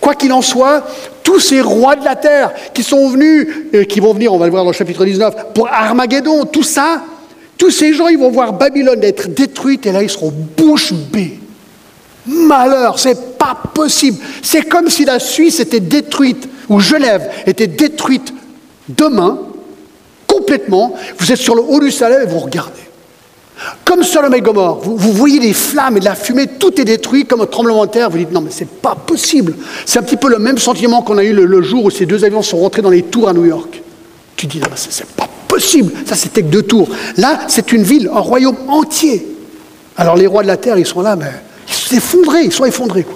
Quoi 0.00 0.14
qu'il 0.14 0.32
en 0.32 0.42
soit, 0.42 0.86
tous 1.22 1.40
ces 1.40 1.60
rois 1.60 1.96
de 1.96 2.04
la 2.04 2.14
terre 2.14 2.52
qui 2.72 2.82
sont 2.82 3.08
venus, 3.08 3.48
et 3.72 3.86
qui 3.86 3.98
vont 3.98 4.12
venir, 4.12 4.32
on 4.32 4.38
va 4.38 4.44
le 4.44 4.52
voir 4.52 4.62
dans 4.62 4.70
le 4.70 4.76
chapitre 4.76 5.04
19, 5.04 5.52
pour 5.54 5.68
Armageddon, 5.68 6.44
tout 6.44 6.62
ça, 6.62 7.02
tous 7.58 7.70
ces 7.70 7.92
gens, 7.94 8.08
ils 8.08 8.18
vont 8.18 8.30
voir 8.30 8.52
Babylone 8.52 9.02
être 9.02 9.28
détruite 9.28 9.86
et 9.86 9.92
là, 9.92 10.02
ils 10.02 10.10
seront 10.10 10.32
bouche 10.56 10.92
bée. 10.92 11.38
Malheur, 12.26 12.98
c'est 12.98 13.38
pas 13.38 13.56
possible. 13.74 14.18
C'est 14.42 14.62
comme 14.62 14.88
si 14.88 15.04
la 15.04 15.18
Suisse 15.18 15.60
était 15.60 15.80
détruite, 15.80 16.48
ou 16.68 16.80
Genève 16.80 17.30
était 17.46 17.68
détruite 17.68 18.32
demain, 18.88 19.38
complètement. 20.26 20.94
Vous 21.18 21.32
êtes 21.32 21.38
sur 21.38 21.54
le 21.54 21.62
haut 21.62 21.80
du 21.80 21.90
salaire 21.90 22.22
et 22.22 22.26
vous 22.26 22.40
regardez. 22.40 22.80
Comme 23.84 24.02
Sodome 24.02 24.34
et 24.34 24.42
Gomorre, 24.42 24.80
vous, 24.80 25.12
voyez 25.12 25.38
des 25.38 25.54
flammes 25.54 25.96
et 25.96 26.00
de 26.00 26.04
la 26.04 26.14
fumée, 26.14 26.46
tout 26.46 26.78
est 26.78 26.84
détruit 26.84 27.24
comme 27.24 27.40
un 27.40 27.46
tremblement 27.46 27.86
de 27.86 27.90
terre. 27.90 28.10
Vous 28.10 28.18
dites 28.18 28.32
non, 28.32 28.42
mais 28.42 28.50
c'est 28.50 28.68
pas 28.68 28.94
possible. 28.94 29.54
C'est 29.86 29.98
un 29.98 30.02
petit 30.02 30.18
peu 30.18 30.28
le 30.28 30.38
même 30.38 30.58
sentiment 30.58 31.00
qu'on 31.00 31.16
a 31.16 31.24
eu 31.24 31.32
le, 31.32 31.62
jour 31.62 31.84
où 31.84 31.90
ces 31.90 32.04
deux 32.04 32.24
avions 32.24 32.42
sont 32.42 32.58
rentrés 32.58 32.82
dans 32.82 32.90
les 32.90 33.02
tours 33.02 33.28
à 33.28 33.32
New 33.32 33.46
York. 33.46 33.82
Tu 34.36 34.46
dis 34.46 34.58
non, 34.58 34.66
mais 34.70 34.76
c'est 34.76 35.06
pas 35.06 35.22
possible. 35.22 35.35
Ça, 35.58 36.14
c'était 36.14 36.42
que 36.42 36.48
deux 36.48 36.62
tours. 36.62 36.88
Là, 37.16 37.40
c'est 37.48 37.72
une 37.72 37.82
ville, 37.82 38.10
un 38.12 38.20
royaume 38.20 38.56
entier. 38.68 39.26
Alors 39.96 40.16
les 40.16 40.26
rois 40.26 40.42
de 40.42 40.48
la 40.48 40.56
terre, 40.56 40.78
ils 40.78 40.86
sont 40.86 41.00
là, 41.00 41.16
mais 41.16 41.30
ils 41.68 41.74
sont 41.74 41.96
effondrés, 41.96 42.44
ils 42.44 42.52
sont 42.52 42.64
effondrés. 42.64 43.06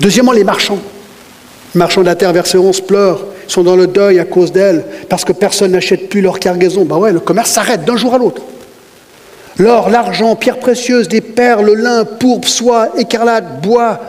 Deuxièmement, 0.00 0.32
les 0.32 0.44
marchands. 0.44 0.78
Les 1.74 1.78
marchands 1.78 2.00
de 2.00 2.06
la 2.06 2.14
terre, 2.14 2.32
verset 2.32 2.58
11, 2.58 2.80
pleurent 2.82 3.24
Ils 3.48 3.52
sont 3.52 3.62
dans 3.62 3.76
le 3.76 3.86
deuil 3.86 4.18
à 4.18 4.24
cause 4.24 4.52
d'elle, 4.52 4.84
parce 5.08 5.24
que 5.24 5.32
personne 5.32 5.72
n'achète 5.72 6.08
plus 6.08 6.20
leur 6.20 6.38
cargaison. 6.40 6.84
Ben 6.84 6.96
ouais, 6.96 7.12
le 7.12 7.20
commerce 7.20 7.50
s'arrête 7.50 7.84
d'un 7.84 7.96
jour 7.96 8.14
à 8.14 8.18
l'autre. 8.18 8.42
L'or, 9.58 9.88
l'argent, 9.88 10.34
pierres 10.34 10.58
précieuses, 10.58 11.08
des 11.08 11.20
perles, 11.20 11.72
lin, 11.74 12.04
pourpre, 12.04 12.48
soie, 12.48 12.88
écarlate, 12.98 13.62
bois, 13.62 14.00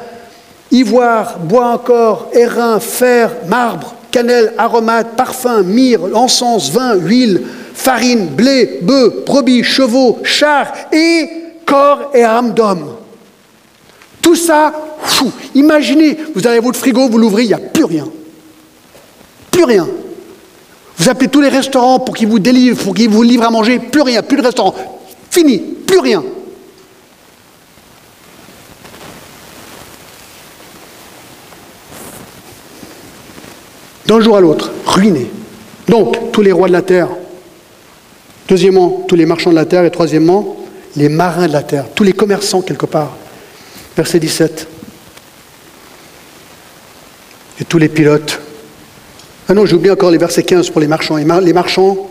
ivoire, 0.71 1.37
bois 1.39 1.67
encore, 1.67 2.29
airain, 2.33 2.79
fer, 2.79 3.31
marbre, 3.47 3.94
cannelle, 4.15 4.53
aromates, 4.57 5.17
parfum, 5.17 5.63
myrrhe, 5.63 6.13
encens, 6.13 6.71
vin, 6.71 6.95
huile, 6.95 7.41
farine, 7.73 8.27
blé, 8.27 8.79
bœufs, 8.81 9.23
brebis, 9.25 9.61
chevaux, 9.61 10.19
chars 10.23 10.71
et 10.93 11.29
corps 11.65 12.11
et 12.13 12.23
âme 12.23 12.53
d'homme. 12.53 12.95
Tout 14.21 14.37
ça, 14.37 14.71
imaginez, 15.53 16.17
vous 16.33 16.47
avez 16.47 16.61
votre 16.61 16.79
frigo, 16.79 17.09
vous 17.09 17.17
l'ouvrez, 17.17 17.43
il 17.43 17.47
n'y 17.47 17.53
a 17.53 17.57
plus 17.57 17.83
rien. 17.83 18.07
Plus 19.51 19.65
rien. 19.65 19.85
Vous 20.97 21.09
appelez 21.09 21.27
tous 21.27 21.41
les 21.41 21.49
restaurants 21.49 21.99
pour 21.99 22.15
qu'ils 22.15 22.29
vous 22.29 22.39
délivrent, 22.39 22.81
pour 22.85 22.95
qu'ils 22.95 23.09
vous 23.09 23.21
livrent 23.21 23.43
à 23.43 23.51
manger, 23.51 23.79
plus 23.79 24.01
rien, 24.01 24.23
plus 24.23 24.37
de 24.37 24.43
restaurants. 24.43 24.75
Fini, 25.29 25.57
plus 25.57 25.99
rien. 25.99 26.23
D'un 34.05 34.19
jour 34.21 34.37
à 34.37 34.41
l'autre, 34.41 34.71
ruiné. 34.85 35.31
Donc, 35.87 36.31
tous 36.31 36.41
les 36.41 36.51
rois 36.51 36.67
de 36.67 36.73
la 36.73 36.81
terre. 36.81 37.09
Deuxièmement, 38.47 39.03
tous 39.07 39.15
les 39.15 39.25
marchands 39.25 39.49
de 39.49 39.55
la 39.55 39.65
terre. 39.65 39.85
Et 39.85 39.91
troisièmement, 39.91 40.57
les 40.95 41.09
marins 41.09 41.47
de 41.47 41.53
la 41.53 41.63
terre, 41.63 41.85
tous 41.93 42.03
les 42.03 42.13
commerçants 42.13 42.61
quelque 42.61 42.85
part. 42.85 43.15
Verset 43.97 44.19
17. 44.19 44.67
Et 47.61 47.65
tous 47.65 47.77
les 47.77 47.89
pilotes. 47.89 48.39
Ah 49.47 49.53
non, 49.53 49.65
j'ai 49.65 49.75
oublié 49.75 49.91
encore 49.91 50.11
les 50.11 50.17
versets 50.17 50.43
15 50.43 50.69
pour 50.69 50.81
les 50.81 50.87
marchands. 50.87 51.17
Les 51.17 51.53
marchands, 51.53 52.09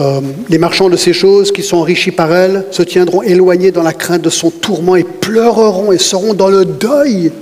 euh, 0.00 0.20
les 0.48 0.58
marchands 0.58 0.88
de 0.88 0.96
ces 0.96 1.12
choses 1.12 1.52
qui 1.52 1.62
sont 1.62 1.78
enrichis 1.78 2.10
par 2.10 2.32
elles 2.32 2.64
se 2.70 2.82
tiendront 2.82 3.22
éloignés 3.22 3.70
dans 3.70 3.82
la 3.82 3.92
crainte 3.92 4.22
de 4.22 4.30
son 4.30 4.50
tourment 4.50 4.96
et 4.96 5.04
pleureront 5.04 5.92
et 5.92 5.98
seront 5.98 6.34
dans 6.34 6.48
le 6.48 6.64
deuil 6.64 7.32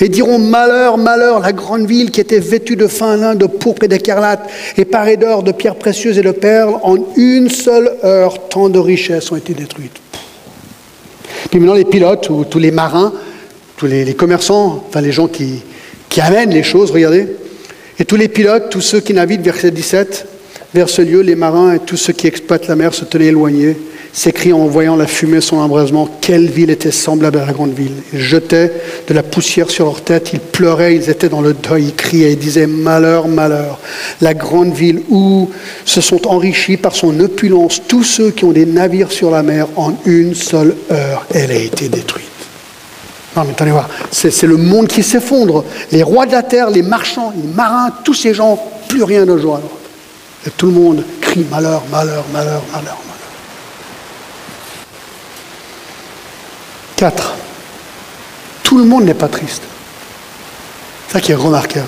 et 0.00 0.08
diront 0.08 0.38
Malheur, 0.38 0.98
malheur, 0.98 1.40
la 1.40 1.52
grande 1.52 1.86
ville 1.86 2.10
qui 2.10 2.20
était 2.20 2.38
vêtue 2.38 2.76
de 2.76 2.86
fin 2.86 3.16
lin, 3.16 3.34
de 3.34 3.46
pourpre 3.46 3.84
et 3.84 3.88
d'écarlate, 3.88 4.48
et 4.76 4.84
parée 4.84 5.16
d'or, 5.16 5.42
de 5.42 5.52
pierres 5.52 5.76
précieuses 5.76 6.18
et 6.18 6.22
de 6.22 6.30
perles, 6.30 6.76
en 6.82 6.96
une 7.16 7.48
seule 7.48 7.92
heure, 8.04 8.48
tant 8.48 8.68
de 8.68 8.78
richesses 8.78 9.30
ont 9.32 9.36
été 9.36 9.54
détruites. 9.54 10.00
Puis 11.50 11.60
maintenant, 11.60 11.74
les 11.74 11.84
pilotes 11.84 12.28
ou 12.30 12.44
tous 12.44 12.58
les 12.58 12.70
marins, 12.70 13.12
tous 13.76 13.86
les, 13.86 14.14
commerçants, 14.14 14.84
enfin 14.88 15.00
les 15.00 15.12
gens 15.12 15.28
qui, 15.28 15.62
qui 16.08 16.20
amènent 16.20 16.50
les 16.50 16.62
choses, 16.62 16.90
regardez, 16.90 17.26
et 17.98 18.04
tous 18.04 18.16
les 18.16 18.28
pilotes, 18.28 18.68
tous 18.70 18.80
ceux 18.80 19.00
qui 19.00 19.14
naviguent, 19.14 19.42
verset 19.42 19.70
17, 19.70 20.26
vers 20.74 20.88
ce 20.88 21.02
lieu, 21.02 21.20
les 21.20 21.34
marins 21.34 21.74
et 21.74 21.78
tous 21.78 21.96
ceux 21.96 22.12
qui 22.12 22.26
exploitent 22.26 22.68
la 22.68 22.76
mer 22.76 22.92
se 22.92 23.04
tenaient 23.04 23.26
éloignés 23.26 23.76
s'écrit 24.16 24.54
en 24.54 24.64
voyant 24.64 24.96
la 24.96 25.06
fumée 25.06 25.42
son 25.42 25.58
embrasement, 25.58 26.08
quelle 26.22 26.48
ville 26.48 26.70
était 26.70 26.90
semblable 26.90 27.38
à 27.38 27.44
la 27.44 27.52
grande 27.52 27.74
ville. 27.74 27.92
Ils 28.14 28.18
jetaient 28.18 28.72
de 29.06 29.12
la 29.12 29.22
poussière 29.22 29.68
sur 29.68 29.84
leur 29.84 30.00
tête, 30.00 30.30
ils 30.32 30.40
pleuraient, 30.40 30.96
ils 30.96 31.10
étaient 31.10 31.28
dans 31.28 31.42
le 31.42 31.52
deuil, 31.52 31.84
ils 31.84 31.94
criaient, 31.94 32.32
ils 32.32 32.38
disaient 32.38 32.66
Malheur, 32.66 33.28
malheur. 33.28 33.78
La 34.22 34.32
grande 34.32 34.72
ville 34.72 35.02
où 35.10 35.50
se 35.84 36.00
sont 36.00 36.26
enrichis 36.28 36.78
par 36.78 36.96
son 36.96 37.20
opulence 37.20 37.82
tous 37.86 38.04
ceux 38.04 38.30
qui 38.30 38.46
ont 38.46 38.52
des 38.52 38.64
navires 38.64 39.12
sur 39.12 39.30
la 39.30 39.42
mer, 39.42 39.66
en 39.76 39.92
une 40.06 40.34
seule 40.34 40.74
heure, 40.90 41.26
elle 41.34 41.50
a 41.50 41.58
été 41.58 41.90
détruite. 41.90 42.24
Non, 43.36 43.44
mais 43.44 43.50
attendez 43.50 43.70
voir, 43.70 43.90
c'est 44.10 44.42
le 44.44 44.56
monde 44.56 44.88
qui 44.88 45.02
s'effondre. 45.02 45.62
Les 45.92 46.02
rois 46.02 46.24
de 46.24 46.32
la 46.32 46.42
terre, 46.42 46.70
les 46.70 46.80
marchands, 46.80 47.34
les 47.36 47.52
marins, 47.54 47.90
tous 48.02 48.14
ces 48.14 48.32
gens, 48.32 48.58
plus 48.88 49.02
rien 49.02 49.26
de 49.26 49.36
joie. 49.36 49.60
Et 50.46 50.50
tout 50.56 50.66
le 50.66 50.72
monde 50.72 51.04
crie 51.20 51.44
malheur, 51.50 51.82
malheur, 51.92 52.24
malheur, 52.32 52.62
malheur. 52.72 52.96
4. 56.96 57.34
Tout 58.62 58.78
le 58.78 58.84
monde 58.84 59.04
n'est 59.04 59.14
pas 59.14 59.28
triste. 59.28 59.62
C'est 61.06 61.14
ça 61.14 61.20
qui 61.20 61.32
est 61.32 61.36
remarquable. 61.36 61.86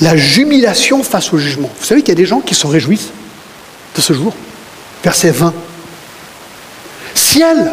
La 0.00 0.16
jubilation 0.16 1.02
face 1.02 1.32
au 1.32 1.38
jugement. 1.38 1.70
Vous 1.78 1.86
savez 1.86 2.02
qu'il 2.02 2.10
y 2.10 2.12
a 2.12 2.16
des 2.16 2.26
gens 2.26 2.40
qui 2.40 2.54
se 2.54 2.66
réjouissent 2.66 3.10
de 3.96 4.00
ce 4.00 4.12
jour. 4.12 4.34
Verset 5.02 5.30
20. 5.30 5.54
Ciel. 7.14 7.72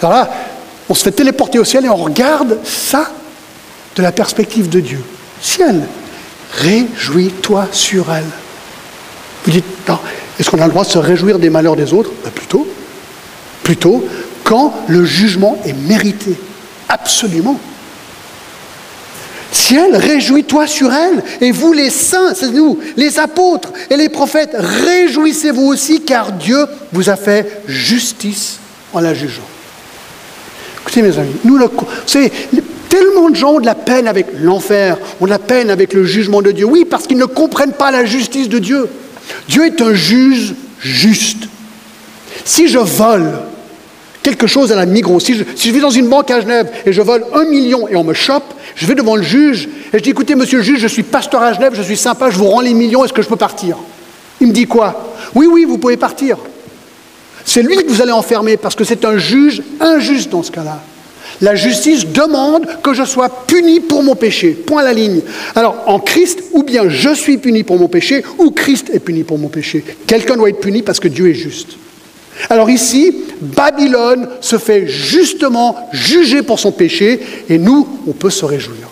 Alors 0.00 0.12
là, 0.12 0.30
on 0.88 0.94
se 0.94 1.04
fait 1.04 1.12
téléporter 1.12 1.58
au 1.58 1.64
ciel 1.64 1.84
et 1.84 1.88
on 1.88 1.96
regarde 1.96 2.58
ça 2.64 3.10
de 3.96 4.02
la 4.02 4.12
perspective 4.12 4.68
de 4.68 4.80
Dieu. 4.80 5.02
Ciel, 5.40 5.86
réjouis-toi 6.52 7.68
sur 7.72 8.12
elle. 8.12 8.24
Vous 9.44 9.52
dites, 9.52 9.64
est-ce 10.38 10.50
qu'on 10.50 10.60
a 10.60 10.66
le 10.66 10.70
droit 10.70 10.84
de 10.84 10.90
se 10.90 10.98
réjouir 10.98 11.38
des 11.38 11.50
malheurs 11.50 11.76
des 11.76 11.92
autres? 11.92 12.10
Ben, 12.24 12.30
Plutôt. 12.30 12.66
Plutôt, 13.62 14.04
quand 14.50 14.74
le 14.88 15.04
jugement 15.04 15.56
est 15.64 15.72
mérité. 15.72 16.34
Absolument. 16.88 17.56
Ciel, 19.52 19.94
réjouis-toi 19.94 20.66
sur 20.66 20.92
elle. 20.92 21.22
Et 21.40 21.52
vous 21.52 21.72
les 21.72 21.88
saints, 21.88 22.34
c'est 22.34 22.50
nous, 22.50 22.80
les 22.96 23.20
apôtres 23.20 23.72
et 23.90 23.96
les 23.96 24.08
prophètes, 24.08 24.56
réjouissez-vous 24.58 25.62
aussi 25.62 26.00
car 26.00 26.32
Dieu 26.32 26.66
vous 26.92 27.10
a 27.10 27.14
fait 27.14 27.62
justice 27.68 28.58
en 28.92 28.98
la 28.98 29.14
jugeant. 29.14 29.46
Écoutez 30.80 31.02
mes 31.02 31.16
amis, 31.16 31.36
nous, 31.44 31.56
le, 31.56 31.66
vous 31.66 31.86
savez, 32.06 32.32
tellement 32.88 33.30
de 33.30 33.36
gens 33.36 33.52
ont 33.52 33.60
de 33.60 33.66
la 33.66 33.76
peine 33.76 34.08
avec 34.08 34.26
l'enfer, 34.34 34.98
ont 35.20 35.26
de 35.26 35.30
la 35.30 35.38
peine 35.38 35.70
avec 35.70 35.92
le 35.92 36.04
jugement 36.04 36.42
de 36.42 36.50
Dieu. 36.50 36.64
Oui, 36.64 36.84
parce 36.84 37.06
qu'ils 37.06 37.18
ne 37.18 37.24
comprennent 37.24 37.74
pas 37.74 37.92
la 37.92 38.04
justice 38.04 38.48
de 38.48 38.58
Dieu. 38.58 38.88
Dieu 39.48 39.66
est 39.66 39.80
un 39.80 39.94
juge 39.94 40.56
juste. 40.80 41.44
Si 42.44 42.66
je 42.66 42.78
vole, 42.78 43.30
quelque 44.22 44.46
chose 44.46 44.72
à 44.72 44.76
la 44.76 44.86
Migros. 44.86 45.20
Si 45.20 45.34
je, 45.34 45.44
si 45.54 45.70
vais 45.70 45.80
dans 45.80 45.90
une 45.90 46.08
banque 46.08 46.30
à 46.30 46.40
Genève 46.40 46.70
et 46.86 46.92
je 46.92 47.02
vole 47.02 47.24
un 47.34 47.44
million 47.44 47.88
et 47.88 47.96
on 47.96 48.04
me 48.04 48.14
chope, 48.14 48.54
je 48.74 48.86
vais 48.86 48.94
devant 48.94 49.16
le 49.16 49.22
juge 49.22 49.68
et 49.92 49.98
je 49.98 50.02
dis 50.02 50.10
écoutez, 50.10 50.34
monsieur 50.34 50.58
le 50.58 50.64
juge, 50.64 50.80
je 50.80 50.88
suis 50.88 51.02
pasteur 51.02 51.42
à 51.42 51.52
Genève, 51.52 51.72
je 51.74 51.82
suis 51.82 51.96
sympa, 51.96 52.30
je 52.30 52.38
vous 52.38 52.46
rends 52.46 52.60
les 52.60 52.74
millions, 52.74 53.04
est-ce 53.04 53.12
que 53.12 53.22
je 53.22 53.28
peux 53.28 53.36
partir? 53.36 53.76
Il 54.40 54.48
me 54.48 54.52
dit 54.52 54.66
quoi? 54.66 55.14
Oui, 55.34 55.46
oui, 55.50 55.64
vous 55.64 55.78
pouvez 55.78 55.96
partir. 55.96 56.38
C'est 57.44 57.62
lui 57.62 57.76
que 57.76 57.88
vous 57.88 58.02
allez 58.02 58.12
enfermer 58.12 58.56
parce 58.56 58.74
que 58.74 58.84
c'est 58.84 59.04
un 59.04 59.18
juge 59.18 59.62
injuste 59.80 60.30
dans 60.30 60.42
ce 60.42 60.50
cas-là. 60.50 60.82
La 61.40 61.54
justice 61.54 62.06
demande 62.06 62.66
que 62.82 62.92
je 62.92 63.04
sois 63.04 63.28
puni 63.46 63.80
pour 63.80 64.02
mon 64.02 64.14
péché. 64.14 64.50
Point 64.50 64.82
à 64.82 64.84
la 64.84 64.92
ligne. 64.92 65.22
Alors, 65.54 65.76
en 65.86 65.98
Christ, 65.98 66.42
ou 66.52 66.62
bien 66.62 66.88
je 66.88 67.14
suis 67.14 67.38
puni 67.38 67.62
pour 67.62 67.78
mon 67.78 67.88
péché, 67.88 68.22
ou 68.38 68.50
Christ 68.50 68.90
est 68.92 68.98
puni 68.98 69.22
pour 69.22 69.38
mon 69.38 69.48
péché. 69.48 69.82
Quelqu'un 70.06 70.36
doit 70.36 70.50
être 70.50 70.60
puni 70.60 70.82
parce 70.82 71.00
que 71.00 71.08
Dieu 71.08 71.30
est 71.30 71.34
juste. 71.34 71.76
Alors 72.48 72.70
ici, 72.70 73.14
Babylone 73.40 74.28
se 74.40 74.58
fait 74.58 74.86
justement 74.86 75.88
juger 75.92 76.42
pour 76.42 76.58
son 76.58 76.72
péché 76.72 77.20
et 77.48 77.58
nous, 77.58 78.00
on 78.06 78.12
peut 78.12 78.30
se 78.30 78.44
réjouir. 78.44 78.88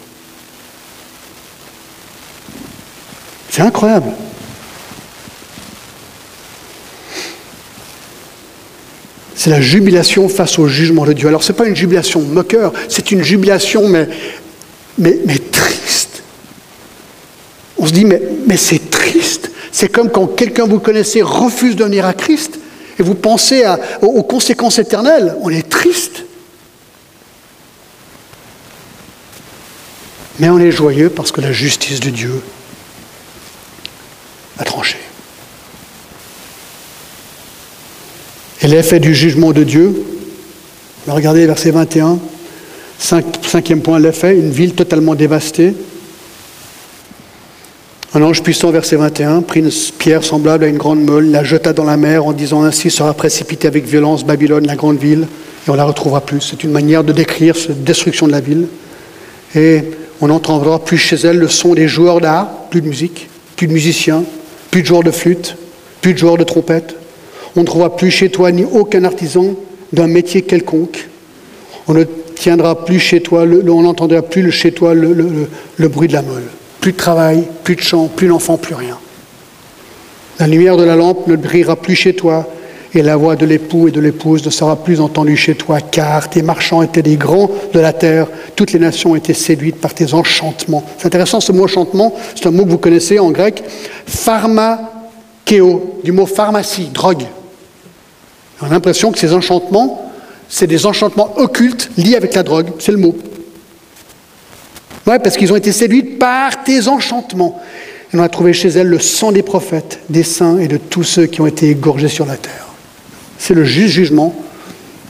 C'est 3.50 3.62
incroyable. 3.62 4.12
C'est 9.34 9.50
la 9.50 9.60
jubilation 9.60 10.28
face 10.28 10.58
au 10.58 10.66
jugement 10.66 11.06
de 11.06 11.12
Dieu. 11.12 11.28
Alors 11.28 11.42
ce 11.42 11.52
n'est 11.52 11.56
pas 11.56 11.66
une 11.66 11.76
jubilation 11.76 12.20
moqueur, 12.20 12.72
c'est 12.88 13.12
une 13.12 13.22
jubilation 13.22 13.88
mais, 13.88 14.08
triste. 15.52 16.22
On 17.78 17.86
se 17.86 17.92
dit, 17.92 18.04
mais, 18.04 18.20
mais 18.46 18.56
c'est 18.56 18.90
triste. 18.90 19.50
C'est 19.70 19.88
comme 19.88 20.10
quand 20.10 20.26
quelqu'un 20.26 20.66
vous 20.66 20.80
connaissez 20.80 21.22
refuse 21.22 21.76
de 21.76 21.84
venir 21.84 22.04
à 22.04 22.14
Christ 22.14 22.58
et 22.98 23.02
vous 23.02 23.14
pensez 23.14 23.64
aux, 24.02 24.22
conséquences 24.22 24.78
éternelles, 24.78 25.36
on 25.40 25.50
est 25.50 25.68
triste. 25.68 26.24
Mais 30.38 30.48
on 30.48 30.58
est 30.58 30.70
joyeux 30.70 31.10
parce 31.10 31.32
que 31.32 31.40
la 31.40 31.52
justice 31.52 32.00
de 32.00 32.10
Dieu 32.10 32.42
a 34.58 34.64
tranché. 34.64 34.98
Et 38.60 38.66
l'effet 38.66 38.98
du 38.98 39.14
jugement 39.14 39.52
de 39.52 39.62
Dieu, 39.62 40.04
regardez 41.06 41.46
verset 41.46 41.70
21, 41.70 42.18
cinquième 42.98 43.82
point, 43.82 44.00
l'effet, 44.00 44.34
une 44.34 44.50
ville 44.50 44.74
totalement 44.74 45.14
dévastée, 45.14 45.74
un 48.14 48.22
ange 48.22 48.42
puissant, 48.42 48.70
verset 48.70 48.96
21, 48.96 49.42
prit 49.42 49.60
une 49.60 49.70
pierre 49.98 50.24
semblable 50.24 50.64
à 50.64 50.68
une 50.68 50.78
grande 50.78 51.02
meule, 51.02 51.30
la 51.30 51.44
jeta 51.44 51.74
dans 51.74 51.84
la 51.84 51.98
mer 51.98 52.24
en 52.24 52.32
disant 52.32 52.62
ainsi 52.62 52.90
sera 52.90 53.12
précipitée 53.12 53.68
avec 53.68 53.84
violence 53.84 54.24
Babylone, 54.24 54.66
la 54.66 54.76
grande 54.76 54.98
ville, 54.98 55.26
et 55.66 55.70
on 55.70 55.74
la 55.74 55.84
retrouvera 55.84 56.22
plus. 56.22 56.40
C'est 56.40 56.64
une 56.64 56.70
manière 56.70 57.04
de 57.04 57.12
décrire 57.12 57.54
cette 57.54 57.84
destruction 57.84 58.26
de 58.26 58.32
la 58.32 58.40
ville. 58.40 58.66
Et 59.54 59.82
on 60.22 60.28
n'entendra 60.28 60.82
plus 60.82 60.96
chez 60.96 61.16
elle 61.16 61.36
le 61.36 61.48
son 61.48 61.74
des 61.74 61.86
joueurs 61.86 62.22
d'art, 62.22 62.48
plus 62.70 62.80
de 62.80 62.88
musique, 62.88 63.28
plus 63.56 63.66
de 63.66 63.74
musiciens, 63.74 64.24
plus 64.70 64.80
de 64.80 64.86
joueurs 64.86 65.02
de 65.02 65.10
flûte, 65.10 65.56
plus 66.00 66.14
de 66.14 66.18
joueurs 66.18 66.38
de 66.38 66.44
trompette. 66.44 66.96
On 67.56 67.60
ne 67.60 67.66
trouvera 67.66 67.94
plus 67.94 68.10
chez 68.10 68.30
toi 68.30 68.50
ni 68.52 68.64
aucun 68.64 69.04
artisan 69.04 69.54
d'un 69.92 70.06
métier 70.06 70.40
quelconque. 70.40 71.08
On 71.86 71.92
ne 71.92 72.04
tiendra 72.04 72.86
plus 72.86 73.00
chez 73.00 73.20
toi, 73.20 73.44
on 73.44 73.82
n'entendra 73.82 74.22
plus 74.22 74.50
chez 74.50 74.72
toi 74.72 74.94
le 74.94 75.88
bruit 75.88 76.08
de 76.08 76.14
la 76.14 76.22
meule. 76.22 76.48
Plus 76.88 76.94
de 76.94 76.96
travail, 76.96 77.44
plus 77.64 77.76
de 77.76 77.82
chant, 77.82 78.08
plus 78.08 78.28
d'enfants, 78.28 78.56
plus 78.56 78.74
rien. 78.74 78.96
La 80.38 80.46
lumière 80.46 80.78
de 80.78 80.84
la 80.84 80.96
lampe 80.96 81.26
ne 81.26 81.36
brillera 81.36 81.76
plus 81.76 81.94
chez 81.94 82.16
toi, 82.16 82.48
et 82.94 83.02
la 83.02 83.14
voix 83.14 83.36
de 83.36 83.44
l'époux 83.44 83.88
et 83.88 83.90
de 83.90 84.00
l'épouse 84.00 84.42
ne 84.46 84.48
sera 84.48 84.74
plus 84.74 84.98
entendue 84.98 85.36
chez 85.36 85.54
toi, 85.54 85.82
car 85.82 86.30
tes 86.30 86.40
marchands 86.40 86.80
étaient 86.80 87.02
des 87.02 87.16
grands 87.16 87.50
de 87.74 87.78
la 87.78 87.92
terre, 87.92 88.26
toutes 88.56 88.72
les 88.72 88.78
nations 88.78 89.14
étaient 89.14 89.34
séduites 89.34 89.82
par 89.82 89.92
tes 89.92 90.14
enchantements. 90.14 90.82
C'est 90.96 91.08
intéressant 91.08 91.40
ce 91.40 91.52
mot 91.52 91.64
enchantement, 91.64 92.14
c'est 92.34 92.46
un 92.46 92.52
mot 92.52 92.64
que 92.64 92.70
vous 92.70 92.78
connaissez 92.78 93.18
en 93.18 93.32
grec, 93.32 93.62
pharmakeo, 94.06 96.00
du 96.02 96.12
mot 96.12 96.24
pharmacie, 96.24 96.88
drogue. 96.90 97.24
On 98.62 98.66
a 98.68 98.70
l'impression 98.70 99.12
que 99.12 99.18
ces 99.18 99.34
enchantements, 99.34 100.10
c'est 100.48 100.66
des 100.66 100.86
enchantements 100.86 101.34
occultes 101.36 101.90
liés 101.98 102.16
avec 102.16 102.32
la 102.32 102.42
drogue, 102.42 102.68
c'est 102.78 102.92
le 102.92 102.98
mot. 102.98 103.14
Ouais, 105.08 105.18
parce 105.18 105.38
qu'ils 105.38 105.50
ont 105.54 105.56
été 105.56 105.72
séduits 105.72 106.02
par 106.02 106.64
tes 106.64 106.86
enchantements. 106.86 107.58
Et 108.12 108.18
on 108.18 108.22
a 108.22 108.28
trouvé 108.28 108.52
chez 108.52 108.68
elles 108.68 108.88
le 108.88 108.98
sang 108.98 109.32
des 109.32 109.42
prophètes, 109.42 110.00
des 110.10 110.22
saints 110.22 110.58
et 110.58 110.68
de 110.68 110.76
tous 110.76 111.02
ceux 111.02 111.24
qui 111.24 111.40
ont 111.40 111.46
été 111.46 111.70
égorgés 111.70 112.08
sur 112.08 112.26
la 112.26 112.36
terre. 112.36 112.66
C'est 113.38 113.54
le 113.54 113.64
juste 113.64 113.94
jugement 113.94 114.34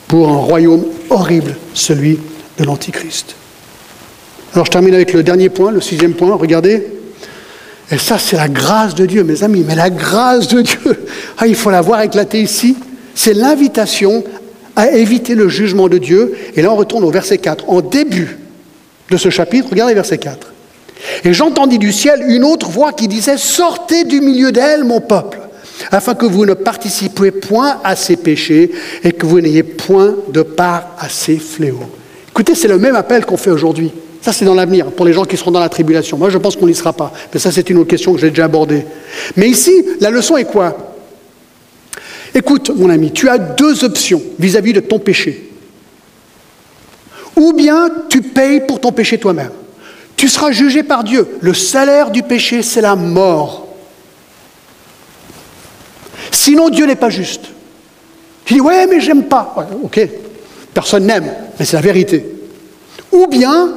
pour 0.07 0.29
un 0.29 0.37
royaume 0.37 0.85
horrible, 1.11 1.57
celui 1.75 2.21
de 2.59 2.65
l'Antichrist. 2.65 3.35
Alors 4.55 4.67
je 4.67 4.71
termine 4.71 4.95
avec 4.95 5.13
le 5.13 5.25
dernier 5.25 5.49
point, 5.49 5.73
le 5.73 5.81
sixième 5.81 6.15
point, 6.15 6.33
regardez. 6.37 6.87
Et 7.91 7.99
ça, 7.99 8.21
c'est 8.21 8.37
la 8.37 8.49
grâce 8.49 8.95
de 8.95 9.05
Dieu, 9.05 9.25
mes 9.25 9.43
amis, 9.43 9.65
mais 9.67 9.75
la 9.75 9.91
grâce 9.91 10.47
de 10.47 10.63
Dieu, 10.63 11.07
ah, 11.39 11.49
il 11.49 11.57
faut 11.57 11.71
la 11.71 11.81
voir 11.81 12.03
éclater 12.03 12.41
ici. 12.41 12.77
C'est 13.17 13.35
l'invitation 13.35 14.23
à 14.77 14.93
éviter 14.93 15.35
le 15.35 15.49
jugement 15.49 15.89
de 15.89 15.99
Dieu. 15.99 16.37
Et 16.55 16.63
là, 16.63 16.71
on 16.71 16.77
retourne 16.77 17.03
au 17.03 17.11
verset 17.11 17.39
4. 17.39 17.69
En 17.69 17.81
début 17.81 18.39
de 19.11 19.17
ce 19.17 19.31
chapitre, 19.31 19.69
regardez 19.71 19.95
verset 19.95 20.19
4. 20.19 20.53
Et 21.25 21.33
j'entendis 21.33 21.79
du 21.79 21.93
ciel 21.93 22.25
une 22.29 22.45
autre 22.45 22.69
voix 22.69 22.93
qui 22.93 23.09
disait, 23.09 23.37
Sortez 23.37 24.05
du 24.05 24.21
milieu 24.21 24.53
d'elle, 24.53 24.85
mon 24.85 25.01
peuple 25.01 25.39
afin 25.91 26.15
que 26.15 26.27
vous 26.27 26.47
ne 26.47 26.55
participiez 26.55 27.31
point 27.31 27.79
à 27.85 27.97
ces 27.97 28.17
péchés 28.17 28.71
et 29.03 29.13
que 29.13 29.27
vous 29.27 29.41
n'ayez 29.41 29.63
point 29.63 30.15
de 30.33 30.43
part 30.43 30.97
à 30.99 31.09
ces 31.09 31.37
fléaux. 31.37 31.81
Écoutez, 32.29 32.55
c'est 32.55 32.69
le 32.69 32.79
même 32.79 32.97
appel 32.97 33.25
qu'on 33.25 33.37
fait 33.37 33.51
aujourd'hui. 33.51 33.93
Ça, 34.21 34.33
c'est 34.33 34.45
dans 34.45 34.55
l'avenir, 34.55 34.87
pour 34.87 35.07
les 35.07 35.13
gens 35.13 35.25
qui 35.25 35.37
seront 35.37 35.51
dans 35.51 35.61
la 35.61 35.69
tribulation. 35.69 36.19
Moi, 36.19 36.31
je 36.31 36.39
pense 36.39 36.57
qu'on 36.57 36.67
n'y 36.67 36.75
sera 36.75 36.93
pas. 36.93 37.13
Mais 37.33 37.39
ça, 37.39 37.53
c'est 37.53 37.71
une 37.71 37.79
autre 37.79 37.89
question 37.89 38.13
que 38.13 38.21
j'ai 38.21 38.31
déjà 38.31 38.45
abordée. 38.45 38.85
Mais 39.37 39.49
ici, 39.49 39.73
la 40.01 40.11
leçon 40.11 40.37
est 40.37 40.45
quoi? 40.45 40.77
Écoute, 42.35 42.71
mon 42.77 42.91
ami, 42.91 43.13
tu 43.13 43.29
as 43.29 43.39
deux 43.39 43.85
options 43.85 44.21
vis-à-vis 44.39 44.73
de 44.73 44.81
ton 44.81 44.99
péché. 44.99 45.48
Ou 47.39 47.53
bien 47.53 47.89
tu 48.09 48.21
payes 48.21 48.61
pour 48.67 48.81
ton 48.81 48.93
péché 48.93 49.19
toi-même. 49.19 49.53
Tu 50.17 50.29
seras 50.29 50.51
jugé 50.51 50.83
par 50.83 51.05
Dieu. 51.05 51.39
Le 51.41 51.55
salaire 51.55 52.11
du 52.11 52.23
péché, 52.23 52.63
c'est 52.63 52.81
la 52.81 52.97
mort. 52.97 53.69
Sinon, 56.33 56.69
Dieu 56.69 56.87
n'est 56.87 56.97
pas 56.97 57.11
juste. 57.11 57.43
Tu 58.45 58.55
dis, 58.55 58.61
ouais, 58.61 58.87
mais 58.87 59.01
j'aime 59.01 59.25
pas. 59.25 59.55
ok, 59.83 60.01
personne 60.75 61.07
n'aime, 61.07 61.33
mais 61.59 61.65
c'est 61.65 61.77
la 61.77 61.83
vérité. 61.83 62.25
Ou 63.13 63.27
bien, 63.29 63.75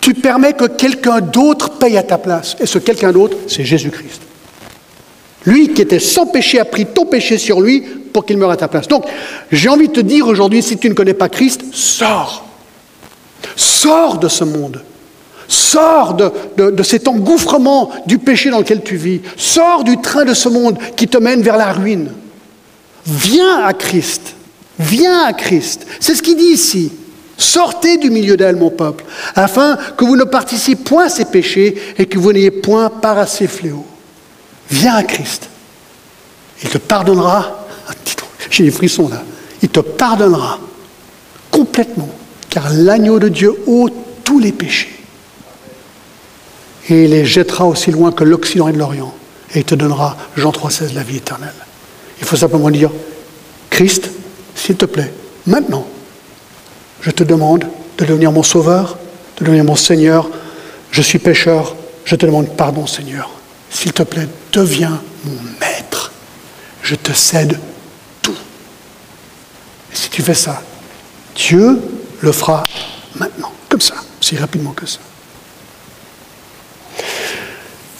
tu 0.00 0.14
permets 0.14 0.54
que 0.54 0.64
quelqu'un 0.64 1.20
d'autre 1.20 1.70
paye 1.70 1.98
à 1.98 2.02
ta 2.02 2.16
place. 2.16 2.56
Et 2.60 2.66
ce 2.66 2.78
quelqu'un 2.78 3.12
d'autre, 3.12 3.36
c'est 3.46 3.64
Jésus-Christ. 3.64 4.22
Lui 5.44 5.72
qui 5.72 5.82
était 5.82 6.00
sans 6.00 6.26
péché 6.26 6.58
a 6.58 6.64
pris 6.64 6.86
ton 6.86 7.06
péché 7.06 7.38
sur 7.38 7.60
lui 7.60 7.80
pour 8.12 8.24
qu'il 8.24 8.36
meure 8.36 8.50
à 8.50 8.56
ta 8.56 8.68
place. 8.68 8.88
Donc, 8.88 9.04
j'ai 9.52 9.68
envie 9.68 9.88
de 9.88 9.92
te 9.92 10.00
dire 10.00 10.26
aujourd'hui, 10.26 10.62
si 10.62 10.76
tu 10.76 10.88
ne 10.88 10.94
connais 10.94 11.14
pas 11.14 11.28
Christ, 11.28 11.62
sors. 11.72 12.44
Sors 13.56 14.18
de 14.18 14.28
ce 14.28 14.44
monde. 14.44 14.82
Sors 15.46 16.14
de, 16.14 16.82
cet 16.82 17.08
engouffrement 17.08 17.90
du 18.06 18.18
péché 18.18 18.50
dans 18.50 18.58
lequel 18.58 18.82
tu 18.82 18.96
vis. 18.96 19.20
Sors 19.36 19.84
du 19.84 19.98
train 20.00 20.24
de 20.24 20.34
ce 20.34 20.48
monde 20.48 20.76
qui 20.96 21.08
te 21.08 21.18
mène 21.18 21.42
vers 21.42 21.56
la 21.56 21.72
ruine. 21.72 22.10
Viens 23.06 23.64
à 23.64 23.72
Christ. 23.72 24.34
Viens 24.78 25.24
à 25.24 25.32
Christ. 25.32 25.86
C'est 26.00 26.14
ce 26.14 26.22
qu'il 26.22 26.36
dit 26.36 26.52
ici. 26.52 26.92
Sortez 27.38 27.98
du 27.98 28.10
milieu 28.10 28.36
d'elle, 28.36 28.56
mon 28.56 28.70
peuple, 28.70 29.04
afin 29.36 29.78
que 29.96 30.04
vous 30.04 30.16
ne 30.16 30.24
participiez 30.24 30.74
point 30.74 31.04
à 31.04 31.08
ces 31.08 31.24
péchés 31.24 31.76
et 31.96 32.06
que 32.06 32.18
vous 32.18 32.32
n'ayez 32.32 32.50
point 32.50 32.90
part 32.90 33.16
à 33.16 33.26
ces 33.26 33.46
fléaux. 33.46 33.86
Viens 34.70 34.96
à 34.96 35.02
Christ. 35.02 35.48
Il 36.62 36.68
te 36.68 36.78
pardonnera. 36.78 37.66
J'ai 38.50 38.64
des 38.64 38.70
frissons 38.70 39.08
là. 39.08 39.22
Il 39.62 39.68
te 39.68 39.80
pardonnera 39.80 40.58
complètement, 41.50 42.08
car 42.48 42.70
l'agneau 42.70 43.18
de 43.18 43.28
Dieu 43.28 43.54
ôte 43.66 43.94
tous 44.24 44.38
les 44.38 44.52
péchés 44.52 44.98
et 46.88 47.04
il 47.04 47.10
les 47.10 47.24
jettera 47.24 47.66
aussi 47.66 47.90
loin 47.90 48.12
que 48.12 48.24
l'Occident 48.24 48.68
et 48.68 48.72
l'Orient, 48.72 49.14
et 49.54 49.58
il 49.58 49.64
te 49.64 49.74
donnera, 49.74 50.16
Jean 50.36 50.50
3,16, 50.50 50.94
la 50.94 51.02
vie 51.02 51.18
éternelle. 51.18 51.54
Il 52.20 52.26
faut 52.26 52.36
simplement 52.36 52.70
dire, 52.70 52.90
Christ, 53.70 54.10
s'il 54.54 54.76
te 54.76 54.86
plaît, 54.86 55.12
maintenant, 55.46 55.86
je 57.02 57.10
te 57.10 57.24
demande 57.24 57.66
de 57.98 58.04
devenir 58.04 58.32
mon 58.32 58.42
sauveur, 58.42 58.98
de 59.38 59.44
devenir 59.44 59.64
mon 59.64 59.76
Seigneur, 59.76 60.28
je 60.90 61.02
suis 61.02 61.18
pécheur, 61.18 61.76
je 62.04 62.16
te 62.16 62.26
demande 62.26 62.48
pardon 62.56 62.86
Seigneur. 62.86 63.30
S'il 63.70 63.92
te 63.92 64.02
plaît, 64.02 64.28
deviens 64.52 65.00
mon 65.24 65.36
maître. 65.60 66.12
Je 66.82 66.94
te 66.94 67.12
cède 67.12 67.58
tout. 68.22 68.36
Et 69.92 69.96
si 69.96 70.10
tu 70.10 70.22
fais 70.22 70.34
ça, 70.34 70.62
Dieu 71.34 71.80
le 72.20 72.32
fera 72.32 72.64
maintenant, 73.14 73.52
comme 73.68 73.80
ça, 73.80 73.94
si 74.20 74.36
rapidement 74.36 74.72
que 74.72 74.86
ça. 74.86 74.98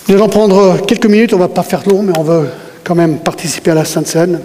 Nous 0.08 0.14
allons 0.14 0.28
prendre 0.28 0.78
quelques 0.86 1.06
minutes, 1.06 1.34
on 1.34 1.36
ne 1.36 1.42
va 1.42 1.48
pas 1.48 1.62
faire 1.62 1.86
long, 1.86 2.02
mais 2.02 2.16
on 2.16 2.22
va 2.22 2.44
quand 2.82 2.94
même 2.94 3.18
participer 3.18 3.72
à 3.72 3.74
la 3.74 3.84
Sainte 3.84 4.06
Seine. 4.06 4.40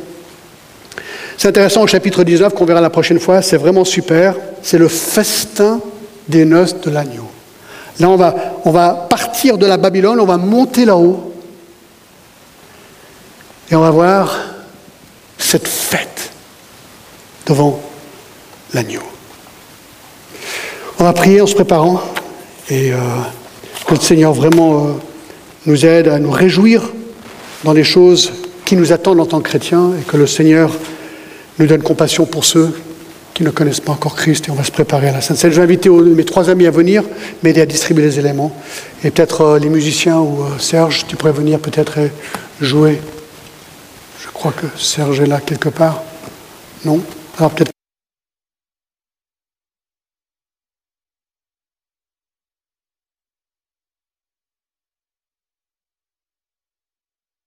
C'est 1.38 1.48
intéressant 1.48 1.82
au 1.84 1.88
chapitre 1.88 2.24
19 2.24 2.54
qu'on 2.54 2.66
verra 2.66 2.82
la 2.82 2.90
prochaine 2.90 3.20
fois, 3.20 3.42
c'est 3.42 3.58
vraiment 3.58 3.86
super. 3.86 4.36
C'est 4.62 4.78
le 4.78 4.90
festin 4.90 5.80
des 6.28 6.46
noces 6.46 6.80
de 6.82 6.90
l'agneau. 6.90 7.23
Là, 8.00 8.10
on 8.10 8.16
va, 8.16 8.36
on 8.66 8.72
va 8.72 9.08
partir 9.10 9.58
de 9.58 9.66
la 9.66 9.78
Babylone, 9.78 10.20
on 10.20 10.26
va 10.26 10.38
monter 10.38 10.86
là-haut. 10.86 11.34
Et 13.70 13.76
on 13.76 13.82
va 13.82 13.92
voir 13.92 14.36
cette 15.38 15.68
fête 15.68 16.32
devant 17.46 17.80
l'agneau. 18.74 19.02
On 21.00 21.04
va 21.04 21.14
prier 21.14 21.42
en 21.42 21.48
se 21.48 21.56
préparant 21.56 22.02
et 22.70 22.94
euh, 22.94 22.98
que 23.88 23.94
le 23.94 24.00
Seigneur 24.00 24.34
vraiment. 24.34 24.86
Euh, 24.86 24.92
nous 25.66 25.86
aide 25.86 26.08
à 26.10 26.20
nous 26.20 26.32
réjouir 26.32 26.82
dans 27.64 27.74
les 27.74 27.84
choses 27.84 28.34
qui 28.66 28.76
nous 28.76 28.92
attendent 28.92 29.20
en 29.20 29.26
tant 29.26 29.40
que 29.40 29.48
chrétiens 29.48 29.92
et 30.00 30.04
que 30.04 30.18
le 30.18 30.28
Seigneur 30.28 30.72
nous 31.60 31.68
donne 31.68 31.82
compassion 31.82 32.26
pour 32.26 32.44
ceux 32.44 32.74
qui 33.34 33.44
ne 33.44 33.50
connaissent 33.50 33.80
pas 33.80 33.92
encore 33.92 34.16
Christ 34.16 34.48
et 34.48 34.52
on 34.52 34.56
va 34.56 34.64
se 34.64 34.72
préparer 34.72 35.10
à 35.10 35.12
la 35.12 35.22
Sainte 35.22 35.38
Seine. 35.38 35.52
Je 35.52 35.58
vais 35.58 35.64
inviter 35.64 35.90
mes 35.90 36.24
trois 36.24 36.50
amis 36.50 36.68
à 36.68 36.72
venir 36.72 37.04
m'aider 37.42 37.62
à 37.62 37.66
distribuer 37.66 38.04
les 38.04 38.20
éléments 38.20 38.56
et 39.04 39.12
peut-être 39.12 39.42
euh, 39.42 39.60
les 39.60 39.70
musiciens 39.70 40.20
ou 40.20 40.44
euh, 40.44 40.60
Serge, 40.60 41.06
tu 41.08 41.16
pourrais 41.16 41.32
venir 41.32 41.60
peut-être 41.60 42.00
jouer. 42.62 43.02
Je 44.20 44.28
crois 44.30 44.52
que 44.52 44.68
Serge 44.78 45.20
est 45.20 45.26
là 45.26 45.40
quelque 45.44 45.70
part. 45.70 46.04
Non? 46.86 47.00
Alors 47.38 47.52
peut-être 47.52 47.73